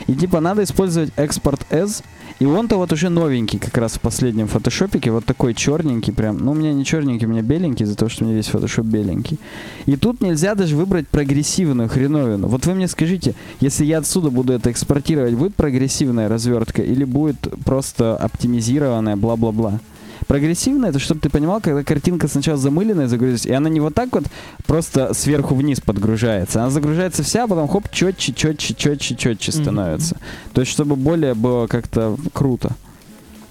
[0.08, 2.04] И типа надо использовать экспорт S,
[2.40, 6.38] и он-то вот уже новенький как раз в последнем фотошопике, вот такой черненький прям.
[6.38, 8.86] Ну, у меня не черненький, у меня беленький, из-за того, что у меня весь фотошоп
[8.86, 9.40] беленький.
[9.86, 12.48] И тут нельзя даже выбрать прогрессивную хреновину.
[12.48, 17.40] Вот вы мне скажите, если я отсюда буду это экспортировать, будет прогрессивная развертка или будет
[17.66, 19.82] просто оптимизированная, бла-бла-бла?
[20.30, 24.10] Прогрессивная, это чтобы ты понимал, когда картинка сначала замыленная загрузится, и она не вот так
[24.14, 24.26] вот
[24.68, 26.62] просто сверху вниз подгружается.
[26.62, 30.18] Она загружается вся, а потом хоп, четче, четче, четче, четче становится.
[30.54, 32.76] То есть, чтобы более было как-то круто.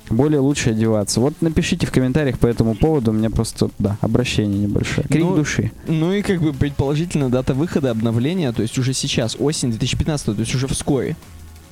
[0.08, 1.18] Более лучше одеваться.
[1.18, 3.10] Вот напишите в комментариях по этому поводу.
[3.10, 5.04] У меня просто, да, обращение небольшое.
[5.08, 5.72] Крик Ну, души.
[5.88, 10.32] Ну и как бы предположительно дата выхода обновления, то есть уже сейчас, осень 2015, то
[10.38, 11.16] есть уже вскоре.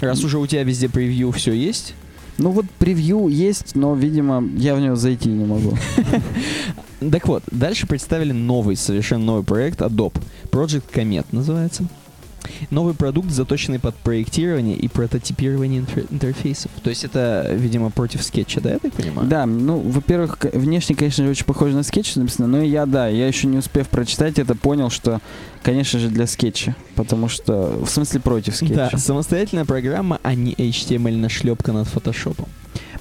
[0.01, 1.95] Раз уже у тебя везде превью все есть,
[2.39, 5.77] Ну вот превью есть, но, видимо, я в него зайти не могу.
[7.11, 10.21] Так вот, дальше представили новый, совершенно новый проект Adobe.
[10.51, 11.85] Project Comet называется.
[12.71, 16.71] Новый продукт, заточенный под проектирование и прототипирование интер- интерфейсов.
[16.83, 19.29] То есть это, видимо, против скетча, да, я так понимаю?
[19.29, 23.27] Да, ну, во-первых, внешне, конечно же, очень похоже на скетч написано, но я, да, я
[23.27, 25.21] еще не успев прочитать это, понял, что,
[25.63, 28.91] конечно же, для скетча, потому что, в смысле, против скетча.
[28.93, 32.47] Да, самостоятельная программа, а не HTML нашлепка над фотошопом.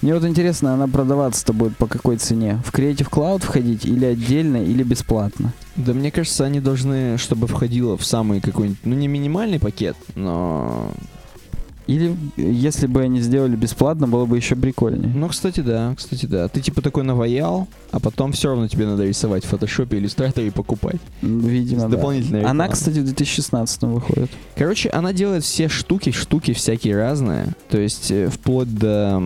[0.01, 2.61] Мне вот интересно, она продаваться-то будет по какой цене?
[2.65, 5.53] В Creative Cloud входить или отдельно, или бесплатно?
[5.75, 10.91] Да, мне кажется, они должны, чтобы входило в самый какой-нибудь, ну не минимальный пакет, но...
[11.87, 15.11] Или, если бы они сделали бесплатно, было бы еще прикольнее.
[15.13, 16.47] Ну, кстати, да, кстати, да.
[16.47, 20.49] Ты типа такой наваял, а потом все равно тебе надо рисовать в фотошопе, иллюстраторе и
[20.49, 20.99] покупать.
[21.21, 21.89] Видимо, да.
[21.89, 22.73] Дополнительная Она, реклама.
[22.73, 24.31] кстати, в 2016 выходит.
[24.55, 27.49] Короче, она делает все штуки, штуки всякие разные.
[27.69, 29.21] То есть э, вплоть до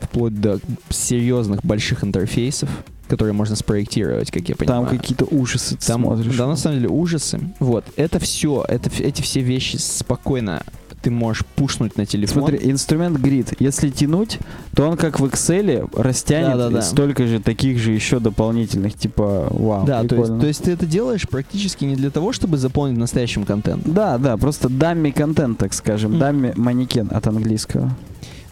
[0.00, 2.68] вплоть до серьезных больших интерфейсов,
[3.08, 4.86] которые можно спроектировать, как я понимаю.
[4.86, 6.36] Там какие-то ужасы ты Там, смотришь.
[6.36, 7.40] да, на самом деле ужасы.
[7.58, 10.62] Вот, это все, это, эти все вещи спокойно
[11.02, 12.42] ты можешь пушнуть на телефон.
[12.46, 13.54] Смотри, инструмент грид.
[13.58, 14.38] Если тянуть,
[14.74, 16.82] то он как в Excel растянет Да-да-да.
[16.82, 20.84] столько же таких же еще дополнительных, типа, вау, да, то есть, то есть ты это
[20.84, 23.94] делаешь практически не для того, чтобы заполнить настоящим контентом.
[23.94, 26.20] Да, да, просто дамми контент, так скажем, Мгм.
[26.20, 27.96] дамми манекен от английского.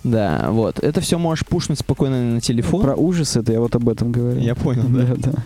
[0.04, 0.78] Да, вот.
[0.78, 2.82] Это все можешь пушнуть спокойно на телефон.
[2.82, 4.40] Про ужас это я вот об этом говорю.
[4.40, 5.32] Я понял, да, да.
[5.32, 5.44] да.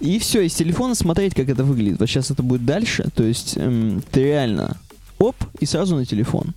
[0.00, 2.00] И все, из телефона смотреть, как это выглядит.
[2.00, 3.08] Вот сейчас это будет дальше.
[3.14, 4.76] То есть эм, ты реально
[5.18, 6.54] оп, и сразу на телефон.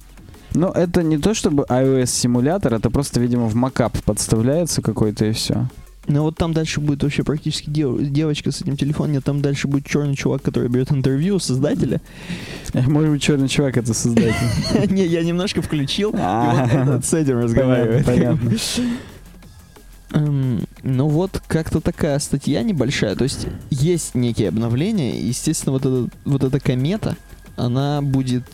[0.54, 5.32] Но это не то чтобы iOS симулятор, это просто, видимо, в макап подставляется какой-то и
[5.32, 5.68] все.
[6.08, 9.68] Но вот там дальше будет вообще практически дев- девочка с этим телефоном, нет, там дальше
[9.68, 12.00] будет черный чувак, который берет интервью у создателя.
[12.74, 14.36] Может быть, черный чувак это создатель.
[14.90, 18.06] Не, я немножко включил, и с этим разговаривает.
[18.06, 18.52] Понятно,
[20.14, 23.16] Эм, Ну вот, как-то такая статья небольшая.
[23.16, 25.20] То есть есть некие обновления.
[25.20, 27.18] Естественно, вот, эта вот эта комета,
[27.56, 28.46] она будет...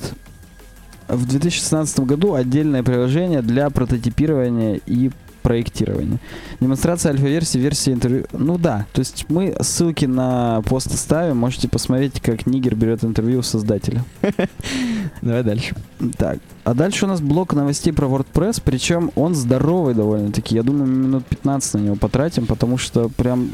[1.08, 5.12] В 2016 году отдельное приложение для прототипирования и
[5.44, 6.20] проектирования.
[6.60, 8.26] Демонстрация альфа-версии, версии интервью.
[8.32, 13.40] Ну да, то есть мы ссылки на пост ставим, можете посмотреть, как Нигер берет интервью
[13.40, 14.03] у создателя.
[15.22, 15.76] Давай дальше.
[16.18, 20.56] Так, а дальше у нас блок новостей про WordPress, причем он здоровый довольно-таки.
[20.56, 23.52] Я думаю, минут 15 на него потратим, потому что прям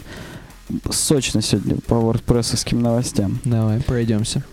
[0.91, 3.40] сочно сегодня по WordPress новостям.
[3.44, 4.44] Давай, пройдемся.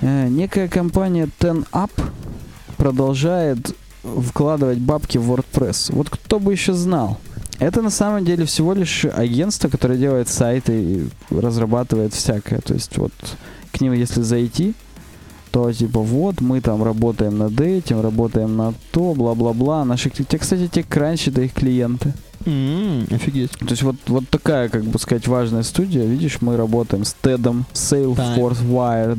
[0.00, 1.90] Э, некая компания 10up
[2.76, 5.92] продолжает вкладывать бабки в WordPress.
[5.92, 7.18] Вот кто бы еще знал.
[7.58, 12.60] Это на самом деле всего лишь агентство, которое делает сайты и разрабатывает всякое.
[12.60, 13.12] То есть вот
[13.72, 14.74] к ним если зайти,
[15.50, 19.84] то типа вот мы там работаем над этим, работаем над то, бла-бла-бла.
[19.84, 22.12] Наши, те, кстати, те кранчи, это их клиенты.
[22.46, 23.50] М, Офигеть.
[23.58, 26.04] То есть вот, вот такая, как бы сказать, важная студия.
[26.04, 29.18] Видишь, мы работаем с TED, Salesforce, Wired.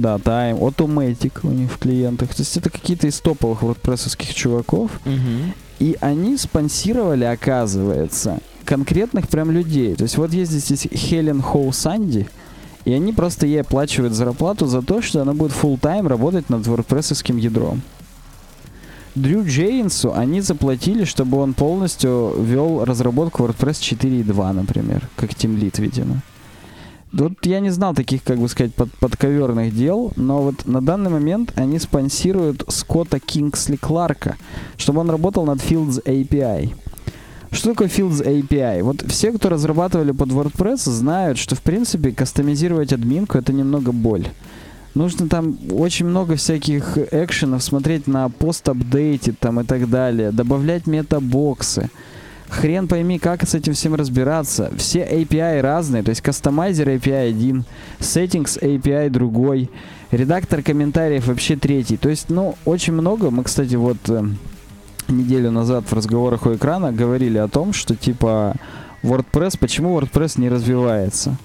[0.00, 2.34] Да, Time, Automatic у них в клиентах.
[2.34, 4.90] То есть это какие-то из топовых wordpress чуваков.
[5.04, 5.54] Мгм.
[5.78, 9.94] И они спонсировали, оказывается, конкретных прям людей.
[9.94, 12.28] То есть вот есть здесь Хелен Хоу Санди,
[12.84, 16.66] и они просто ей оплачивают зарплату за то, что она будет full тайм работать над
[16.66, 17.82] wordpress ядром.
[19.14, 26.22] Дрю Джейнсу они заплатили, чтобы он полностью вел разработку WordPress 4.2, например, как тимлит, видимо.
[27.12, 31.10] Вот я не знал таких, как бы сказать, под, подковерных дел, но вот на данный
[31.10, 34.36] момент они спонсируют Скотта Кингсли Кларка,
[34.76, 36.72] чтобы он работал над Fields API.
[37.50, 38.82] Что такое Fields API?
[38.84, 44.28] Вот все, кто разрабатывали под WordPress, знают, что в принципе кастомизировать админку это немного боль.
[44.94, 51.90] Нужно там очень много всяких экшенов, смотреть на пост-апдейте там и так далее, добавлять метабоксы.
[52.50, 54.70] Хрен пойми, как с этим всем разбираться.
[54.76, 57.64] Все API разные, то есть кастомайзер API один,
[58.00, 59.70] settings API другой,
[60.10, 61.96] редактор комментариев вообще третий.
[61.96, 63.30] То есть, ну, очень много.
[63.30, 64.24] Мы, кстати, вот э,
[65.08, 68.54] неделю назад в разговорах у экрана говорили о том, что типа
[69.02, 71.36] WordPress, почему WordPress не развивается.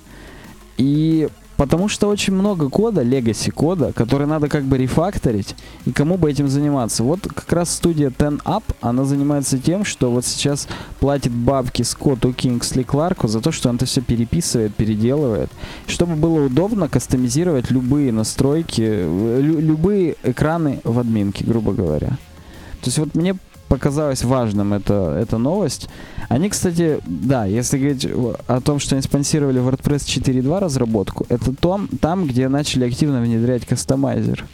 [0.78, 5.56] И Потому что очень много кода, legacy кода, который надо как бы рефакторить,
[5.86, 7.04] и кому бы этим заниматься.
[7.04, 10.68] Вот как раз студия Ten Up, она занимается тем, что вот сейчас
[11.00, 15.50] платит бабки Скотту Кингсли Кларку за то, что он это все переписывает, переделывает,
[15.88, 22.18] чтобы было удобно кастомизировать любые настройки, лю- любые экраны в админке, грубо говоря.
[22.82, 23.36] То есть вот мне
[23.76, 25.90] показалось важным это, эта новость.
[26.30, 28.08] Они, кстати, да, если говорить
[28.48, 33.66] о том, что они спонсировали WordPress 4.2 разработку, это том, там, где начали активно внедрять
[33.66, 34.46] кастомайзер.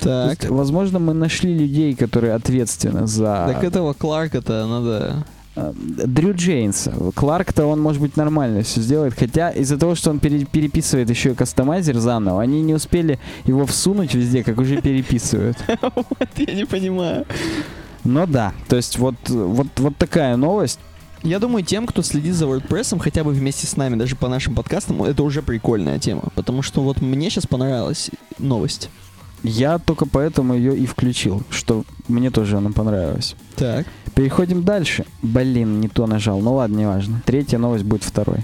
[0.00, 0.30] Так.
[0.30, 3.52] Есть, возможно, мы нашли людей, которые ответственны за...
[3.52, 5.24] Так этого Кларка-то надо...
[5.56, 6.92] Э, Дрю Джейнса.
[7.14, 9.14] Кларк-то он, может быть, нормально все сделает.
[9.18, 13.66] Хотя из-за того, что он пере- переписывает еще и кастомайзер заново, они не успели его
[13.66, 15.56] всунуть везде, как уже переписывают.
[15.82, 17.26] Вот я не понимаю.
[18.04, 20.80] Но да, то есть вот, вот, вот такая новость.
[21.22, 24.54] Я думаю, тем, кто следит за WordPress, хотя бы вместе с нами, даже по нашим
[24.54, 26.22] подкастам, это уже прикольная тема.
[26.34, 28.88] Потому что вот мне сейчас понравилась новость.
[29.42, 33.36] Я только поэтому ее и включил, что мне тоже она понравилась.
[33.56, 33.86] Так.
[34.14, 35.04] Переходим дальше.
[35.22, 36.40] Блин, не то нажал.
[36.40, 37.22] Ну ладно, неважно.
[37.26, 38.38] Третья новость будет второй.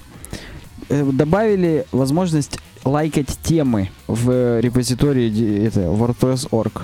[0.89, 6.83] Э, Добавили возможность лайкать темы в репозитории ди- это, WordPress.org.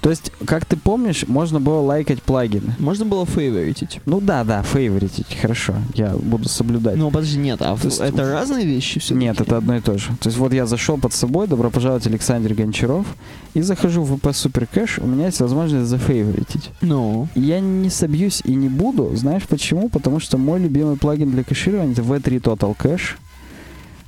[0.00, 2.74] То есть, как ты помнишь, можно было лайкать плагины.
[2.78, 4.00] Можно было фейворитить.
[4.06, 6.96] Ну да, да, фейворитить, хорошо, я буду соблюдать.
[6.96, 9.98] Ну, подожди, нет, а То есть- это разные вещи все Нет, это одно и то
[9.98, 10.08] же.
[10.20, 13.06] То есть вот я зашел под собой, добро пожаловать, Александр Гончаров,
[13.54, 16.70] и захожу в VP Super Cache, у меня есть возможность зафейворитить.
[16.80, 19.14] Ну, Я не собьюсь и не буду.
[19.16, 19.88] Знаешь почему?
[19.88, 23.16] Потому что мой любимый плагин для кэширования это V3 Total Cache.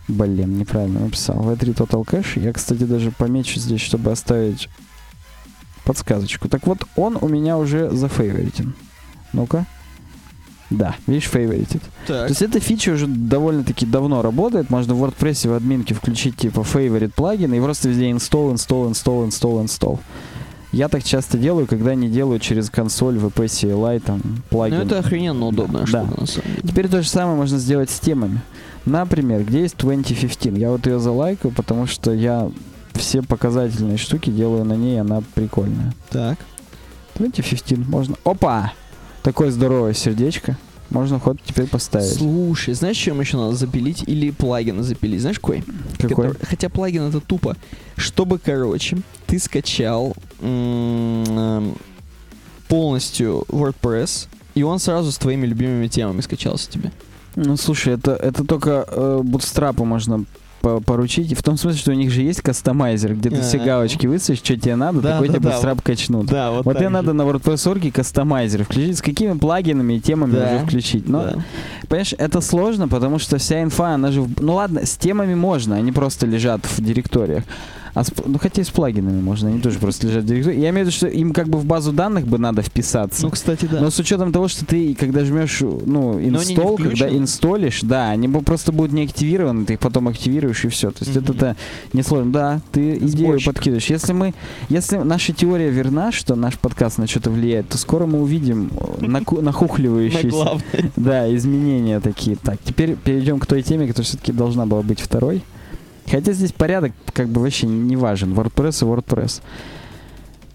[0.09, 1.36] Блин, неправильно написал.
[1.36, 2.43] V3 Total Cache.
[2.43, 4.69] Я, кстати, даже помечу здесь, чтобы оставить
[5.89, 6.48] подсказочку.
[6.48, 8.74] Так вот, он у меня уже зафейворитен.
[9.32, 9.65] Ну-ка.
[10.70, 11.81] Да, видишь, фейворитит.
[12.06, 14.69] То есть эта фича уже довольно-таки давно работает.
[14.69, 19.27] Можно в WordPress в админке включить типа favorite плагин и просто везде install, install, install,
[19.28, 19.98] install, install.
[20.70, 24.78] Я так часто делаю, когда не делаю через консоль VP CLI там Ну, плагин.
[24.82, 26.05] это охрененно удобная Да.
[26.05, 26.69] штука, на самом деле.
[26.69, 28.43] Теперь то же самое можно сделать с темами.
[28.85, 30.59] Например, где есть 2015.
[30.60, 32.51] Я вот ее залайкаю, потому что я
[32.99, 35.95] все показательные штуки делаю на ней, она прикольная.
[36.11, 36.39] Так.
[37.16, 38.16] 2015 можно...
[38.25, 38.73] Опа!
[39.23, 40.57] Такое здоровое сердечко.
[40.91, 42.15] Можно ход теперь поставить.
[42.15, 44.05] Слушай, знаешь, чем еще надо запилить?
[44.07, 45.20] Или плагин запилить?
[45.20, 45.62] Знаешь, какой?
[45.99, 46.09] Какой?
[46.09, 47.57] Который- Хотя плагин это тупо.
[47.97, 51.75] Чтобы, короче, ты скачал эм,
[52.69, 56.91] полностью WordPress, и он сразу с твоими любимыми темами скачался тебе.
[57.37, 60.25] Ну, слушай, это, это только э, бутстрапу можно
[60.60, 61.36] поручить.
[61.36, 64.56] В том смысле, что у них же есть кастомайзер, где ты все галочки высышь, что
[64.56, 66.26] тебе надо, Да, такой да, тебе да, бутстрап качнут.
[66.26, 70.56] Да, Вот тебе надо на WordPress.org кастомайзер включить, с какими плагинами и темами Да.
[70.56, 71.09] уже включить.
[71.09, 71.35] Но,
[71.89, 74.26] понимаешь, это сложно, потому что вся инфа, она же...
[74.40, 77.44] Ну ладно, с темами можно, они просто лежат в директориях.
[77.99, 80.61] А с, ну, хотя и с плагинами можно, они тоже просто лежат в директории.
[80.61, 83.23] Я имею в виду, что им как бы в базу данных бы надо вписаться.
[83.25, 83.81] Ну, кстати, да.
[83.81, 88.70] Но с учетом того, что ты, когда жмешь, ну, инстол, когда инстолишь, да, они просто
[88.70, 90.93] будут не активированы, ты их потом активируешь и все.
[90.93, 91.35] То есть Мгм.
[91.35, 91.57] это
[91.93, 92.31] несложно.
[92.31, 93.53] Да, ты идею Сборщик.
[93.53, 93.87] подкидываешь.
[93.91, 94.33] Если мы,
[94.69, 98.70] если наша теория верна, что наш подкаст на что-то влияет, то скоро мы увидим
[99.01, 100.62] э, нахухливающиеся
[100.95, 102.37] да, изменения такие.
[102.37, 105.43] Так, теперь перейдем к той теме, которая все-таки должна была быть второй.
[106.10, 108.32] Хотя здесь порядок как бы вообще не важен.
[108.35, 109.43] WordPress и WordPress.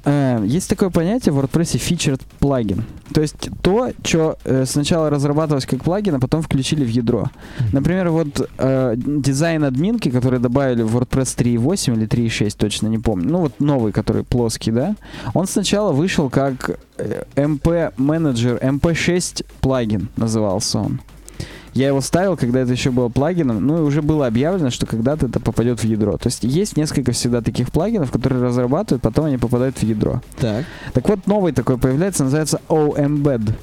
[0.06, 2.84] Э, Есть такое понятие в WordPress featured плагин.
[3.14, 7.26] То есть то, что сначала разрабатывалось как плагин, а потом включили в ядро.
[7.72, 13.30] Например, вот э, дизайн админки, который добавили в WordPress 3.8 или 3.6, точно не помню.
[13.30, 14.96] Ну вот новый, который плоский, да.
[15.34, 21.00] Он сначала вышел как э, MP Manager, MP6 плагин назывался он.
[21.74, 25.26] Я его ставил, когда это еще было плагином, ну и уже было объявлено, что когда-то
[25.26, 26.18] это попадет в ядро.
[26.18, 30.22] То есть есть несколько всегда таких плагинов, которые разрабатывают, потом они попадают в ядро.
[30.40, 30.66] Так.
[30.94, 33.54] Так вот, новый такой появляется, называется OEmbed.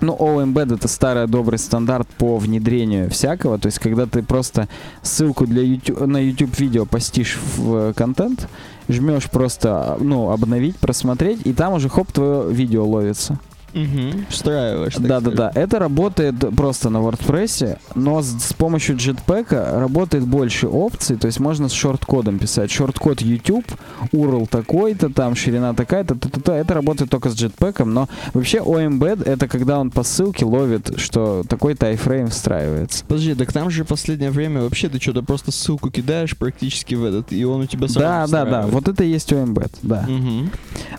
[0.00, 3.58] Ну, OEmbed это старый добрый стандарт по внедрению всякого.
[3.58, 4.68] То есть, когда ты просто
[5.02, 8.48] ссылку для YouTube, на YouTube видео постишь в э, контент,
[8.88, 13.38] жмешь просто, ну, обновить, просмотреть, и там уже хоп, твое видео ловится.
[13.74, 14.24] Угу.
[14.30, 14.94] Встраиваешь.
[14.94, 15.54] так Да, да, сказать.
[15.54, 15.60] да.
[15.60, 21.16] Это работает просто на WordPress, но с, с помощью Jetpack работает больше опций.
[21.16, 22.70] То есть можно с шорт-кодом писать.
[22.70, 23.66] Шорт-код YouTube,
[24.12, 26.56] URL такой-то, там ширина такая-то, та-та-та.
[26.56, 31.44] Это работает только с Jetpack, но вообще OEmbed это когда он по ссылке ловит, что
[31.48, 33.04] такой-то iframe встраивается.
[33.06, 37.32] Подожди, так там же последнее время вообще ты что-то просто ссылку кидаешь практически в этот,
[37.32, 38.44] и он у тебя сразу Да, да, да.
[38.44, 38.74] встраивает.
[38.74, 40.04] Вот это и есть OEmbed, да.
[40.08, 40.50] Мгм.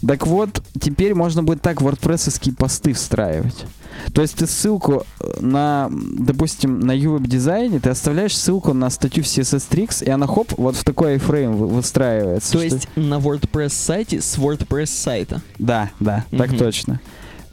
[0.06, 2.30] Так вот, теперь можно будет так wordpress
[2.66, 3.64] посты встраивать.
[4.12, 9.24] То есть ты ссылку э, на, допустим, на UWeb дизайне, ты оставляешь ссылку на статью
[9.24, 12.54] в CSS Tricks, и она хоп, вот в такой iframe вы- выстраивается.
[12.54, 15.44] То что- есть на WordPress сайте с WordPress сайта.
[15.60, 16.58] Да, да, так Мгм.
[16.58, 17.00] точно.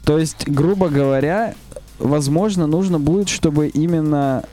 [0.03, 1.53] То есть, грубо говоря,
[1.99, 4.43] возможно, нужно будет, чтобы именно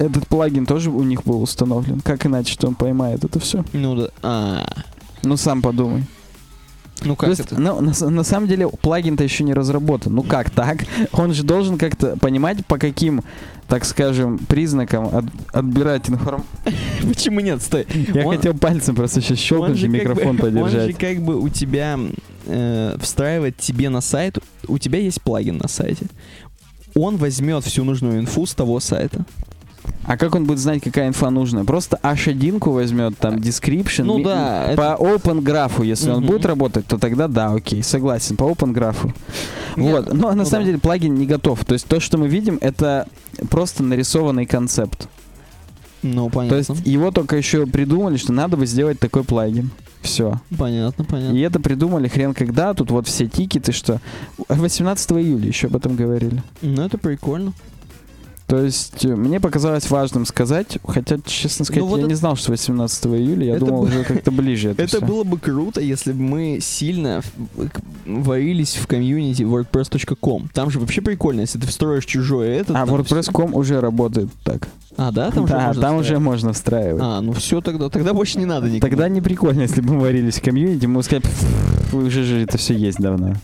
[0.00, 2.00] этот плагин тоже у них был установлен.
[2.00, 3.64] Как иначе, что он поймает это все?
[3.72, 4.08] Ну да.
[4.22, 4.66] А,
[5.22, 6.04] Ну, сам подумай.
[7.04, 7.60] Ну как есть, это?
[7.60, 10.14] ну, на, на самом деле плагин-то еще не разработан.
[10.14, 10.78] Ну как так?
[11.12, 13.22] Он же должен как-то понимать, по каким,
[13.68, 16.48] так скажем, признакам от- отбирать информацию.
[17.08, 17.62] Почему нет?
[17.62, 17.86] Стой.
[18.14, 20.98] Я Он- хотел пальцем просто сейчас щелкнуть и микрофон бы, Он же подержать.
[20.98, 21.98] как бы у тебя
[22.46, 24.38] э, встраивает тебе на сайт.
[24.68, 26.06] У тебя есть плагин на сайте.
[26.94, 29.24] Он возьмет всю нужную инфу с того сайта.
[30.04, 31.64] А как он будет знать, какая инфа нужна?
[31.64, 34.04] Просто H1 возьмет, там, description.
[34.04, 36.26] Ну да, По open графу, если он Мгм.
[36.26, 39.12] будет работать, то тогда да, окей, согласен, по open графу.
[39.76, 40.66] Нет, Вот, но на ну самом да.
[40.70, 41.64] деле плагин не готов.
[41.64, 43.06] То есть то, что мы видим, это
[43.48, 45.08] просто нарисованный концепт.
[46.02, 46.56] Ну, То понятно.
[46.56, 49.70] есть его только еще придумали, что надо бы сделать такой плагин.
[50.00, 50.40] Все.
[50.58, 51.36] Понятно, понятно.
[51.36, 52.74] И это придумали хрен когда.
[52.74, 54.00] Тут вот все тикеты, что
[54.48, 56.42] 18 июля еще об этом говорили.
[56.60, 57.52] Ну, это прикольно.
[58.46, 62.14] То есть э, мне показалось важным сказать, хотя, честно сказать, Ну, вот я это- не
[62.16, 65.38] знал, что 18 июля, я Это думал бы- уже как-то ближе это, Это было бы
[65.38, 67.22] круто, если бы мы сильно
[68.06, 70.50] варились в комьюнити wordpress.com.
[70.52, 72.74] Там же вообще прикольно, если ты встроишь чужое это.
[72.80, 74.68] А WordPress.com уже работает так.
[74.96, 75.30] А, да?
[75.30, 77.02] Там уже да, можно там уже можно встраивать.
[77.02, 77.88] А, ну все тогда.
[77.88, 78.80] Тогда больше не надо никому.
[78.90, 82.42] Тогда не прикольно, если бы мы варились в комьюнити, мы бы сказали, «Пф, уже же
[82.42, 83.34] это все есть давно.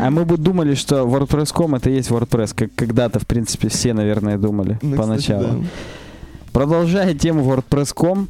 [0.00, 3.94] А мы бы думали, что WordPress.com это и есть WordPress, как когда-то, в принципе, все,
[3.94, 5.42] наверное, думали Ну, кстати, поначалу.
[5.44, 5.56] да.
[6.52, 8.28] Продолжая тему WordPress.com,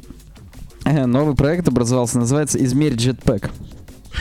[0.85, 3.49] э, новый проект образовался, называется «Измерь Jetpack».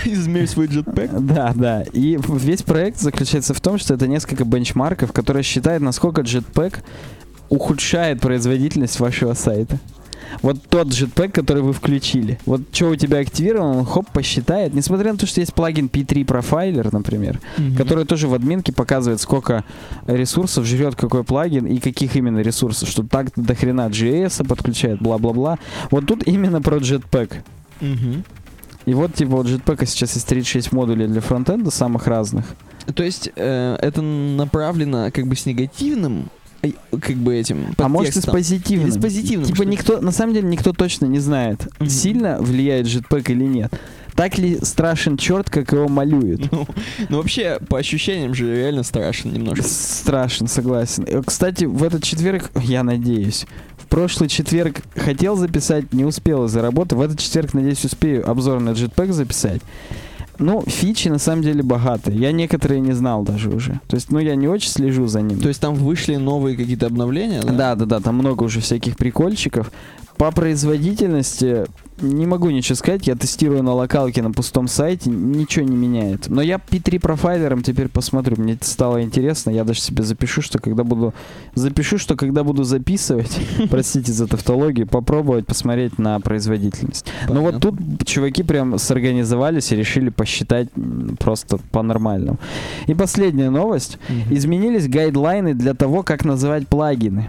[0.06, 1.10] Измерь свой джетпэк.
[1.20, 1.82] Да, да.
[1.92, 6.78] И весь проект заключается в том, что это несколько бенчмарков, которые считают, насколько Jetpack
[7.52, 9.78] ухудшает производительность вашего сайта.
[10.40, 12.38] Вот тот Jetpack, который вы включили.
[12.46, 14.72] Вот что у тебя активировано, он хоп, посчитает.
[14.72, 17.38] Несмотря на то, что есть плагин P3 Profiler, например,
[17.76, 19.64] который тоже в админке показывает, сколько
[20.06, 25.58] ресурсов жрет какой плагин и каких именно ресурсов, что так до хрена JS подключает, бла-бла-бла.
[25.90, 27.34] Вот тут именно про Jetpack.
[27.82, 28.24] Мгм.
[28.86, 32.46] И вот, типа, вот Jetpack сейчас есть 36 модулей для фронтенда самых разных.
[32.94, 36.30] То есть э, это направлено как бы с негативным,
[37.00, 38.88] как бы этим а может и с позитивным.
[38.88, 41.88] Или с позитивным, Типа никто, на самом деле никто точно не знает, Мгм.
[41.88, 43.72] сильно влияет Jetpack или нет.
[44.14, 46.52] Так ли страшен черт, как его малюют?
[46.52, 46.66] Ну,
[47.08, 49.64] ну, вообще, по ощущениям же реально страшно немножко.
[49.66, 51.04] Страшен, согласен.
[51.06, 53.46] Э, Кстати, в этот четверг, я надеюсь,
[53.78, 56.94] в прошлый четверг хотел записать, не успел из-за работы.
[56.94, 59.62] В этот четверг, надеюсь, успею обзор на Jetpack записать.
[60.42, 62.18] Ну, фичи на самом деле богатые.
[62.18, 63.80] Я некоторые не знал даже уже.
[63.86, 65.38] То есть, ну, я не очень слежу за ним.
[65.40, 67.52] То есть там вышли новые какие-то обновления, да?
[67.52, 69.70] Да, да, да, там много уже всяких прикольчиков.
[70.16, 71.66] По производительности
[72.02, 73.06] не могу ничего сказать.
[73.06, 76.28] Я тестирую на локалке на пустом сайте, ничего не меняет.
[76.28, 78.36] Но я P3 профайлером теперь посмотрю.
[78.38, 79.50] Мне это стало интересно.
[79.50, 81.14] Я даже себе запишу, что когда буду
[81.54, 83.38] запишу, что когда буду записывать,
[83.70, 87.06] простите за тавтологию, попробовать посмотреть на производительность.
[87.28, 90.68] Ну вот тут чуваки прям сорганизовались и решили посчитать
[91.18, 92.38] просто по-нормальному.
[92.86, 93.98] И последняя новость.
[94.30, 97.28] Изменились гайдлайны для того, как называть плагины.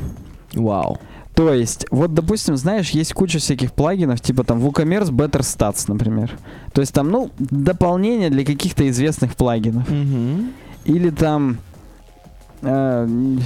[0.54, 1.00] Вау.
[1.36, 6.32] То есть, вот, допустим, знаешь, есть куча всяких плагинов, типа там WooCommerce Better Stats, например.
[6.74, 9.90] То есть там, ну, дополнение для каких-то известных плагинов.
[9.90, 10.52] Мгм.
[10.86, 11.58] Или там...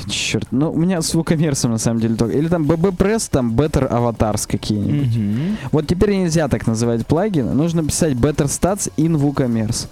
[0.10, 2.38] черт, ну, у меня с WooCommerce на самом деле только.
[2.38, 5.18] Или там BBPress, там Better Avatars какие-нибудь.
[5.18, 5.58] Мгм.
[5.72, 7.54] Вот теперь нельзя так называть плагины.
[7.54, 9.88] Нужно писать Better Stats in WooCommerce.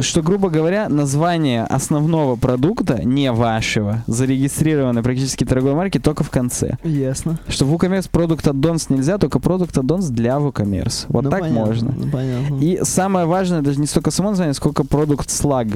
[0.00, 6.76] Что, грубо говоря, название основного продукта, не вашего, зарегистрированной практически торговой марки, только в конце.
[6.84, 7.38] Ясно.
[7.48, 11.06] Что WooCommerce продукт аддонс нельзя, только продукт аддонс для WooCommerce.
[11.08, 11.94] Вот Ну, так понятно, можно.
[11.96, 12.56] ну, понятно.
[12.60, 15.66] И самое важное, даже не столько само название, сколько продукт слаг.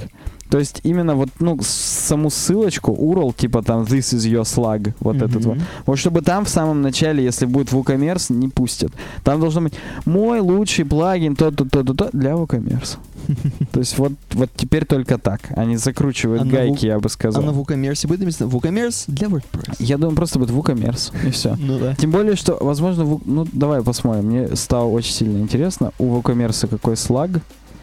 [0.51, 5.17] То есть именно вот, ну, саму ссылочку, URL, типа там this is your slug, вот
[5.17, 5.25] Мгм.
[5.27, 5.59] этот вот.
[5.87, 8.93] Вот чтобы там в самом начале, если будет WooCommerce, не пустят.
[9.25, 12.99] Там должно быть мой лучший плагин, то-то, то-то, то для WooCommerce.
[13.73, 15.41] То есть вот, вот теперь только так.
[15.57, 17.43] Они закручивают А гайки, я бы А сказал.
[17.43, 19.77] на WooCommerce будет написано WooCommerce для WordPress.
[19.79, 21.57] Я думаю, просто будет WooCommerce, и все.
[21.65, 21.95] Ну да.
[21.95, 24.27] Тем более, что, возможно, ну, давай посмотрим.
[24.27, 27.31] Мне стало очень сильно интересно, у WooCommerce какой слаг.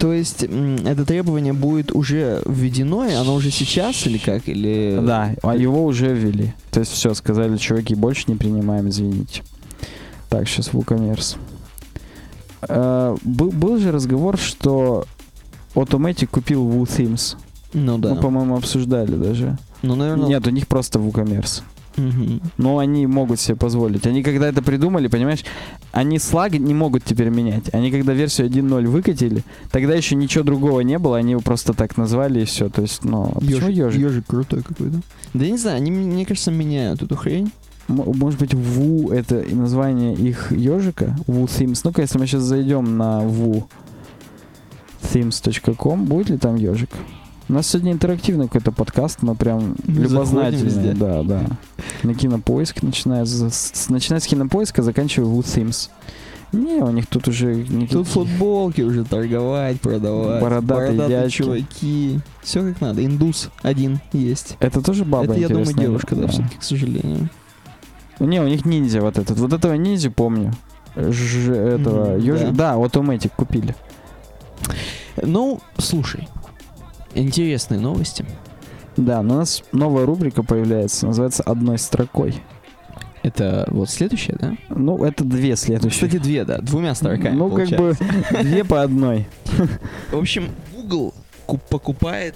[0.02, 4.50] То есть это требование будет уже введено, и оно уже сейчас или как?
[4.50, 5.00] Или...
[5.00, 6.56] Да, а его уже ввели.
[6.72, 9.44] То есть все, сказали, чуваки, больше не принимаем, извините.
[10.28, 11.38] Так, сейчас WooCommerce.
[12.68, 15.06] Э, был, был же разговор, что
[15.76, 17.36] Automatic купил WooThemes.
[17.74, 18.16] Ну да.
[18.16, 19.60] Мы, по-моему, обсуждали даже.
[19.84, 20.30] Ну, наверное...
[20.30, 21.62] Нет, у них просто WooCommerce.
[22.58, 24.08] Но они могут себе позволить.
[24.08, 25.44] Они когда это придумали, понимаешь,
[25.92, 27.74] они слаг не могут теперь менять.
[27.74, 31.98] Они когда версию 1.0 выкатили, тогда еще ничего другого не было, они его просто так
[31.98, 32.70] назвали и все.
[32.70, 34.02] То есть, ну, а Ёжик, ежик?
[34.02, 35.02] ёжик крутой какой-то.
[35.34, 37.52] Да я не знаю, они, мне кажется, меняют эту хрень.
[37.88, 41.16] Может быть, Ву это название их ежика?
[41.28, 41.82] Ву Themes.
[41.84, 43.68] Ну-ка, если мы сейчас зайдем на Ву
[45.02, 46.90] themes.com, будет ли там ежик?
[47.52, 50.94] У нас сегодня интерактивный какой-то подкаст, мы прям Мы любознательные.
[50.94, 51.42] Да, да.
[52.02, 53.50] На кинопоиск начинается.
[53.50, 55.90] С, с- начинает с кинопоиска, заканчивая Ву Themes.
[56.54, 60.42] Не, у них тут уже никаких- Тут футболки уже торговать, продавать.
[60.42, 61.36] Бородатые дядьки.
[61.36, 62.20] чуваки.
[62.42, 63.06] Все как надо.
[63.06, 64.56] Индус один есть.
[64.62, 66.28] Это тоже баба это, я думаю, девушка, да, Да.
[66.30, 67.28] все-таки, к сожалению.
[68.22, 69.38] Не, у них ниндзя вот этот.
[69.38, 70.54] Вот этого ниндзя помню.
[70.96, 72.76] Ж, этого Мгм, ёжик- да.
[72.76, 73.76] Да, Automatic купили.
[75.22, 76.30] Ну, слушай.
[77.16, 78.26] Интересные новости.
[78.98, 82.36] Да, но у нас новая рубрика появляется, называется «Одной строкой».
[83.24, 84.56] Это вот следующее, да?
[84.70, 86.08] Ну, это две следующие.
[86.08, 87.36] Кстати, две, да, двумя строками.
[87.36, 88.04] ну, как бы получается.
[88.44, 89.28] две по одной.
[90.12, 91.14] В общем, Google
[91.46, 92.36] куп- покупает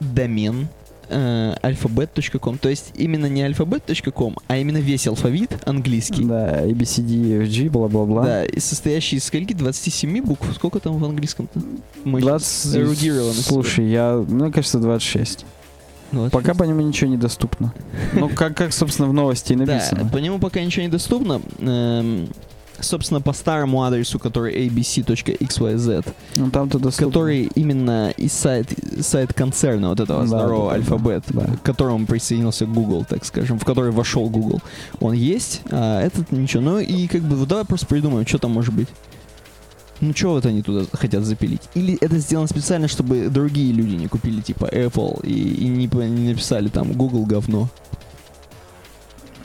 [0.00, 0.68] домен
[1.12, 2.58] э, alphabet.com.
[2.58, 6.24] То есть именно не alphabet.com, а именно весь алфавит английский.
[6.24, 8.24] Да, ABCDEFG, бла-бла-бла.
[8.24, 9.52] Да, и состоящий из скольки?
[9.52, 10.46] 27 букв?
[10.54, 11.60] Сколько там в английском-то?
[12.04, 12.76] Мы 20...
[12.76, 13.34] эрудированы.
[13.34, 15.44] Слушай, я, мне кажется, 26.
[16.12, 17.72] Ну, вот Пока по нему ничего не доступно.
[18.14, 20.08] Ну, как, как собственно, в новости и Да, написано.
[20.08, 21.40] по нему пока ничего не доступно.
[21.58, 22.28] Эм,
[22.84, 27.06] собственно, по старому адресу, который abc.xyz, Ну, там-то доступно.
[27.08, 28.68] который именно из сайт,
[29.00, 31.44] сайт концерна вот этого Да, здорового да, алфабет, да.
[31.44, 34.60] к которому присоединился Google, так скажем, в который вошел Google.
[35.00, 36.62] Он есть, а этот ничего.
[36.62, 38.88] Ну и как бы вот давай просто придумаем, что там может быть.
[40.00, 41.62] Ну, что вот они туда хотят запилить?
[41.74, 46.30] Или это сделано специально, чтобы другие люди не купили, типа Apple, и, и не, не
[46.30, 47.68] написали там Google говно?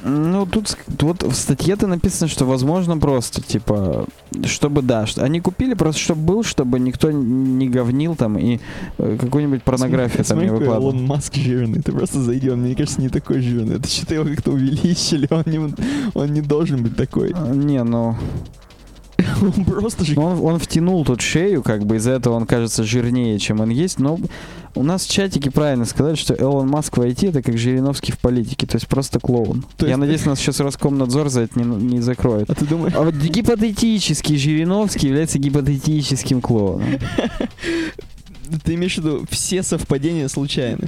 [0.04, 4.06] Ну, тут вот в статье-то написано, что возможно просто, типа,
[4.46, 8.60] чтобы, да, что они купили просто, чтобы был, чтобы никто не говнил там и
[8.98, 10.92] э, какую-нибудь порнографию там не Смотри, какой выкладывал.
[10.94, 11.82] Илон Маск жирный.
[11.82, 13.78] Ты просто зайди, он, мне кажется, не такой жирный.
[13.78, 15.60] Это что-то его как-то увеличили, он не,
[16.14, 17.32] он не должен быть такой.
[17.34, 18.16] А, Не, ну,
[19.42, 20.14] Он просто же...
[20.16, 23.70] ну, он, он втянул тут шею, как бы из-за этого он кажется жирнее, чем он
[23.70, 24.20] есть, но
[24.76, 28.20] у нас в чатике правильно сказали, что Элон Маск в IT это как Жириновский в
[28.20, 29.66] политике, то есть просто клоун.
[29.78, 32.50] То Я есть- надеюсь, нас сейчас Роскомнадзор за это не, не закроет.
[32.50, 32.94] А ты думаешь...
[32.96, 36.88] А вот гипотетический Жириновский является гипотетическим клоуном.
[38.64, 40.88] Ты имеешь в виду, все совпадения случайны?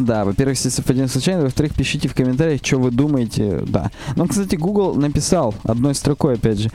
[0.00, 3.90] Да, во-первых, все совпадения случайно, во-вторых, пишите в комментариях, что вы думаете, да.
[4.16, 6.70] Но, кстати, Google написал одной строкой, опять же.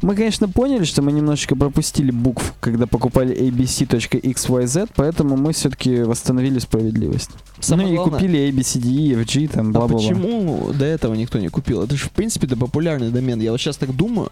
[0.00, 6.58] Мы, конечно, поняли, что мы немножечко пропустили букв, когда покупали abc.xyz, поэтому мы все-таки восстановили
[6.58, 7.30] справедливость.
[7.60, 9.98] Самое ну и главное- купили ABCD, EFG, там, А бла-бла-бла.
[9.98, 11.82] почему до этого никто не купил?
[11.82, 13.40] Это же, в принципе, это популярный домен.
[13.40, 14.28] Я вот сейчас так думаю.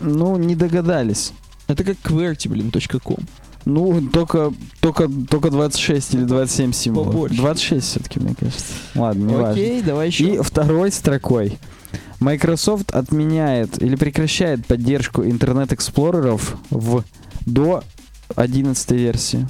[0.00, 1.32] Ну, не догадались.
[1.66, 2.70] Это как QWERTY, блин,
[3.02, 3.16] .com.
[3.68, 7.12] Ну, только, только, только 26 или 27 символов.
[7.12, 7.36] Побольше.
[7.36, 8.64] 26 все-таки, мне кажется.
[8.94, 9.50] Ладно, не важно.
[9.50, 10.24] Окей, давай еще.
[10.24, 11.58] И второй строкой.
[12.18, 17.04] Microsoft отменяет или прекращает поддержку Internet Explorer ов в
[17.44, 17.84] до
[18.36, 19.46] 11 версии.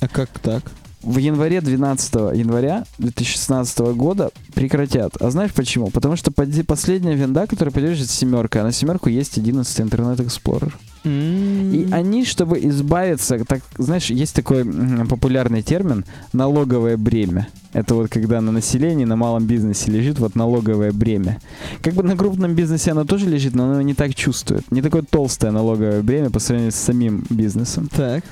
[0.00, 0.64] А как так?
[1.02, 5.16] В январе 12 января 2016 года прекратят.
[5.22, 5.90] А знаешь почему?
[5.90, 10.76] Потому что последняя винда, которая поддерживает семерка, а на семерку есть 11 Internet Explorer.
[11.04, 14.64] И они, чтобы избавиться, так, знаешь, есть такой
[15.08, 17.48] популярный термин налоговое бремя.
[17.74, 21.40] Это вот когда на населении, на малом бизнесе лежит вот налоговое бремя.
[21.82, 24.70] Как бы на крупном бизнесе оно тоже лежит, но оно не так чувствует.
[24.70, 27.88] Не такое толстое налоговое бремя по сравнению с самим бизнесом.
[27.88, 28.24] Так.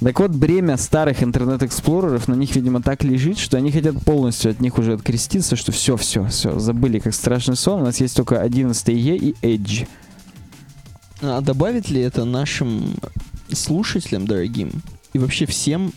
[0.00, 4.60] Так вот, бремя старых интернет-эксплореров на них, видимо, так лежит, что они хотят полностью от
[4.60, 7.82] них уже откреститься, что все, все, все, забыли, как страшный сон.
[7.82, 9.86] У нас есть только 11 E и Edge.
[11.20, 12.94] А добавит ли это нашим
[13.52, 14.70] слушателям дорогим
[15.12, 15.92] и вообще всем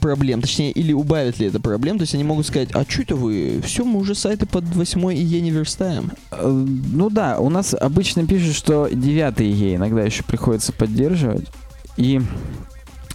[0.00, 0.40] проблем?
[0.42, 1.98] Точнее, или убавит ли это проблем?
[1.98, 3.60] То есть они могут сказать, а что это вы?
[3.64, 6.12] Все, мы уже сайты под 8 IE не верстаем.
[6.30, 11.48] Э, Ну да, у нас обычно пишут, что 9 IE иногда еще приходится поддерживать.
[11.96, 12.20] И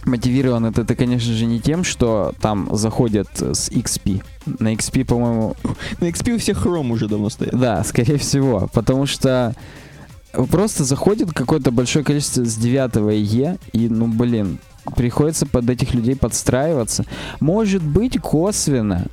[0.04, 4.22] мотивирован это, это, конечно же, не тем, что там заходят с XP.
[4.58, 5.54] На XP, по-моему,
[6.00, 7.50] На XP у всех Chrome уже давно стоит.
[7.50, 8.68] да, скорее всего.
[8.72, 9.54] Потому что
[10.46, 14.58] просто заходит какое-то большое количество с 9 IE, и, ну, блин,
[14.96, 17.04] приходится под этих людей подстраиваться.
[17.40, 19.06] Может быть, косвенно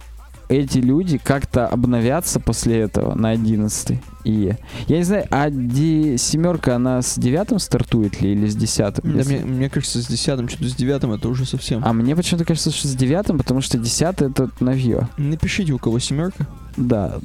[0.48, 4.60] эти люди как-то обновятся после этого на 11 IE.
[4.88, 9.12] Я не знаю, а ди- семерка, она с девятым стартует ли или с десятым?
[9.12, 11.82] Да, Если- мне, мне кажется, с 10 что-то с 9 это уже совсем.
[11.84, 15.08] А мне почему-то кажется, что с девятым, потому что десятый это новье.
[15.18, 16.46] Напишите, у кого семерка.
[16.78, 17.18] Да.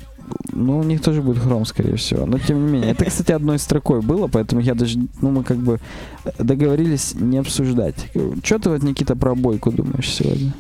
[0.52, 2.27] Ну, у них тоже будет хром, скорее всего.
[2.27, 2.90] Но тем не менее.
[2.93, 5.81] Это, кстати, одной строкой было, поэтому я даже, ну, мы как бы
[6.39, 8.09] договорились не обсуждать.
[8.43, 10.52] Что ты вот, Никита, про бойку думаешь сегодня?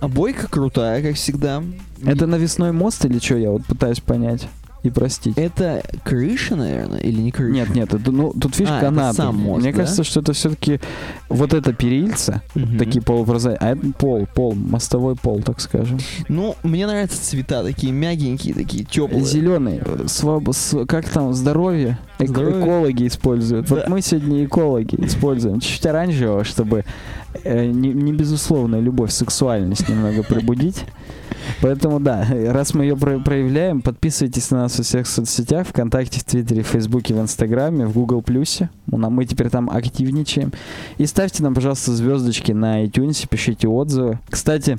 [0.00, 1.62] А бойка крутая, как всегда.
[2.04, 3.36] Это навесной мост или что?
[3.36, 4.48] Я вот пытаюсь понять
[4.82, 5.36] и простить.
[5.38, 7.52] Это крыша, наверное, или не крыша?
[7.52, 9.16] Нет, нет, это, ну, тут видишь А, канаты.
[9.16, 9.78] сам мост, Мне да?
[9.78, 10.80] кажется, что это все-таки
[11.28, 12.78] вот это перильца, Мгм.
[12.78, 15.98] такие полупрозрачные, а это пол, пол, мостовой пол, так скажем.
[16.28, 19.24] Ну, мне нравятся цвета такие мягенькие, такие теплые.
[19.24, 20.48] Зеленый, своб...
[20.52, 22.60] с- как там, здоровье, Эко- Здоровье.
[22.62, 23.70] экологи используют.
[23.70, 23.86] Вот Да.
[23.88, 25.60] мы сегодня экологи используем.
[25.60, 26.84] Чуть оранжевого, чтобы
[27.44, 30.84] э, не, не безусловная любовь, сексуальность немного пробудить.
[31.60, 36.62] Поэтому да, раз мы ее проявляем, подписывайтесь на нас во всех соцсетях, ВКонтакте, в Твиттере,
[36.62, 38.70] в Фейсбуке, в Инстаграме, в Google Плюсе.
[38.86, 40.52] Мы теперь там активничаем.
[40.98, 44.18] И ставьте нам, пожалуйста, звездочки на iTunes, пишите отзывы.
[44.28, 44.78] Кстати,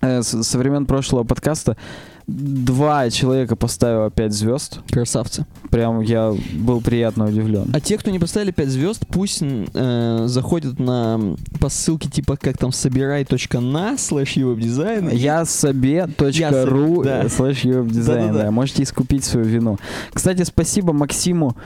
[0.00, 1.76] э, со времен прошлого подкаста
[2.26, 4.80] два человека поставило 5 звезд.
[4.90, 5.46] Красавцы.
[5.70, 7.70] Прям я был приятно удивлен.
[7.72, 12.58] А те, кто не поставили 5 звезд, пусть э, заходят на по ссылке типа как
[12.58, 15.10] там собирай.на слэш дизайн.
[15.10, 17.28] Я себе.ру да.
[17.28, 18.28] слэш дизайн.
[18.28, 18.50] Да-да-да.
[18.50, 19.78] Можете искупить свою вину.
[20.12, 21.56] Кстати, спасибо Максиму.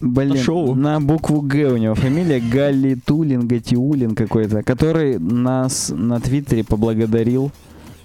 [0.00, 0.74] Блин, Шоу.
[0.74, 7.52] на букву Г у него фамилия Галитулин, Гатиулин какой-то, который нас на Твиттере поблагодарил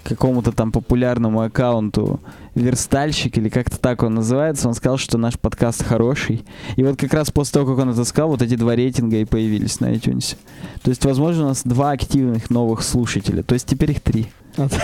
[0.02, 2.20] какому-то там популярному аккаунту
[2.54, 6.44] верстальщик или как-то так он называется, он сказал, что наш подкаст хороший.
[6.76, 9.24] И вот как раз после того, как он это сказал, вот эти два рейтинга и
[9.24, 10.36] появились на iTunes.
[10.82, 13.42] То есть, возможно, у нас два активных новых слушателя.
[13.42, 14.28] То есть теперь их три.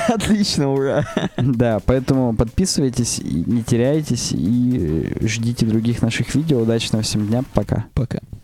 [0.09, 1.05] Отлично, ура.
[1.37, 6.61] Да, поэтому подписывайтесь, не теряйтесь и э, ждите других наших видео.
[6.61, 7.87] Удачного всем дня, пока.
[7.95, 8.21] Пока.